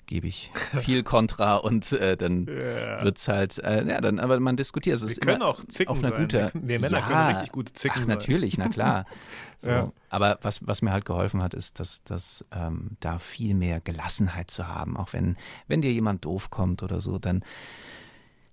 gebe 0.07 0.25
ich 0.27 0.49
viel 0.79 1.03
Kontra 1.03 1.57
und 1.57 1.91
äh, 1.91 2.17
dann 2.17 2.47
Ja. 2.47 3.03
wird 3.03 3.17
es 3.17 3.27
halt, 3.27 3.59
äh, 3.59 3.87
ja, 3.87 4.01
dann, 4.01 4.19
aber 4.19 4.39
man 4.39 4.55
diskutiert. 4.57 4.95
Es 4.95 5.03
Wir 5.03 5.09
ist 5.09 5.21
können 5.21 5.35
immer 5.37 5.45
auch 5.47 5.63
Zicken 5.67 5.91
auf 5.91 5.99
einer 5.99 6.09
sein. 6.09 6.21
gute, 6.21 6.37
Wir 6.39 6.49
können- 6.51 6.67
wir 6.67 6.79
Männer 6.79 7.01
können 7.01 7.27
richtig 7.27 7.51
gute 7.51 7.73
Zicken 7.73 7.93
ach, 8.01 8.07
sein. 8.07 8.17
natürlich, 8.17 8.57
na 8.57 8.69
klar. 8.69 9.05
So, 9.59 9.69
Ja. 9.69 9.91
Aber 10.11 10.37
was, 10.43 10.67
was 10.67 10.83
mir 10.83 10.91
halt 10.91 11.05
geholfen 11.05 11.41
hat, 11.41 11.55
ist, 11.55 11.79
dass, 11.79 12.03
dass 12.03 12.45
ähm, 12.51 12.91
da 12.99 13.17
viel 13.17 13.55
mehr 13.55 13.81
Gelassenheit 13.81 14.51
zu 14.51 14.67
haben. 14.67 14.95
Auch 14.95 15.13
wenn, 15.13 15.35
wenn 15.67 15.81
dir 15.81 15.91
jemand 15.91 16.25
doof 16.25 16.51
kommt 16.51 16.83
oder 16.83 17.01
so, 17.01 17.17
dann 17.17 17.43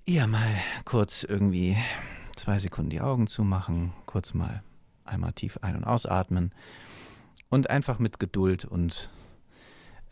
eher 0.07 0.27
mal 0.27 0.49
kurz 0.87 1.23
irgendwie 1.23 1.77
zwei 2.37 2.59
Sekunden 2.59 2.89
die 2.89 3.03
Augen 3.03 3.27
zumachen, 3.27 3.93
kurz 4.07 4.33
mal 4.33 4.63
einmal 5.05 5.33
tief 5.35 5.59
ein- 5.61 5.77
und 5.77 5.85
ausatmen 5.85 6.53
und 7.51 7.69
einfach 7.69 7.99
mit 7.99 8.19
Geduld 8.19 8.65
und 8.65 9.11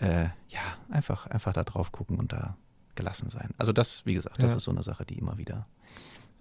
äh, 0.03 0.25
ja, 0.49 0.61
einfach, 0.91 1.27
einfach 1.27 1.53
da 1.53 1.65
drauf 1.65 1.93
gucken 1.93 2.19
und 2.19 2.33
da 2.33 2.57
gelassen 2.95 3.31
sein. 3.31 3.51
Also 3.59 3.73
das, 3.73 4.05
wie 4.05 4.15
gesagt, 4.15 4.43
das 4.43 4.51
Ja. 4.53 4.57
ist 4.59 4.65
so 4.65 4.71
eine 4.71 4.83
Sache, 4.83 5.07
die 5.07 5.19
immer 5.19 5.39
wieder 5.39 5.67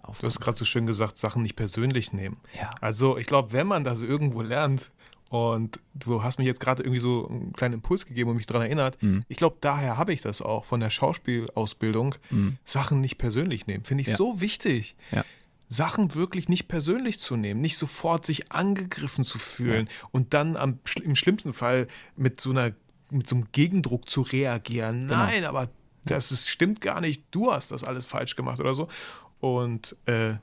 aufbauen. 0.02 0.18
Du 0.22 0.28
hast 0.28 0.40
gerade 0.42 0.58
so 0.58 0.66
schön 0.66 0.86
gesagt, 0.86 1.18
Sachen 1.18 1.44
nicht 1.44 1.56
persönlich 1.56 2.12
nehmen. 2.12 2.38
Ja. 2.60 2.70
Also 2.82 3.18
ich 3.18 3.28
glaube, 3.28 3.54
wenn 3.54 3.68
man 3.68 3.84
das 3.84 4.02
irgendwo 4.02 4.42
lernt, 4.42 4.92
und 5.30 5.80
du 5.94 6.24
hast 6.24 6.40
mir 6.40 6.44
jetzt 6.44 6.60
gerade 6.60 6.84
irgendwie 6.84 7.00
so 7.00 7.26
einen 7.30 7.54
kleinen 7.54 7.76
Impuls 7.76 8.06
gegeben 8.06 8.32
und 8.32 8.36
mich 8.36 8.48
daran 8.48 8.64
erinnert. 8.64 9.02
Mhm. 9.02 9.24
Ich 9.30 9.38
glaube, 9.38 9.56
daher 9.62 9.96
habe 9.96 10.12
ich 10.12 10.22
das 10.22 10.42
auch 10.42 10.66
von 10.66 10.82
der 10.82 10.90
Schauspielausbildung. 10.90 12.16
Mhm. 12.32 12.58
Sachen 12.66 13.00
nicht 13.00 13.18
persönlich 13.18 13.66
nehmen. 13.66 13.86
Finde 13.86 14.02
ich 14.02 14.10
Ja. 14.10 14.18
so 14.18 14.42
wichtig. 14.42 14.98
Ja. 15.12 15.24
Sachen 15.70 16.16
wirklich 16.16 16.50
nicht 16.50 16.68
persönlich 16.68 17.18
zu 17.20 17.38
nehmen, 17.38 17.62
nicht 17.62 17.78
sofort 17.78 18.26
sich 18.26 18.52
angegriffen 18.52 19.24
zu 19.24 19.40
fühlen 19.40 19.88
und 20.12 20.34
dann 20.34 20.58
am, 20.58 20.80
im 21.02 21.16
schlimmsten 21.16 21.54
Fall 21.54 21.88
mit 22.18 22.42
so 22.42 22.50
einer 22.50 22.74
mit 23.12 23.28
so 23.28 23.36
einem 23.36 23.48
Gegendruck 23.52 24.10
zu 24.10 24.22
reagieren. 24.22 25.02
Genau. 25.02 25.16
Nein, 25.16 25.46
aber 25.46 25.70
das 26.06 26.32
ist, 26.32 26.50
stimmt 26.50 26.82
gar 26.82 27.02
nicht. 27.02 27.24
Du 27.32 27.52
hast 27.52 27.72
das 27.72 27.84
alles 27.84 28.06
falsch 28.06 28.36
gemacht 28.36 28.60
oder 28.60 28.74
so. 28.74 28.88
Und 29.40 29.96
äh, 30.06 30.36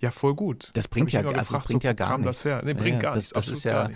ja, 0.00 0.10
voll 0.10 0.34
gut. 0.34 0.70
Das 0.74 0.88
bringt 0.88 1.12
ja, 1.12 1.20
also 1.20 1.32
gefragt, 1.32 1.66
bringt 1.66 1.82
so, 1.82 1.88
ja 1.88 1.94
gar 1.94 2.18
nichts. 2.18 2.42
Das 2.42 2.52
her? 2.52 2.62
Nee, 2.64 2.74
bringt 2.74 2.96
ja, 2.96 3.00
gar 3.00 3.14
das- 3.14 3.32
nichts. 3.32 3.32
das 3.32 3.48
ist 3.48 3.64
ja-. 3.64 3.90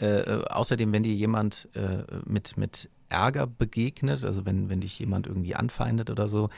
Äh, 0.00 0.06
äh, 0.06 0.44
außerdem, 0.46 0.92
wenn 0.92 1.04
dir 1.04 1.14
jemand 1.14 1.68
äh, 1.74 2.04
mit, 2.26 2.56
mit 2.56 2.88
Ärger 3.08 3.46
begegnet, 3.46 4.24
also 4.24 4.44
wenn, 4.44 4.68
wenn 4.68 4.80
dich 4.80 4.98
jemand 4.98 5.26
irgendwie 5.26 5.54
anfeindet 5.54 6.10
oder 6.10 6.26
so, 6.26 6.50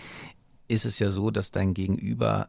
ist 0.68 0.86
es 0.86 1.00
ja 1.00 1.10
so, 1.10 1.30
dass 1.30 1.52
dein 1.52 1.74
Gegenüber 1.74 2.48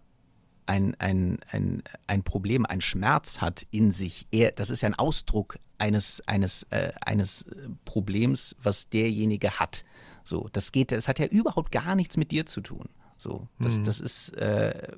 ein, 0.67 0.95
ein, 0.99 1.39
ein, 1.51 1.83
ein 2.07 2.23
Problem, 2.23 2.67
ein 2.67 2.81
Schmerz 2.81 3.41
hat 3.41 3.67
in 3.71 3.93
sich. 3.93 4.27
Er, 4.31 4.53
das 4.53 4.71
ist 4.71 4.83
ja 4.83 4.89
ein 4.89 4.95
Ausdruck 4.95 5.59
eines, 5.79 6.23
eines, 6.27 6.65
äh, 6.71 6.93
eines 7.05 7.43
äh, 7.43 7.69
Problems, 7.85 8.57
was 8.62 8.89
derjenige 8.89 9.59
hat. 9.59 9.85
So, 10.25 10.49
das 10.53 10.73
geht, 10.73 10.93
das 10.93 11.09
hat 11.09 11.19
ja 11.19 11.27
überhaupt 11.27 11.71
gar 11.71 11.95
nichts 11.95 12.17
mit 12.17 12.31
dir 12.31 12.47
zu 12.47 12.61
tun. 12.61 12.89
So, 13.17 13.49
das, 13.61 13.83
das 13.83 14.01
ist, 14.01 14.37
äh, 14.37 14.89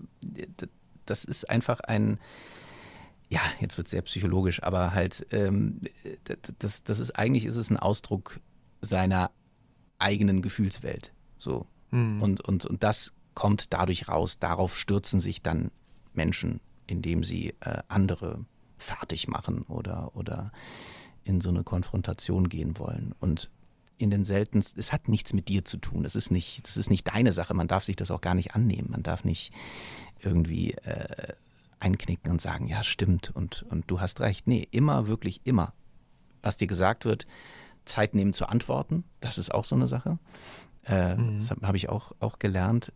das 1.05 1.25
ist 1.25 1.51
einfach 1.51 1.81
ein, 1.81 2.19
ja, 3.29 3.41
jetzt 3.61 3.77
wird 3.77 3.89
es 3.89 3.91
sehr 3.91 4.03
psychologisch, 4.03 4.63
aber 4.63 4.95
halt, 4.95 5.27
ähm, 5.33 5.81
das, 6.59 6.85
das 6.85 6.99
ist 6.99 7.13
eigentlich 7.13 7.45
ist 7.45 7.57
es 7.57 7.71
ein 7.71 7.77
Ausdruck 7.77 8.41
seiner 8.81 9.31
eigenen 9.99 10.43
Gefühlswelt. 10.43 11.13
So. 11.39 11.67
Hm. 11.91 12.23
Und, 12.23 12.41
und, 12.41 12.67
und 12.67 12.83
das 12.83 13.13
kommt 13.37 13.73
dadurch 13.73 14.09
raus. 14.09 14.41
Darauf 14.41 14.77
stürzen 14.77 15.21
sich 15.21 15.43
dann 15.43 15.71
Menschen, 16.15 16.61
indem 16.89 17.23
sie 17.23 17.51
äh, 17.61 17.79
andere 17.87 18.45
fertig 18.79 19.29
machen 19.29 19.63
oder, 19.63 20.17
oder 20.17 20.51
in 21.23 21.41
so 21.41 21.51
eine 21.51 21.63
Konfrontation 21.63 22.49
gehen 22.49 22.79
wollen. 22.81 23.15
Und 23.21 23.51
in 23.99 24.11
den 24.11 24.25
seltensten, 24.25 24.81
es 24.81 24.93
hat 24.93 25.09
nichts 25.09 25.33
mit 25.33 25.49
dir 25.49 25.65
zu 25.65 25.77
tun. 25.77 26.03
Das 26.03 26.17
ist 26.17 26.31
nicht, 26.31 26.67
das 26.67 26.77
ist 26.77 26.91
nicht 26.91 27.07
deine 27.09 27.33
Sache. 27.33 27.55
Man 27.55 27.69
darf 27.69 27.85
sich 27.85 27.97
das 27.97 28.11
auch 28.11 28.21
gar 28.21 28.35
nicht 28.35 28.55
annehmen. 28.55 28.91
Man 28.91 29.03
darf 29.03 29.25
nicht 29.25 29.53
irgendwie 30.21 30.73
äh, 30.73 31.35
einknicken 31.79 32.31
und 32.33 32.41
sagen, 32.41 32.67
ja, 32.67 32.83
stimmt 32.83 33.31
und, 33.35 33.65
und 33.71 33.91
du 33.91 34.01
hast 34.01 34.21
recht. 34.21 34.47
Nee, 34.47 34.67
immer, 34.71 35.07
wirklich 35.07 35.41
immer. 35.45 35.73
Was 36.43 36.57
dir 36.57 36.67
gesagt 36.67 37.05
wird, 37.05 37.27
Zeit 37.85 38.15
nehmen 38.15 38.33
zu 38.33 38.49
antworten, 38.49 39.05
das 39.21 39.39
ist 39.39 39.53
auch 39.53 39.65
so 39.65 39.75
eine 39.75 39.89
Sache. 39.89 40.19
Äh, 40.85 41.17
Das 41.37 41.51
habe 41.51 41.67
hab 41.67 41.75
ich 41.75 41.89
auch, 41.89 42.13
auch 42.21 42.39
gelernt. 42.39 42.93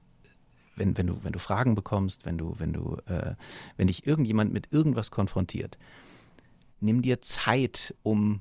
Wenn, 0.81 0.97
wenn, 0.97 1.07
du, 1.07 1.18
wenn 1.22 1.33
du 1.33 1.39
Fragen 1.39 1.74
bekommst, 1.74 2.24
wenn 2.26 2.39
du, 2.39 2.55
wenn 2.59 2.72
du, 2.72 2.97
äh, 3.07 3.35
wenn 3.76 3.87
dich 3.87 4.07
irgendjemand 4.07 4.53
mit 4.53 4.72
irgendwas 4.72 5.11
konfrontiert, 5.11 5.76
nimm 6.81 7.03
dir 7.03 7.20
Zeit, 7.20 7.95
um 8.03 8.41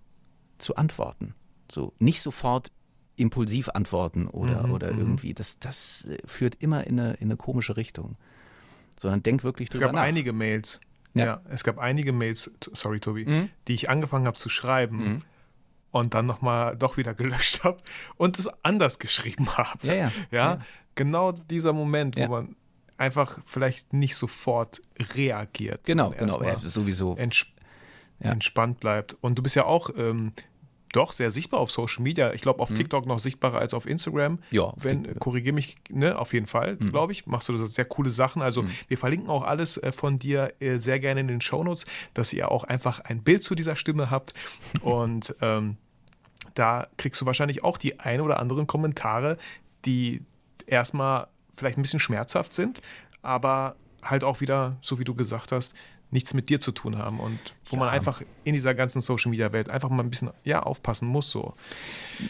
zu 0.58 0.76
antworten. 0.78 1.34
So, 1.70 1.94
nicht 2.00 2.22
sofort 2.22 2.72
impulsiv 3.18 3.68
antworten 3.74 4.28
oder, 4.28 4.66
Mhm, 4.66 4.72
oder 4.72 4.94
mhm. 4.94 5.00
irgendwie. 5.00 5.34
Das, 5.34 5.60
das 5.60 6.06
äh, 6.06 6.18
führt 6.26 6.56
immer 6.56 6.88
in 6.88 7.00
eine, 7.00 7.14
in 7.16 7.28
eine 7.28 7.36
komische 7.38 7.76
Richtung. 7.76 8.16
Sondern 8.98 9.22
denk 9.24 9.44
wirklich 9.44 9.68
Es 9.70 9.74
drüber 9.74 9.88
gab 9.88 9.96
nach. 9.96 10.02
einige 10.04 10.32
Mails. 10.34 10.80
Ja. 11.14 11.26
Ja. 11.26 11.42
es 11.50 11.64
gab 11.66 11.78
einige 11.80 12.14
Mails, 12.14 12.52
sorry 12.74 13.00
Tobi, 13.02 13.26
Mhm. 13.26 13.50
die 13.68 13.74
ich 13.74 13.90
angefangen 13.90 14.28
habe 14.28 14.38
zu 14.38 14.48
schreiben 14.48 14.98
Mhm. 14.98 15.20
und 15.92 16.14
dann 16.14 16.26
nochmal 16.26 16.78
doch 16.78 16.96
wieder 16.98 17.14
gelöscht 17.14 17.64
habe 17.66 17.82
und 18.16 18.40
es 18.40 18.48
anders 18.64 19.00
geschrieben 19.00 19.50
habe. 19.58 19.86
Ja, 19.86 19.94
ja. 19.94 20.12
Ja, 20.32 20.60
genau 21.00 21.32
dieser 21.32 21.74
Moment, 21.74 22.16
Ja. 22.16 22.28
wo 22.28 22.34
man 22.34 22.56
einfach 22.98 23.40
vielleicht 23.46 23.94
nicht 23.94 24.16
sofort 24.16 24.82
reagiert. 25.16 25.86
Genau, 25.86 26.12
genau. 26.12 26.44
Ja, 26.44 26.58
sowieso. 26.60 27.16
Ents 27.16 27.46
Ja. 28.22 28.32
entspannt 28.32 28.80
bleibt. 28.82 29.16
Und 29.22 29.38
du 29.38 29.42
bist 29.42 29.56
ja 29.56 29.64
auch 29.66 29.90
ähm, 29.98 30.34
doch 30.92 31.14
sehr 31.14 31.32
sichtbar 31.32 31.60
auf 31.62 31.72
Social 31.72 32.02
Media. 32.04 32.34
Ich 32.34 32.42
glaube, 32.42 32.60
auf 32.62 32.74
TikTok 32.74 33.06
noch 33.06 33.20
sichtbarer 33.20 33.60
als 33.60 33.74
auf 33.74 33.86
Instagram. 33.86 34.34
Mhm. 34.34 34.40
Ja, 34.52 34.74
Wenn, 34.76 35.04
Mhm. 35.04 35.20
korrigiere 35.20 35.54
mich, 35.54 35.78
ne, 35.90 36.18
auf 36.20 36.34
jeden 36.34 36.48
Fall, 36.48 36.76
glaube 36.78 37.14
ich, 37.14 37.28
machst 37.28 37.48
du 37.48 37.58
das 37.58 37.76
sehr 37.76 37.86
coole 37.86 38.10
Sachen. 38.10 38.42
Also 38.42 38.66
wir 38.90 38.98
verlinken 38.98 39.30
auch 39.30 39.44
alles 39.44 39.78
äh, 39.78 39.92
von 39.94 40.20
dir 40.20 40.52
äh, 40.60 40.78
sehr 40.80 41.00
gerne 41.00 41.22
in 41.22 41.28
den 41.30 41.40
Shownotes, 41.42 41.86
dass 42.14 42.34
ihr 42.34 42.52
auch 42.52 42.64
einfach 42.66 43.00
ein 43.02 43.24
Bild 43.24 43.44
zu 43.44 43.56
dieser 43.56 43.76
Stimme 43.78 44.10
habt. 44.12 44.34
Und 44.82 45.34
ähm, 45.42 45.78
da 46.56 46.88
kriegst 46.98 47.22
du 47.22 47.26
wahrscheinlich 47.26 47.64
auch 47.64 47.78
die 47.78 48.00
ein 48.02 48.20
oder 48.20 48.40
anderen 48.40 48.68
Kommentare, 48.68 49.38
die 49.86 50.24
erstmal 50.72 51.28
vielleicht 51.54 51.78
ein 51.78 51.82
bisschen 51.82 52.00
schmerzhaft 52.00 52.54
sind, 52.54 52.82
aber 53.22 53.76
halt 54.02 54.24
auch 54.24 54.40
wieder, 54.42 54.78
so 54.82 54.98
wie 55.00 55.04
du 55.04 55.14
gesagt 55.14 55.52
hast, 55.52 55.74
nichts 56.12 56.34
mit 56.34 56.50
dir 56.50 56.60
zu 56.60 56.72
tun 56.72 56.98
haben 56.98 57.20
und 57.20 57.38
wo 57.66 57.76
man 57.76 57.88
Ja. 57.90 57.94
einfach 57.94 58.24
in 58.44 58.54
dieser 58.54 58.74
ganzen 58.74 59.00
Social 59.00 59.30
Media 59.30 59.54
Welt 59.54 59.70
einfach 59.70 59.90
mal 59.90 60.02
ein 60.02 60.10
bisschen 60.10 60.32
ja 60.44 60.64
aufpassen 60.64 61.08
muss 61.08 61.30
so. 61.30 61.54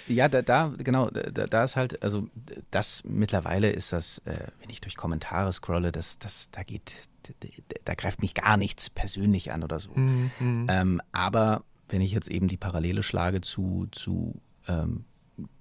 Ja, 0.08 0.28
da, 0.28 0.42
da 0.42 0.74
genau, 0.78 1.10
da, 1.10 1.48
da 1.48 1.64
ist 1.64 1.78
halt, 1.78 2.04
also 2.04 2.28
das 2.72 3.04
mittlerweile 3.06 3.70
ist 3.70 3.94
das, 3.94 4.18
äh, 4.26 4.48
wenn 4.60 4.70
ich 4.70 4.82
durch 4.82 4.98
Kommentare 4.98 5.54
scrolle, 5.54 5.94
das, 5.94 6.20
das, 6.20 6.52
da 6.52 6.64
geht, 6.64 7.08
da, 7.24 7.48
da 7.86 7.94
greift 7.96 8.22
mich 8.22 8.34
gar 8.34 8.58
nichts 8.58 8.90
persönlich 8.90 9.54
an 9.54 9.64
oder 9.64 9.80
so. 9.80 9.92
Ähm, 9.96 11.02
aber 11.14 11.64
wenn 11.88 12.02
ich 12.02 12.12
jetzt 12.12 12.30
eben 12.30 12.50
die 12.50 12.58
Parallele 12.58 13.02
schlage 13.02 13.40
zu, 13.40 13.88
zu 13.92 14.42
ähm, 14.68 15.06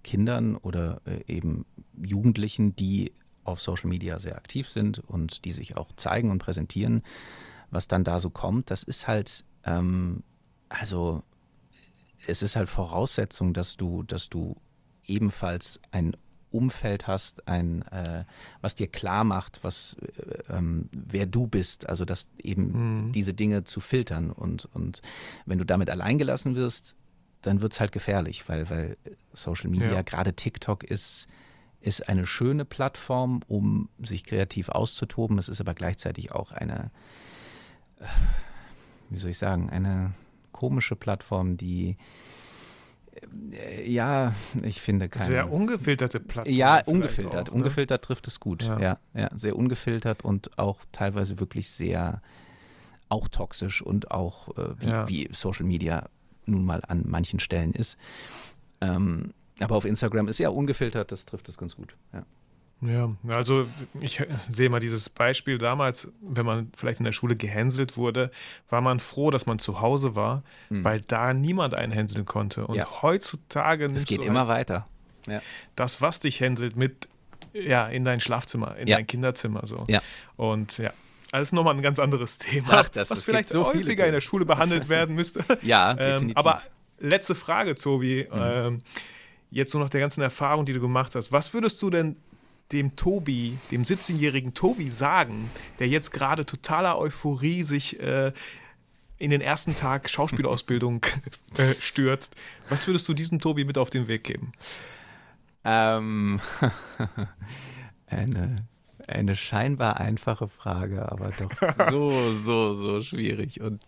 Kindern 0.03 0.57
oder 0.57 1.01
äh, 1.07 1.22
eben 1.26 1.66
Jugendlichen, 2.01 2.76
die 2.76 3.12
auf 3.45 3.61
Social 3.61 3.89
Media 3.89 4.18
sehr 4.18 4.37
aktiv 4.37 4.68
sind 4.68 4.99
und 4.99 5.45
die 5.45 5.53
sich 5.53 5.76
auch 5.76 5.93
zeigen 5.97 6.31
und 6.31 6.39
präsentieren, 6.39 7.03
was 7.70 7.89
dann 7.89 8.05
da 8.05 8.20
so 8.20 8.31
kommt, 8.31 8.70
das 8.70 8.83
ist 8.83 9.09
halt, 9.09 9.45
ähm, 9.64 10.22
also 10.68 11.22
es 12.26 12.43
ist 12.43 12.57
halt 12.57 12.68
Voraussetzung, 12.68 13.55
dass 13.55 13.76
du, 13.76 14.03
dass 14.03 14.29
du 14.29 14.57
ebenfalls 15.07 15.81
ein 15.91 16.16
Umfeld 16.51 17.07
hast, 17.07 17.47
ein, 17.47 17.83
äh, 17.89 18.24
was 18.61 18.74
dir 18.74 18.89
klar 18.89 19.24
macht, 19.24 19.61
was, 19.62 19.97
äh, 20.01 20.55
ähm, 20.57 20.89
wer 20.93 21.26
du 21.26 21.47
bist. 21.47 21.89
Also 21.89 22.05
dass 22.05 22.29
eben 22.43 23.12
diese 23.12 23.35
Dinge 23.35 23.64
zu 23.64 23.81
filtern. 23.81 24.31
Und, 24.31 24.66
und 24.72 25.03
wenn 25.47 25.59
du 25.59 25.64
damit 25.64 25.91
alleingelassen 25.91 26.55
wirst, 26.55 26.97
dann 27.43 27.61
wird 27.62 27.72
es 27.72 27.80
halt 27.80 27.93
gefährlich, 27.93 28.49
weil, 28.49 28.68
weil 28.70 28.97
Social 29.32 29.70
Media, 29.70 29.93
Ja. 29.93 30.03
gerade 30.03 30.32
TikTok 30.34 30.84
ist, 30.84 31.28
ist 31.80 32.09
eine 32.09 32.26
schöne 32.26 32.64
Plattform, 32.64 33.41
um 33.47 33.89
sich 34.03 34.24
kreativ 34.24 34.68
auszutoben. 34.68 35.39
Es 35.39 35.49
ist 35.49 35.61
aber 35.61 35.74
gleichzeitig 35.74 36.32
auch 36.32 36.51
eine, 36.53 36.91
äh, 38.01 38.05
wie 39.11 39.18
soll 39.18 39.30
ich 39.30 39.39
sagen, 39.39 39.70
eine 39.70 40.12
komische 40.53 40.97
Plattform, 40.97 41.57
die 41.57 41.97
äh, 43.53 43.91
ja, 43.91 44.34
ich 44.62 44.80
finde 44.80 45.09
keine. 45.09 45.24
Sehr 45.24 45.53
ungefilterte 45.53 46.20
Plattform. 46.20 46.55
ja, 46.55 46.82
ungefiltert. 46.84 47.49
auch, 47.49 47.55
ne? 47.55 47.59
Ungefiltert 47.59 48.05
trifft 48.05 48.26
es 48.28 48.41
gut. 48.41 48.64
Ja. 48.64 48.78
Ja. 48.80 48.99
ja, 49.14 49.28
sehr 49.34 49.57
ungefiltert 49.57 50.24
und 50.24 50.59
auch 50.59 50.80
teilweise 50.93 51.39
wirklich 51.41 51.70
sehr 51.70 52.22
auch 53.09 53.28
toxisch 53.28 53.80
und 53.82 54.11
auch 54.11 54.49
äh, 54.59 54.80
wie, 54.80 54.86
Ja. 54.89 55.09
wie 55.09 55.28
Social 55.32 55.64
Media 55.66 56.09
nun 56.49 56.64
mal 56.64 56.82
an 56.86 57.05
manchen 57.07 57.40
Stellen 57.40 57.72
ist. 57.72 57.96
Ähm, 58.80 59.32
aber 59.61 59.76
auf 59.76 59.84
Instagram 59.84 60.28
ist 60.28 60.38
ja 60.38 60.49
ungefiltert, 60.51 61.11
das 61.12 61.24
trifft 61.26 61.49
es 61.49 61.59
ganz 61.59 61.76
gut. 61.76 61.96
Ja. 62.12 62.24
Ja, 62.80 63.09
also 63.30 63.66
ich 64.01 64.22
sehe 64.49 64.70
mal 64.70 64.78
dieses 64.78 65.09
Beispiel 65.09 65.59
damals, 65.59 66.12
wenn 66.20 66.46
man 66.46 66.70
vielleicht 66.76 67.01
in 67.01 67.05
der 67.05 67.11
Schule 67.12 67.34
gehänselt 67.34 67.96
wurde, 67.96 68.30
war 68.68 68.80
man 68.80 69.01
froh, 69.01 69.32
dass 69.32 69.46
man 69.46 69.59
zu 69.59 69.80
Hause 69.80 70.14
war, 70.14 70.44
weil 70.70 71.01
da 71.01 71.34
niemand 71.34 71.74
einen 71.74 71.90
hänseln 71.92 72.24
konnte. 72.24 72.68
Und. 72.68 72.76
Ja. 72.76 73.03
heutzutage 73.03 73.86
Es 73.86 74.05
geht 74.05 74.22
immer 74.22 74.46
halt 74.46 74.49
weiter. 74.49 74.86
Ja. 75.26 75.42
das, 75.74 76.01
was 76.01 76.20
dich 76.20 76.38
hänselt, 76.40 76.76
mit 76.76 77.09
ja, 77.53 77.88
in 77.88 78.05
dein 78.05 78.20
Schlafzimmer, 78.20 78.76
in 78.76 78.86
Ja. 78.86 78.96
dein 78.96 79.09
Kinderzimmer 79.09 79.66
so. 79.66 79.84
Ja. 79.88 80.01
Und 80.36 80.78
ja. 80.78 80.92
Also 81.33 81.43
ist 81.43 81.53
nochmal 81.53 81.74
ein 81.74 81.83
ganz 81.83 81.99
anderes 81.99 82.39
Thema, 82.39 82.68
Ach, 82.70 82.89
das- 82.89 83.11
was 83.11 83.22
vielleicht 83.24 83.49
so 83.51 83.66
häufiger 83.66 84.07
in 84.07 84.12
der. 84.12 84.20
Schule 84.20 84.45
behandelt 84.47 84.89
werden 84.89 85.14
müsste. 85.14 85.45
Ja, 85.62 85.91
ähm, 85.93 85.97
definitiv. 85.99 86.29
Mhm. 86.29 86.37
aber 86.37 86.62
letzte 86.99 87.35
Frage, 87.35 87.74
Tobi. 87.74 88.26
Ähm, 88.33 88.79
jetzt 89.51 89.72
so 89.72 89.79
nach 89.79 89.89
der 89.91 90.01
ganzen 90.01 90.20
Erfahrung, 90.22 90.66
die 90.66 90.72
du 90.72 90.81
gemacht 90.81 91.14
hast. 91.14 91.33
Was 91.33 91.55
würdest 91.55 91.81
du 91.83 91.91
denn 91.91 92.16
dem 92.72 92.97
Tobi, 92.97 93.59
dem 93.70 93.83
17-jährigen 93.85 94.53
Tobi 94.55 94.91
sagen, 94.91 95.51
der 95.79 95.89
jetzt 95.89 96.11
gerade 96.12 96.45
totaler 96.45 96.99
Euphorie 96.99 97.62
sich 97.62 97.99
äh, 98.01 98.33
in 99.16 99.31
den 99.31 99.41
ersten 99.41 99.74
Tag 99.74 100.09
Schauspielausbildung 100.11 101.05
äh, 101.57 101.74
stürzt, 101.81 102.37
was 102.68 102.87
würdest 102.87 103.09
du 103.09 103.14
diesem 103.14 103.39
Tobi 103.39 103.64
mit 103.64 103.79
auf 103.79 103.91
den 103.91 104.07
Weg 104.07 104.24
geben? 104.24 104.53
Ähm, 105.64 106.39
eine, 108.07 108.57
eine 109.09 109.36
scheinbar 109.36 109.98
einfache 109.98 110.48
Frage, 110.48 111.11
aber 111.11 111.30
doch 111.30 111.50
so, 111.90 112.32
so, 112.32 112.72
so 112.72 113.02
schwierig. 113.02 113.61
Und 113.61 113.80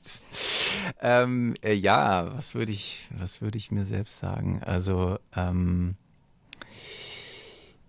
ähm, 1.01 1.55
äh, 1.63 1.75
ja, 1.75 2.35
was 2.35 2.55
würde 2.55 2.73
ich, 2.73 3.09
was 3.19 3.41
würde 3.41 3.59
ich 3.59 3.71
mir 3.71 3.85
selbst 3.85 4.19
sagen? 4.19 4.63
Also 4.63 5.19
ähm, 5.37 5.97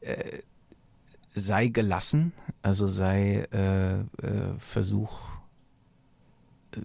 äh, 0.02 0.40
sei 1.34 1.68
gelassen, 1.68 2.34
also 2.62 2.88
sei 2.88 3.48
äh, 3.52 4.00
äh, 4.00 4.60
Versuch 4.60 5.30
äh, 6.76 6.82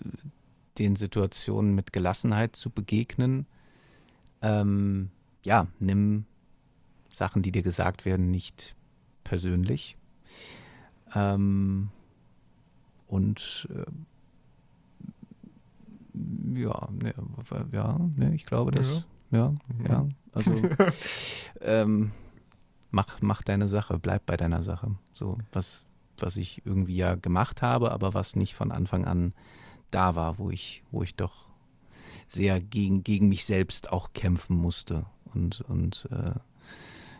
den 0.78 0.97
Situationen 0.97 1.74
mit 1.74 1.92
Gelassenheit 1.92 2.55
zu 2.55 2.70
begegnen. 2.70 3.47
Ähm, 4.42 5.11
ja, 5.42 5.66
nimm 5.78 6.26
Sachen, 7.12 7.42
die 7.42 7.51
dir 7.51 7.62
gesagt 7.62 8.05
werden, 8.05 8.30
nicht 8.30 8.76
persönlich. 9.24 9.97
Ähm, 11.14 11.91
und 13.07 13.68
äh, 13.70 13.84
ja, 16.59 16.89
ne, 16.91 17.14
ja, 17.72 17.99
ne, 18.16 18.34
ich 18.34 18.45
glaube, 18.45 18.70
das, 18.70 19.07
ja, 19.30 19.55
ja, 19.84 19.89
ja 19.89 20.09
also 20.32 20.53
ähm, 21.61 22.12
mach, 22.91 23.20
mach 23.20 23.43
deine 23.43 23.68
Sache, 23.68 23.99
bleib 23.99 24.26
bei 24.26 24.37
deiner 24.37 24.62
Sache. 24.62 24.97
So, 25.12 25.39
was, 25.53 25.84
was 26.18 26.37
ich 26.37 26.62
irgendwie 26.64 26.97
ja 26.97 27.14
gemacht 27.14 27.62
habe, 27.62 27.93
aber 27.93 28.14
was 28.14 28.37
nicht 28.37 28.55
von 28.55 28.72
Anfang 28.72 29.05
an 29.05 29.32
da 29.91 30.14
war, 30.14 30.39
wo 30.39 30.51
ich, 30.51 30.82
wo 30.91 31.03
ich 31.03 31.14
doch 31.14 31.49
sehr 32.28 32.61
gegen, 32.61 33.03
gegen 33.03 33.28
mich 33.28 33.45
selbst 33.45 33.93
auch 33.93 34.12
kämpfen 34.12 34.57
musste. 34.57 35.07
Und, 35.34 35.61
und 35.62 36.09
äh, 36.11 36.39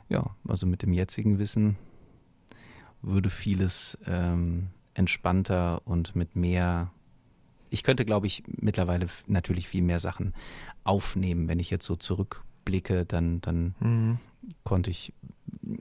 ja, 0.09 0.31
also 0.49 0.67
mit 0.67 0.83
dem 0.83 0.93
jetzigen 0.93 1.39
Wissen 1.39 1.77
würde 3.07 3.31
vieles 3.31 3.99
ähm, 4.07 4.69
entspannter 4.95 5.81
und 5.87 6.17
mit 6.17 6.37
mehr. 6.37 6.91
Ich 7.71 7.83
könnte, 7.83 8.05
glaube 8.05 8.27
ich, 8.27 8.43
mittlerweile 8.47 9.07
natürlich 9.27 9.69
viel 9.69 9.83
mehr 9.83 10.01
Sachen 10.01 10.35
aufnehmen. 10.85 11.49
Wenn 11.49 11.61
ich 11.61 11.71
jetzt 11.71 11.87
so 11.87 11.97
zurückblicke, 11.97 13.05
dann, 13.05 13.41
dann 13.41 13.75
mhm. 13.81 14.19
konnte 14.65 14.91
ich 14.91 15.13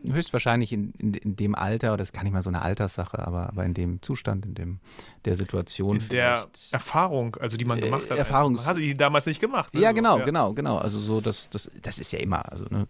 höchstwahrscheinlich 0.04 0.74
in, 0.74 0.92
in, 0.98 1.14
in, 1.14 1.36
dem 1.36 1.56
Alter, 1.56 1.90
oder 1.90 1.98
das 1.98 2.10
ist 2.10 2.14
gar 2.14 2.24
nicht 2.24 2.34
mal 2.34 2.42
so 2.42 2.50
eine 2.50 2.62
Alterssache, 2.62 3.26
aber, 3.26 3.50
aber 3.50 3.66
in 3.66 3.74
dem 3.74 4.02
Zustand, 4.02 4.46
in 4.46 4.56
dem 4.56 4.80
der 5.26 5.36
Situation. 5.36 5.98
In 5.98 6.10
der 6.10 6.48
Erfahrung, 6.72 7.36
also 7.38 7.58
die 7.58 7.66
man 7.66 7.80
gemacht 7.80 8.10
hat. 8.10 8.18
Erfahrungs 8.18 8.62
man 8.62 8.68
hatte 8.68 8.80
die 8.80 8.94
damals 8.94 9.26
nicht 9.26 9.40
gemacht. 9.40 9.74
Ne? 9.74 9.82
Ja, 9.82 9.92
genau, 9.92 10.20
ja. 10.20 10.26
genau, 10.26 10.54
genau. 10.54 10.78
Also 10.78 11.00
so, 11.00 11.22
das, 11.22 11.50
das, 11.50 11.70
das 11.82 12.00
ist 12.00 12.12
ja 12.12 12.20
immer, 12.20 12.52
also 12.52 12.66
ne, 12.70 12.88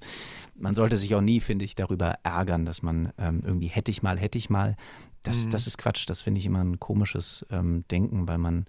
man 0.56 0.76
sollte 0.76 0.98
sich 0.98 1.14
auch 1.16 1.22
nie, 1.22 1.40
finde 1.40 1.66
ich, 1.66 1.76
darüber 1.76 2.16
ärgern, 2.24 2.66
dass 2.66 2.82
man 2.82 3.12
ähm, 3.18 3.42
irgendwie 3.44 3.68
hätte 3.68 3.92
ich 3.92 4.02
mal, 4.02 4.18
hätte 4.18 4.38
ich 4.38 4.50
mal. 4.50 4.76
Das, 5.24 5.46
mhm. 5.46 5.52
das 5.52 5.68
ist 5.68 5.78
Quatsch, 5.78 6.06
das 6.08 6.22
finde 6.22 6.40
ich 6.40 6.46
immer 6.46 6.64
ein 6.64 6.80
komisches 6.80 7.46
ähm, 7.52 7.84
Denken, 7.90 8.28
weil 8.28 8.38
man 8.38 8.66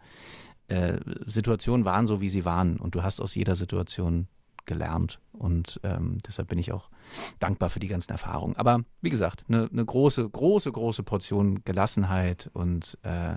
äh, 0.69 0.99
Situationen 1.27 1.85
waren 1.85 2.07
so, 2.07 2.21
wie 2.21 2.29
sie 2.29 2.45
waren 2.45 2.79
und 2.79 2.95
du 2.95 3.03
hast 3.03 3.21
aus 3.21 3.35
jeder 3.35 3.55
Situation 3.55 4.27
gelernt. 4.67 5.21
Und 5.33 5.81
ähm, 5.83 6.19
deshalb 6.27 6.49
bin 6.49 6.59
ich 6.59 6.73
auch 6.73 6.91
dankbar 7.39 7.71
für 7.71 7.81
die 7.81 7.89
ganzen 7.89 8.13
Erfahrungen. 8.13 8.57
Aber 8.57 8.81
wie 9.01 9.11
gesagt, 9.11 9.45
eine, 9.49 9.69
eine 9.71 9.85
große, 9.85 10.29
große, 10.29 10.73
große 10.73 11.03
Portion 11.03 11.63
Gelassenheit 11.65 12.51
und 12.53 12.99
äh, 13.03 13.37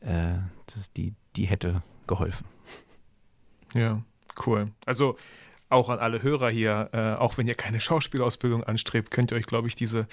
äh, 0.00 0.38
das, 0.66 0.92
die, 0.92 1.14
die 1.36 1.46
hätte 1.46 1.82
geholfen. 2.06 2.46
Ja, 3.74 4.02
cool. 4.46 4.66
Also 4.84 5.16
auch 5.68 5.88
an 5.88 5.98
alle 5.98 6.22
Hörer 6.22 6.50
hier, 6.50 6.90
äh, 6.92 7.14
auch 7.14 7.38
wenn 7.38 7.46
ihr 7.46 7.54
keine 7.54 7.80
Schauspielausbildung 7.80 8.62
anstrebt, 8.64 9.10
könnt 9.10 9.32
ihr 9.32 9.36
euch, 9.36 9.46
glaube 9.46 9.68
ich, 9.68 9.74
diese, 9.74 10.06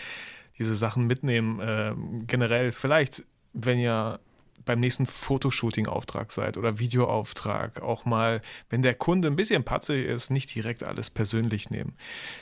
diese 0.58 0.76
Sachen 0.76 1.06
mitnehmen. 1.06 1.60
Äh, 1.60 1.94
generell, 2.26 2.72
vielleicht, 2.72 3.24
wenn 3.54 3.80
ihr 3.80 4.20
beim 4.66 4.80
nächsten 4.80 5.08
Fotoshooting-Auftrag 5.08 6.32
seid 6.32 6.58
oder 6.58 6.80
Videoauftrag, 6.80 7.82
auch 7.82 8.06
mal, 8.06 8.42
wenn 8.70 8.82
der 8.82 8.94
Kunde 8.94 9.28
ein 9.28 9.36
bisschen 9.36 9.64
patzig 9.64 10.06
ist, 10.06 10.30
nicht 10.30 10.54
direkt 10.54 10.84
alles 10.84 11.10
persönlich 11.10 11.70
nehmen. 11.70 11.96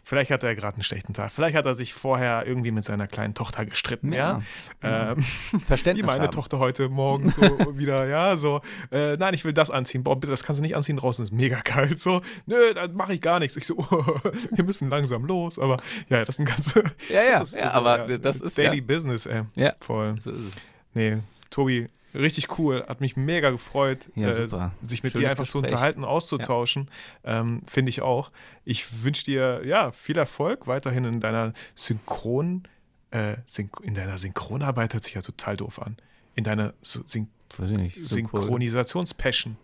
Vielleicht 0.04 0.32
hat 0.32 0.44
er 0.44 0.56
gerade 0.56 0.76
einen 0.76 0.84
schlechten 0.84 1.14
Tag. 1.14 1.32
Vielleicht 1.32 1.56
hat 1.56 1.66
er 1.66 1.74
sich 1.74 1.94
vorher 1.94 2.46
irgendwie 2.46 2.72
mit 2.72 2.86
seiner 2.86 3.08
kleinen 3.08 3.34
Tochter 3.34 3.66
gestritten, 3.66 4.14
ja. 4.14 4.42
ja. 4.84 5.12
Ähm, 5.12 5.24
Verständnis. 5.66 6.04
Wie 6.04 6.08
meine 6.08 6.26
haben. 6.26 6.32
Tochter 6.32 6.60
heute 6.60 6.90
Morgen 6.90 7.30
so 7.30 7.42
wieder, 7.78 8.08
ja, 8.08 8.38
so, 8.38 8.62
äh, 8.92 9.14
nein, 9.18 9.34
ich 9.34 9.46
will 9.46 9.54
das 9.54 9.72
anziehen. 9.72 10.04
Boah, 10.04 10.20
bitte, 10.20 10.32
das 10.32 10.44
kannst 10.44 10.60
du 10.60 10.64
nicht 10.64 10.76
anziehen, 10.76 10.98
draußen 10.98 11.24
ist 11.24 11.32
mega 11.32 11.62
kalt. 11.62 12.00
So, 12.00 12.22
nö, 12.46 12.56
dann 12.76 12.94
mache 12.94 13.14
ich 13.14 13.22
gar 13.22 13.40
nichts. 13.40 13.56
Ich 13.58 13.66
so, 13.66 13.76
oh, 13.78 13.86
wir 14.52 14.64
müssen 14.64 14.90
langsam 14.90 15.26
los, 15.26 15.58
aber 15.58 15.78
ja, 16.10 16.26
das 16.26 16.36
ist 16.36 16.40
ein 16.40 16.46
ganze. 16.46 16.84
Ja, 17.10 17.24
ja, 17.24 17.40
das 17.40 17.50
ist, 17.50 17.56
ja 17.56 17.64
also, 17.64 17.78
aber 17.78 18.10
ja, 18.10 18.18
das 18.18 18.42
ist. 18.42 18.58
Daily. 18.58 18.82
Business, 18.82 19.26
ey. 19.26 19.44
Ja. 19.56 19.74
Voll. 19.82 20.20
So 20.20 20.32
ist 20.32 20.46
es. 20.46 20.72
Nee, 20.94 21.18
Tobi, 21.50 21.88
richtig 22.14 22.58
cool. 22.60 22.86
Hat 22.88 23.02
mich 23.02 23.16
mega 23.16 23.50
gefreut, 23.50 24.10
ja, 24.16 24.30
äh, 24.30 24.48
sich 24.82 25.04
mit 25.04 25.14
Schönes 25.14 25.14
dir 25.14 25.30
einfach 25.30 25.44
Gespräch. 25.44 25.50
zu 25.52 25.58
unterhalten, 25.60 26.04
auszutauschen. 26.04 26.90
Ja. 27.24 27.40
Ähm, 27.42 27.62
Finde 27.66 27.90
ich 27.90 28.02
auch. 28.02 28.32
Ich 28.66 29.04
wünsche 29.04 29.24
dir 29.24 29.62
ja 29.66 29.92
viel 29.92 30.18
Erfolg 30.18 30.68
weiterhin 30.68 31.06
in 31.06 31.20
deiner 31.20 31.54
Synchron, 31.76 32.68
äh, 33.12 33.36
in 33.84 33.94
deiner 33.94 34.18
Synchronarbeit 34.18 34.94
hört 34.94 35.04
sich 35.04 35.14
ja 35.14 35.22
total 35.22 35.58
doof 35.58 35.82
an. 35.82 35.98
In 36.36 36.44
deiner 36.44 36.74
Syn 36.82 37.28
Synchronisationspassion. 37.54 39.58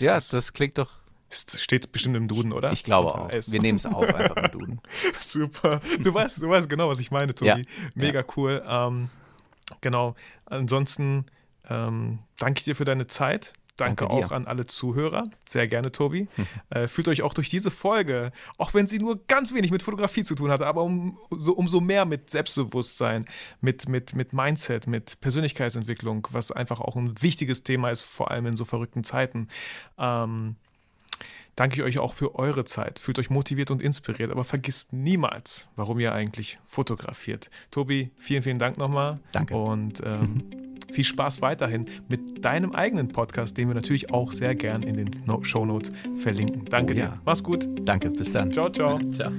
Ja, 0.00 0.14
das, 0.14 0.28
das 0.28 0.52
klingt 0.52 0.78
doch 0.78 0.98
steht 1.30 1.92
bestimmt 1.92 2.16
im 2.16 2.26
Duden, 2.26 2.52
oder? 2.52 2.72
Ich 2.72 2.84
glaube 2.84 3.14
auch. 3.14 3.30
Wir 3.30 3.60
nehmen 3.60 3.76
es 3.76 3.86
auf 3.86 4.12
einfach 4.14 4.36
im 4.36 4.50
Duden. 4.50 4.80
Super. 5.18 5.80
Du 6.02 6.12
weißt, 6.12 6.42
du 6.42 6.48
weißt 6.48 6.68
genau, 6.70 6.88
was 6.88 7.00
ich 7.00 7.10
meine, 7.10 7.34
Tobi. 7.34 7.48
Ja. 7.50 7.56
Mega 7.94 8.20
Ja. 8.20 8.26
cool. 8.36 8.62
Ähm, 8.66 9.10
genau. 9.80 10.14
Ansonsten 10.46 11.26
ähm, 11.68 12.20
danke 12.38 12.62
dir 12.62 12.74
für 12.74 12.84
deine 12.84 13.06
Zeit. 13.06 13.54
Danke, 13.78 14.08
Danke 14.08 14.26
auch 14.26 14.32
an 14.32 14.46
alle 14.46 14.66
Zuhörer. 14.66 15.22
Sehr 15.46 15.68
gerne, 15.68 15.92
Tobi. 15.92 16.26
Äh, 16.70 16.88
fühlt 16.88 17.06
euch 17.06 17.22
auch 17.22 17.32
durch 17.32 17.48
diese 17.48 17.70
Folge, 17.70 18.32
auch 18.56 18.74
wenn 18.74 18.88
sie 18.88 18.98
nur 18.98 19.24
ganz 19.28 19.54
wenig 19.54 19.70
mit 19.70 19.84
Fotografie 19.84 20.24
zu 20.24 20.34
tun 20.34 20.50
hatte, 20.50 20.66
aber 20.66 20.82
um, 20.82 21.16
so, 21.30 21.52
umso 21.52 21.80
mehr 21.80 22.04
mit 22.04 22.28
Selbstbewusstsein, 22.28 23.24
mit, 23.60 23.88
mit, 23.88 24.16
mit 24.16 24.32
Mindset, 24.32 24.88
mit 24.88 25.20
Persönlichkeitsentwicklung, 25.20 26.26
was 26.32 26.50
einfach 26.50 26.80
auch 26.80 26.96
ein 26.96 27.22
wichtiges 27.22 27.62
Thema 27.62 27.90
ist, 27.90 28.02
vor 28.02 28.32
allem 28.32 28.46
in 28.46 28.56
so 28.56 28.64
verrückten 28.64 29.04
Zeiten. 29.04 29.46
Ähm, 29.96 30.56
danke 31.58 31.76
ich 31.76 31.82
euch 31.82 31.98
auch 31.98 32.12
für 32.12 32.36
eure 32.36 32.64
Zeit. 32.64 32.98
Fühlt 32.98 33.18
euch 33.18 33.30
motiviert 33.30 33.70
und 33.70 33.82
inspiriert, 33.82 34.30
aber 34.30 34.44
vergisst 34.44 34.92
niemals, 34.92 35.68
warum 35.76 35.98
ihr 35.98 36.12
eigentlich 36.12 36.58
fotografiert. 36.62 37.50
Tobi, 37.70 38.10
vielen, 38.16 38.42
vielen 38.42 38.58
Dank 38.58 38.78
nochmal. 38.78 39.18
Danke. 39.32 39.56
Und 39.56 40.00
ähm, 40.04 40.44
viel 40.92 41.04
Spaß 41.04 41.42
weiterhin 41.42 41.86
mit 42.08 42.44
deinem 42.44 42.72
eigenen 42.74 43.08
Podcast, 43.08 43.56
den 43.58 43.68
wir 43.68 43.74
natürlich 43.74 44.10
auch 44.12 44.32
sehr 44.32 44.54
gern 44.54 44.82
in 44.82 44.96
den 44.96 45.10
No- 45.26 45.42
Shownotes 45.42 45.92
verlinken. 46.16 46.64
Danke 46.66 46.92
Oh 46.92 46.96
dir. 46.96 47.02
ja. 47.04 47.20
Mach's 47.24 47.42
gut. 47.42 47.68
Danke, 47.82 48.10
bis 48.10 48.32
dann. 48.32 48.52
Ciao, 48.52 48.70
ciao. 48.70 48.98
Ciao. 49.10 49.32